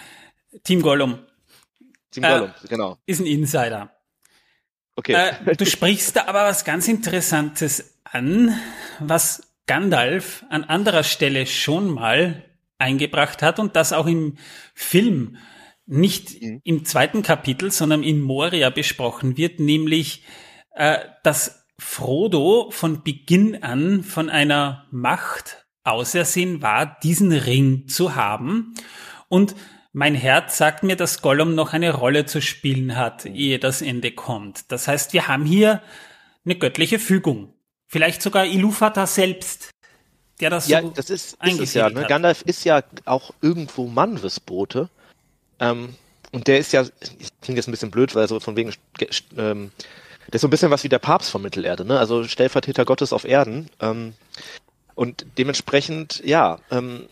Team 0.64 0.82
Gollum 0.82 1.18
Team 2.10 2.24
Äh, 2.24 2.28
Gollum, 2.28 2.54
genau. 2.68 2.98
ist 3.06 3.20
ein 3.20 3.26
Insider. 3.26 3.90
Okay. 4.96 5.12
Äh, 5.12 5.54
du 5.56 5.66
sprichst 5.66 6.16
da 6.16 6.24
aber 6.26 6.44
was 6.44 6.64
ganz 6.64 6.88
Interessantes 6.88 7.98
an, 8.04 8.58
was 8.98 9.42
Gandalf 9.66 10.44
an 10.48 10.64
anderer 10.64 11.04
Stelle 11.04 11.46
schon 11.46 11.90
mal 11.90 12.44
eingebracht 12.78 13.42
hat 13.42 13.58
und 13.58 13.76
das 13.76 13.92
auch 13.92 14.06
im 14.06 14.38
Film 14.74 15.36
nicht 15.88 16.40
Mhm. 16.40 16.60
im 16.64 16.84
zweiten 16.84 17.22
Kapitel, 17.22 17.70
sondern 17.70 18.02
in 18.02 18.20
Moria 18.20 18.70
besprochen 18.70 19.36
wird, 19.36 19.58
nämlich, 19.58 20.22
äh, 20.74 20.98
dass 21.24 21.64
Frodo 21.78 22.70
von 22.70 23.02
Beginn 23.02 23.62
an 23.62 24.04
von 24.04 24.28
einer 24.30 24.86
Macht 24.90 25.66
ausersehen 25.84 26.60
war, 26.60 26.98
diesen 27.02 27.32
Ring 27.32 27.88
zu 27.88 28.14
haben. 28.14 28.74
Und 29.28 29.54
mein 29.92 30.14
Herz 30.14 30.58
sagt 30.58 30.82
mir, 30.84 30.96
dass 30.96 31.22
Gollum 31.22 31.54
noch 31.54 31.72
eine 31.72 31.92
Rolle 31.94 32.26
zu 32.26 32.42
spielen 32.42 32.96
hat, 32.96 33.24
ehe 33.24 33.58
das 33.58 33.80
Ende 33.80 34.12
kommt. 34.12 34.70
Das 34.70 34.86
heißt, 34.86 35.12
wir 35.14 35.28
haben 35.28 35.44
hier 35.46 35.82
eine 36.44 36.56
göttliche 36.56 36.98
Fügung. 36.98 37.54
Vielleicht 37.86 38.20
sogar 38.20 38.44
Ilúvatar 38.44 39.06
selbst, 39.06 39.70
der 40.40 40.50
das 40.50 40.68
Ja, 40.68 40.82
so 40.82 40.90
das 40.90 41.08
ist, 41.08 41.38
ist 41.42 41.60
es 41.60 41.74
ja. 41.74 41.88
Ne? 41.88 42.00
hat. 42.02 42.08
Gandalf 42.08 42.42
ist 42.42 42.64
ja 42.64 42.82
auch 43.06 43.32
irgendwo 43.40 43.86
Manwesbote. 43.86 44.90
Ähm, 45.60 45.94
und 46.32 46.46
der 46.46 46.58
ist 46.58 46.72
ja, 46.72 46.82
ich 47.18 47.40
klingt 47.40 47.56
jetzt 47.56 47.68
ein 47.68 47.72
bisschen 47.72 47.90
blöd, 47.90 48.14
weil 48.14 48.28
so 48.28 48.38
von 48.40 48.56
wegen, 48.56 48.72
ähm, 49.36 49.70
der 50.26 50.34
ist 50.34 50.42
so 50.42 50.46
ein 50.46 50.50
bisschen 50.50 50.70
was 50.70 50.84
wie 50.84 50.88
der 50.90 50.98
Papst 50.98 51.30
von 51.30 51.40
Mittelerde, 51.42 51.84
ne? 51.84 51.98
Also 51.98 52.24
Stellvertreter 52.24 52.84
Gottes 52.84 53.12
auf 53.12 53.24
Erden. 53.24 53.70
Ähm, 53.80 54.14
und 54.94 55.24
dementsprechend, 55.38 56.22
ja, 56.24 56.60
ähm, 56.70 57.08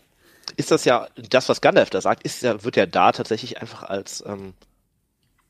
ist 0.55 0.71
das 0.71 0.85
ja, 0.85 1.07
das, 1.29 1.49
was 1.49 1.61
Gandalf 1.61 1.89
da 1.89 1.99
sagt, 2.01 2.23
ist 2.23 2.43
ja, 2.43 2.63
wird 2.63 2.75
ja 2.75 2.85
da 2.85 3.11
tatsächlich 3.11 3.59
einfach 3.59 3.83
als 3.83 4.23
ähm, 4.25 4.53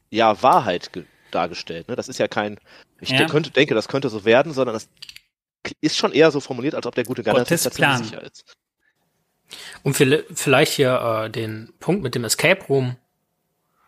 ja, 0.09 0.41
Wahrheit 0.41 0.93
ge- 0.93 1.05
dargestellt. 1.31 1.87
Ne? 1.89 1.95
Das 1.95 2.07
ist 2.07 2.19
ja 2.19 2.27
kein, 2.27 2.59
ich 3.01 3.09
Ja. 3.09 3.25
könnte, 3.25 3.51
denke, 3.51 3.75
das 3.75 3.87
könnte 3.87 4.09
so 4.09 4.23
werden, 4.23 4.53
sondern 4.53 4.73
das 4.75 4.87
ist 5.81 5.97
schon 5.97 6.13
eher 6.13 6.31
so 6.31 6.39
formuliert, 6.39 6.75
als 6.75 6.85
ob 6.85 6.95
der 6.95 7.03
gute 7.03 7.23
Gandalf 7.23 7.49
Gottes 7.49 7.69
Plan. 7.75 8.03
sicher 8.03 8.21
ist. 8.23 8.55
Um 9.83 9.93
viel- 9.93 10.25
vielleicht 10.33 10.73
hier 10.73 11.25
äh, 11.25 11.29
den 11.29 11.73
Punkt 11.79 12.03
mit 12.03 12.15
dem 12.15 12.23
Escape 12.23 12.65
Room 12.65 12.95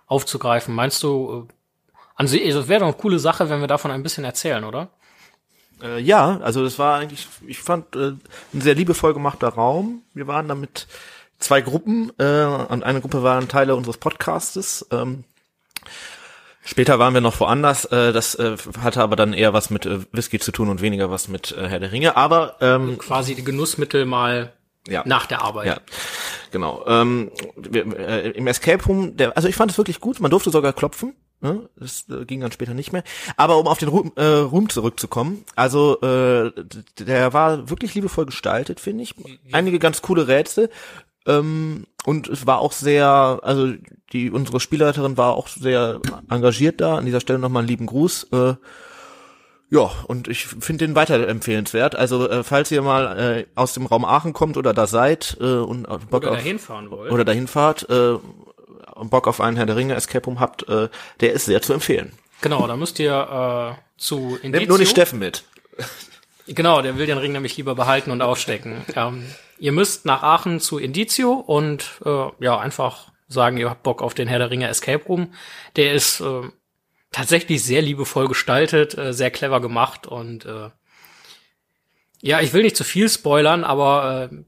aufzugreifen, 0.07 0.74
meinst 0.74 1.03
du, 1.03 1.47
äh, 1.49 1.53
also 2.16 2.38
es 2.38 2.68
wäre 2.68 2.80
doch 2.80 2.88
eine 2.88 2.95
coole 2.95 3.20
Sache, 3.20 3.49
wenn 3.49 3.60
wir 3.62 3.68
davon 3.68 3.91
ein 3.91 4.03
bisschen 4.03 4.24
erzählen, 4.24 4.64
oder? 4.64 4.89
Äh, 5.82 5.99
ja, 5.99 6.39
also 6.41 6.64
das 6.64 6.80
war 6.80 6.99
eigentlich, 6.99 7.28
ich 7.47 7.60
fand, 7.60 7.95
äh, 7.95 8.14
ein 8.53 8.62
sehr 8.62 8.76
liebevoll 8.76 9.14
gemachter 9.14 9.49
Raum. 9.49 10.01
Wir 10.14 10.28
waren 10.28 10.47
da 10.47 10.55
mit 10.55 10.88
zwei 11.39 11.62
Gruppen 11.62 12.12
äh, 12.18 12.43
und 12.43 12.84
eine 12.84 13.01
Gruppe 13.01 13.24
waren 13.24 13.47
Teile 13.47 13.76
unseres 13.76 13.97
Podcastes. 13.97 14.86
Ähm, 14.91 15.24
später 16.66 16.99
waren 16.99 17.14
wir 17.14 17.22
noch 17.22 17.39
woanders. 17.39 17.86
Äh, 17.86 18.12
das 18.12 18.36
äh, 18.36 18.57
hatte 18.82 19.01
aber 19.01 19.16
dann 19.16 19.32
eher 19.32 19.53
was 19.53 19.70
mit 19.70 19.86
äh, 19.86 19.99
Whisky 20.12 20.39
zu 20.39 20.51
tun 20.51 20.68
und 20.68 20.82
weniger 20.82 21.12
was 21.12 21.30
mit 21.30 21.53
äh, 21.53 21.70
Herr 21.70 21.80
der 21.80 21.93
Ringe. 21.93 22.18
Aber 22.18 22.57
ähm, 22.60 22.97
Quasi 22.97 23.36
die 23.36 23.45
Genussmittel 23.45 24.05
mal 24.05 24.51
ja. 24.88 25.03
nach 25.05 25.25
der 25.25 25.41
Arbeit. 25.41 25.67
Ja, 25.67 25.77
genau. 26.51 26.84
Ähm, 26.88 27.32
wir, 27.55 27.86
äh, 27.97 28.30
Im 28.32 28.47
Escape 28.47 28.84
Room, 28.86 29.17
der, 29.17 29.36
also 29.36 29.47
ich 29.47 29.55
fand 29.55 29.71
es 29.71 29.77
wirklich 29.77 29.99
gut. 29.99 30.19
Man 30.19 30.32
durfte 30.32 30.51
sogar 30.51 30.73
klopfen. 30.73 31.15
Ne? 31.41 31.69
Das 31.77 32.05
äh, 32.09 32.25
ging 32.25 32.41
dann 32.41 32.51
später 32.51 32.73
nicht 32.73 32.91
mehr. 32.91 33.03
Aber 33.38 33.57
um 33.57 33.67
auf 33.67 33.77
den 33.77 33.89
Room, 33.89 34.11
äh, 34.15 34.23
Room 34.23 34.69
zurückzukommen, 34.69 35.45
also 35.55 35.99
äh, 36.01 36.51
der 36.99 37.34
war 37.34 37.69
wirklich 37.69 37.95
liebevoll 37.95 38.25
gestaltet, 38.25 38.80
finde 38.80 39.03
ich. 39.03 39.15
Einige 39.51 39.80
ganz 39.80 40.01
coole 40.01 40.27
Rätsel. 40.27 40.69
Ähm, 41.25 41.86
und 42.05 42.27
es 42.27 42.45
war 42.45 42.59
auch 42.59 42.71
sehr, 42.71 43.39
also 43.43 43.73
die 44.11 44.32
unsere 44.32 44.59
Spielleiterin 44.59 45.17
war 45.17 45.36
auch 45.36 45.47
sehr 45.47 46.01
engagiert 46.30 46.82
da. 46.82 46.97
An 46.97 47.05
dieser 47.05 47.21
Stelle 47.21 47.39
nochmal 47.39 47.61
einen 47.61 47.69
lieben 47.69 47.86
Gruß. 47.86 48.27
Äh, 48.32 48.55
ja, 49.72 49.91
und 50.07 50.28
ich 50.28 50.47
finde 50.47 50.86
den 50.88 50.95
weiterempfehlenswert. 50.95 51.95
Also 51.95 52.28
äh, 52.28 52.43
falls 52.43 52.72
ihr 52.72 52.82
mal 52.82 53.20
äh, 53.39 53.45
aus 53.55 53.74
dem 53.74 53.86
Raum 53.86 54.03
Aachen 54.03 54.34
kommt 54.34 54.57
oder 54.57 54.74
da 54.74 54.88
seid 54.88 55.38
äh, 55.39 55.43
und 55.43 55.84
Bock 56.09 56.24
Oder 56.24 56.32
auf, 56.32 56.38
dahin 56.38 56.57
fahren 56.59 56.89
wollt. 56.89 57.11
oder 57.11 57.24
dahin 57.24 57.47
fahrt 57.47 57.88
äh, 57.89 58.15
Bock 58.95 59.28
auf 59.28 59.39
einen 59.39 59.57
Herr 59.57 59.65
der 59.65 59.76
Ringe 59.76 59.93
Escape 59.95 60.26
Room 60.26 60.39
habt, 60.39 60.67
äh, 60.67 60.89
der 61.20 61.34
ist 61.34 61.45
sehr 61.45 61.61
zu 61.61 61.74
empfehlen. 61.74 62.13
Genau, 62.41 62.65
da 62.67 62.76
müsst 62.76 62.99
ihr 62.99 63.78
äh, 63.78 63.82
zu 63.97 64.38
Indizio. 64.41 64.49
Nehmt 64.51 64.70
nur 64.70 64.78
nicht 64.80 64.89
Steffen 64.91 65.20
mit. 65.20 65.43
Genau, 66.47 66.82
der 66.82 66.97
will 66.97 67.05
den 67.05 67.17
Ring 67.20 67.32
nämlich 67.32 67.55
lieber 67.57 67.76
behalten 67.76 68.11
und 68.11 68.22
aufstecken. 68.22 68.82
ähm, 68.95 69.24
ihr 69.59 69.72
müsst 69.72 70.05
nach 70.05 70.24
Aachen 70.24 70.59
zu 70.59 70.80
Indizio 70.80 71.34
und 71.34 71.99
äh, 72.05 72.28
ja, 72.39 72.57
einfach 72.57 73.11
sagen, 73.28 73.57
ihr 73.57 73.70
habt 73.70 73.84
Bock 73.84 74.01
auf 74.01 74.15
den 74.15 74.28
Herr 74.28 74.39
der 74.39 74.49
Ringe 74.49 74.67
Escape 74.67 75.05
Room. 75.05 75.34
Der 75.76 75.93
ist 75.93 76.22
äh, 76.22 76.41
tatsächlich 77.12 77.64
sehr 77.64 77.82
liebevoll 77.82 78.28
gestaltet, 78.28 78.97
äh, 78.97 79.14
sehr 79.14 79.32
clever 79.32 79.62
gemacht 79.62 80.07
und 80.07 80.45
äh, 80.45 80.70
ja, 82.22 82.41
ich 82.41 82.53
will 82.53 82.64
nicht 82.64 82.76
zu 82.76 82.84
viel 82.84 83.10
spoilern, 83.10 83.64
aber 83.64 84.30
äh, 84.32 84.43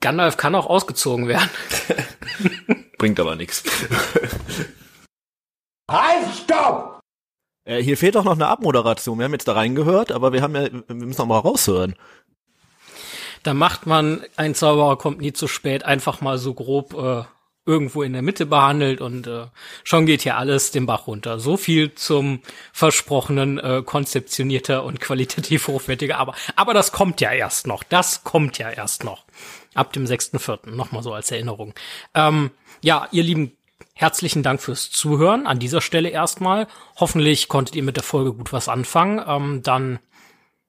Gandalf 0.00 0.36
kann 0.36 0.54
auch 0.54 0.66
ausgezogen 0.66 1.28
werden. 1.28 1.50
Bringt 2.98 3.20
aber 3.20 3.36
nichts. 3.36 3.64
Äh, 7.64 7.82
hier 7.82 7.96
fehlt 7.96 8.16
auch 8.16 8.24
noch 8.24 8.34
eine 8.34 8.48
Abmoderation. 8.48 9.18
Wir 9.18 9.24
haben 9.24 9.32
jetzt 9.32 9.46
da 9.46 9.52
reingehört, 9.52 10.10
aber 10.10 10.32
wir 10.32 10.42
haben 10.42 10.54
ja, 10.54 10.68
wir 10.72 10.94
müssen 10.94 11.20
noch 11.20 11.26
mal 11.26 11.38
raushören. 11.38 11.94
Da 13.42 13.54
macht 13.54 13.86
man, 13.86 14.24
ein 14.36 14.54
Zauberer 14.54 14.96
kommt 14.96 15.20
nie 15.20 15.32
zu 15.32 15.46
spät, 15.46 15.84
einfach 15.84 16.20
mal 16.20 16.38
so 16.38 16.54
grob 16.54 16.94
äh, 16.94 17.24
irgendwo 17.66 18.02
in 18.02 18.12
der 18.12 18.22
Mitte 18.22 18.46
behandelt 18.46 19.00
und 19.00 19.26
äh, 19.26 19.46
schon 19.84 20.06
geht 20.06 20.22
hier 20.22 20.36
alles 20.36 20.70
den 20.70 20.86
Bach 20.86 21.06
runter. 21.06 21.40
So 21.40 21.56
viel 21.56 21.94
zum 21.94 22.40
versprochenen 22.72 23.58
äh, 23.58 23.82
konzeptionierter 23.84 24.84
und 24.84 25.00
qualitativ 25.00 25.66
hochwertiger. 25.68 26.18
Aber, 26.18 26.34
aber 26.54 26.72
das 26.72 26.92
kommt 26.92 27.20
ja 27.20 27.32
erst 27.32 27.66
noch. 27.66 27.82
Das 27.82 28.24
kommt 28.24 28.58
ja 28.58 28.70
erst 28.70 29.04
noch. 29.04 29.24
Ab 29.74 29.92
dem 29.92 30.04
6.4. 30.04 30.70
Nochmal 30.70 31.02
so 31.02 31.12
als 31.12 31.30
Erinnerung. 31.30 31.74
Ähm, 32.14 32.50
ja, 32.82 33.08
ihr 33.10 33.24
lieben 33.24 33.52
herzlichen 33.94 34.42
Dank 34.42 34.60
fürs 34.62 34.90
Zuhören 34.90 35.46
an 35.46 35.58
dieser 35.58 35.80
Stelle 35.80 36.10
erstmal. 36.10 36.68
Hoffentlich 36.96 37.48
konntet 37.48 37.74
ihr 37.74 37.82
mit 37.82 37.96
der 37.96 38.04
Folge 38.04 38.32
gut 38.32 38.52
was 38.52 38.68
anfangen. 38.68 39.22
Ähm, 39.26 39.62
dann, 39.62 39.98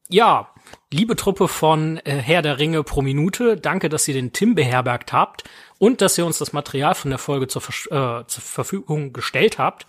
ja, 0.09 0.53
liebe 0.91 1.15
Truppe 1.15 1.47
von 1.47 1.97
äh, 1.97 2.15
Herr 2.15 2.41
der 2.41 2.59
Ringe 2.59 2.83
pro 2.83 3.01
Minute, 3.01 3.57
danke, 3.57 3.89
dass 3.89 4.07
ihr 4.07 4.13
den 4.13 4.33
Tim 4.33 4.55
beherbergt 4.55 5.13
habt 5.13 5.43
und 5.79 6.01
dass 6.01 6.17
ihr 6.17 6.25
uns 6.25 6.37
das 6.37 6.53
Material 6.53 6.95
von 6.95 7.09
der 7.11 7.19
Folge 7.19 7.47
zur, 7.47 7.61
äh, 7.63 8.25
zur 8.25 8.43
Verfügung 8.43 9.13
gestellt 9.13 9.57
habt. 9.57 9.85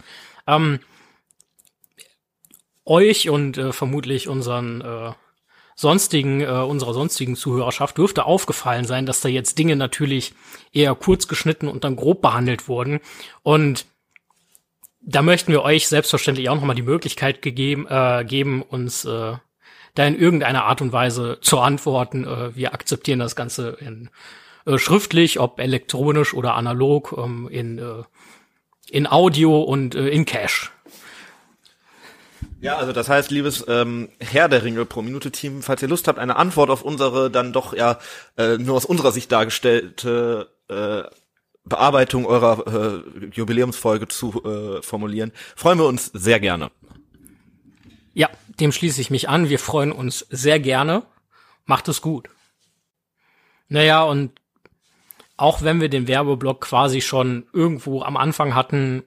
Ähm, 0.46 0.80
euch 2.84 3.28
und 3.28 3.58
äh, 3.58 3.72
vermutlich 3.72 4.28
unseren 4.28 4.80
äh, 4.80 5.12
sonstigen, 5.76 6.40
äh, 6.40 6.46
unserer 6.46 6.94
sonstigen 6.94 7.36
Zuhörerschaft 7.36 7.96
dürfte 7.98 8.24
aufgefallen 8.24 8.84
sein, 8.84 9.06
dass 9.06 9.20
da 9.20 9.28
jetzt 9.28 9.58
Dinge 9.58 9.76
natürlich 9.76 10.34
eher 10.72 10.94
kurz 10.94 11.28
geschnitten 11.28 11.68
und 11.68 11.84
dann 11.84 11.96
grob 11.96 12.22
behandelt 12.22 12.66
wurden. 12.66 13.00
Und 13.42 13.86
da 15.00 15.22
möchten 15.22 15.52
wir 15.52 15.62
euch 15.62 15.86
selbstverständlich 15.86 16.48
auch 16.48 16.56
nochmal 16.56 16.74
die 16.74 16.82
Möglichkeit 16.82 17.42
gegeben, 17.42 17.86
äh, 17.88 18.24
geben, 18.26 18.62
uns 18.62 19.04
äh, 19.04 19.36
da 19.98 20.06
in 20.06 20.18
irgendeiner 20.18 20.64
Art 20.64 20.80
und 20.80 20.92
Weise 20.92 21.38
zu 21.40 21.58
antworten. 21.58 22.24
Äh, 22.24 22.54
wir 22.54 22.72
akzeptieren 22.72 23.18
das 23.18 23.34
Ganze 23.36 23.76
in 23.80 24.10
äh, 24.64 24.78
schriftlich, 24.78 25.40
ob 25.40 25.58
elektronisch 25.58 26.34
oder 26.34 26.54
analog, 26.54 27.14
ähm, 27.16 27.48
in, 27.50 27.78
äh, 27.78 28.04
in 28.90 29.06
Audio 29.06 29.60
und 29.60 29.94
äh, 29.94 30.08
in 30.08 30.24
Cash. 30.24 30.70
Ja, 32.60 32.76
also 32.76 32.92
das 32.92 33.08
heißt, 33.08 33.30
liebes 33.30 33.64
ähm, 33.68 34.08
Herr 34.18 34.48
der 34.48 34.64
Ringe 34.64 34.84
pro 34.84 35.02
Minute 35.02 35.30
Team, 35.30 35.62
falls 35.62 35.82
ihr 35.82 35.88
Lust 35.88 36.08
habt, 36.08 36.18
eine 36.18 36.36
Antwort 36.36 36.70
auf 36.70 36.82
unsere 36.82 37.30
dann 37.30 37.52
doch 37.52 37.72
ja 37.74 37.98
äh, 38.36 38.58
nur 38.58 38.76
aus 38.76 38.84
unserer 38.84 39.12
Sicht 39.12 39.30
dargestellte 39.30 40.48
äh, 40.68 41.02
Bearbeitung 41.64 42.24
eurer 42.24 43.02
Jubiläumsfolge 43.30 44.08
zu 44.08 44.80
formulieren, 44.80 45.32
freuen 45.54 45.78
wir 45.78 45.84
uns 45.84 46.06
sehr 46.14 46.40
gerne. 46.40 46.70
Ja, 48.14 48.30
dem 48.60 48.72
schließe 48.72 49.00
ich 49.00 49.10
mich 49.10 49.28
an. 49.28 49.48
Wir 49.48 49.58
freuen 49.58 49.92
uns 49.92 50.26
sehr 50.30 50.60
gerne. 50.60 51.04
Macht 51.64 51.88
es 51.88 52.00
gut. 52.00 52.28
Naja, 53.68 54.02
und 54.02 54.40
auch 55.36 55.62
wenn 55.62 55.80
wir 55.80 55.88
den 55.88 56.08
Werbeblock 56.08 56.62
quasi 56.62 57.00
schon 57.00 57.46
irgendwo 57.52 58.02
am 58.02 58.16
Anfang 58.16 58.54
hatten, 58.54 59.04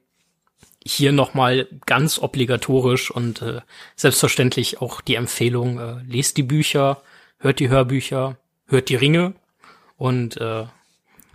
hier 0.83 1.11
nochmal 1.11 1.67
ganz 1.85 2.17
obligatorisch 2.19 3.11
und 3.11 3.41
äh, 3.41 3.61
selbstverständlich 3.95 4.81
auch 4.81 5.01
die 5.01 5.15
Empfehlung, 5.15 5.79
äh, 5.79 6.01
lest 6.07 6.37
die 6.37 6.43
Bücher, 6.43 7.03
hört 7.37 7.59
die 7.59 7.69
Hörbücher, 7.69 8.37
hört 8.65 8.89
die 8.89 8.95
Ringe 8.95 9.33
und 9.97 10.37
äh, 10.37 10.65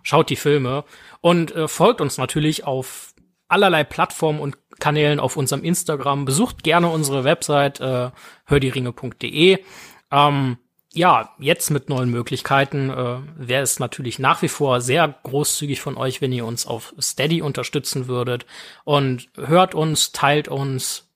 schaut 0.03 0.31
die 0.31 0.37
Filme 0.37 0.85
und 1.21 1.55
äh, 1.55 1.69
folgt 1.69 2.01
uns 2.01 2.19
natürlich 2.19 2.64
auf 2.64 3.14
allerlei 3.49 3.85
Plattformen 3.85 4.41
und 4.41 4.57
Kanälen 4.79 5.20
auf 5.20 5.37
unserem 5.37 5.64
Instagram. 5.64 6.24
Besucht 6.24 6.62
gerne 6.62 6.89
unsere 6.89 7.24
Website 7.24 7.81
äh, 7.81 8.11
hördieringe.de. 8.47 9.59
Ähm, 10.11 10.59
ja, 10.97 11.35
jetzt 11.39 11.70
mit 11.70 11.91
neuen 11.91 12.11
Möglichkeiten 12.11 12.89
äh, 12.89 13.18
wäre 13.37 13.62
es 13.62 13.79
natürlich 13.79 14.18
nach 14.18 14.41
wie 14.41 14.49
vor 14.49 14.81
sehr 14.81 15.07
großzügig 15.24 15.81
von 15.81 15.97
euch, 15.97 16.22
wenn 16.22 16.33
ihr 16.33 16.47
uns 16.47 16.66
auf 16.66 16.95
Steady 16.99 17.43
unterstützen 17.43 18.09
würdet. 18.09 18.47
Und 18.85 19.29
hört 19.37 19.74
uns, 19.74 20.12
teilt 20.12 20.49
uns, 20.49 21.09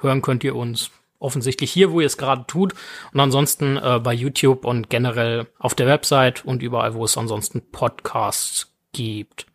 hören 0.00 0.22
könnt 0.22 0.44
ihr 0.44 0.54
uns 0.54 0.92
offensichtlich 1.18 1.72
hier, 1.72 1.90
wo 1.90 2.00
ihr 2.00 2.06
es 2.06 2.18
gerade 2.18 2.46
tut. 2.46 2.74
Und 3.12 3.20
ansonsten 3.20 3.76
äh, 3.76 3.98
bei 4.02 4.14
YouTube 4.14 4.64
und 4.64 4.90
generell 4.90 5.48
auf 5.58 5.74
der 5.74 5.88
Website 5.88 6.44
und 6.44 6.62
überall, 6.62 6.94
wo 6.94 7.04
es 7.04 7.18
ansonsten 7.18 7.62
Podcasts 7.72 8.72
gibt. 8.92 9.46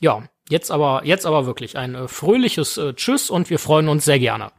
Ja, 0.00 0.28
jetzt 0.48 0.70
aber, 0.70 1.02
jetzt 1.04 1.26
aber 1.26 1.46
wirklich 1.46 1.76
ein 1.76 1.94
äh, 1.94 2.08
fröhliches 2.08 2.76
äh, 2.76 2.94
Tschüss 2.94 3.30
und 3.30 3.50
wir 3.50 3.58
freuen 3.58 3.88
uns 3.88 4.04
sehr 4.04 4.18
gerne. 4.18 4.50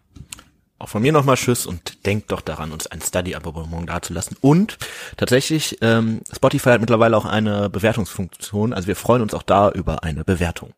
Auch 0.77 0.89
von 0.89 1.01
mir 1.01 1.11
nochmal 1.11 1.35
Tschüss 1.35 1.65
und 1.65 2.05
denkt 2.05 2.31
doch 2.31 2.39
daran, 2.39 2.71
uns 2.71 2.87
ein 2.87 3.01
Study-Abonnement 3.01 3.89
dazulassen. 3.89 4.37
Und 4.39 4.77
tatsächlich, 5.17 5.77
ähm, 5.81 6.21
Spotify 6.33 6.69
hat 6.69 6.79
mittlerweile 6.79 7.17
auch 7.17 7.25
eine 7.25 7.69
Bewertungsfunktion. 7.69 8.73
Also 8.73 8.87
wir 8.87 8.95
freuen 8.95 9.21
uns 9.21 9.33
auch 9.33 9.43
da 9.43 9.71
über 9.71 10.03
eine 10.03 10.23
Bewertung. 10.23 10.73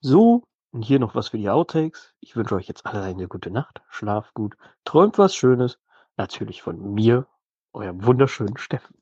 So, 0.00 0.42
und 0.74 0.82
hier 0.82 0.98
noch 0.98 1.14
was 1.14 1.28
für 1.28 1.38
die 1.38 1.48
Outtakes. 1.48 2.14
Ich 2.18 2.34
wünsche 2.34 2.56
euch 2.56 2.66
jetzt 2.66 2.84
alle 2.84 3.00
eine 3.02 3.28
gute 3.28 3.50
Nacht, 3.50 3.80
schlaft 3.88 4.34
gut, 4.34 4.56
träumt 4.84 5.18
was 5.18 5.34
Schönes. 5.36 5.78
Natürlich 6.16 6.62
von 6.62 6.94
mir, 6.94 7.28
eurem 7.72 8.04
wunderschönen 8.04 8.56
Steffen. 8.56 8.96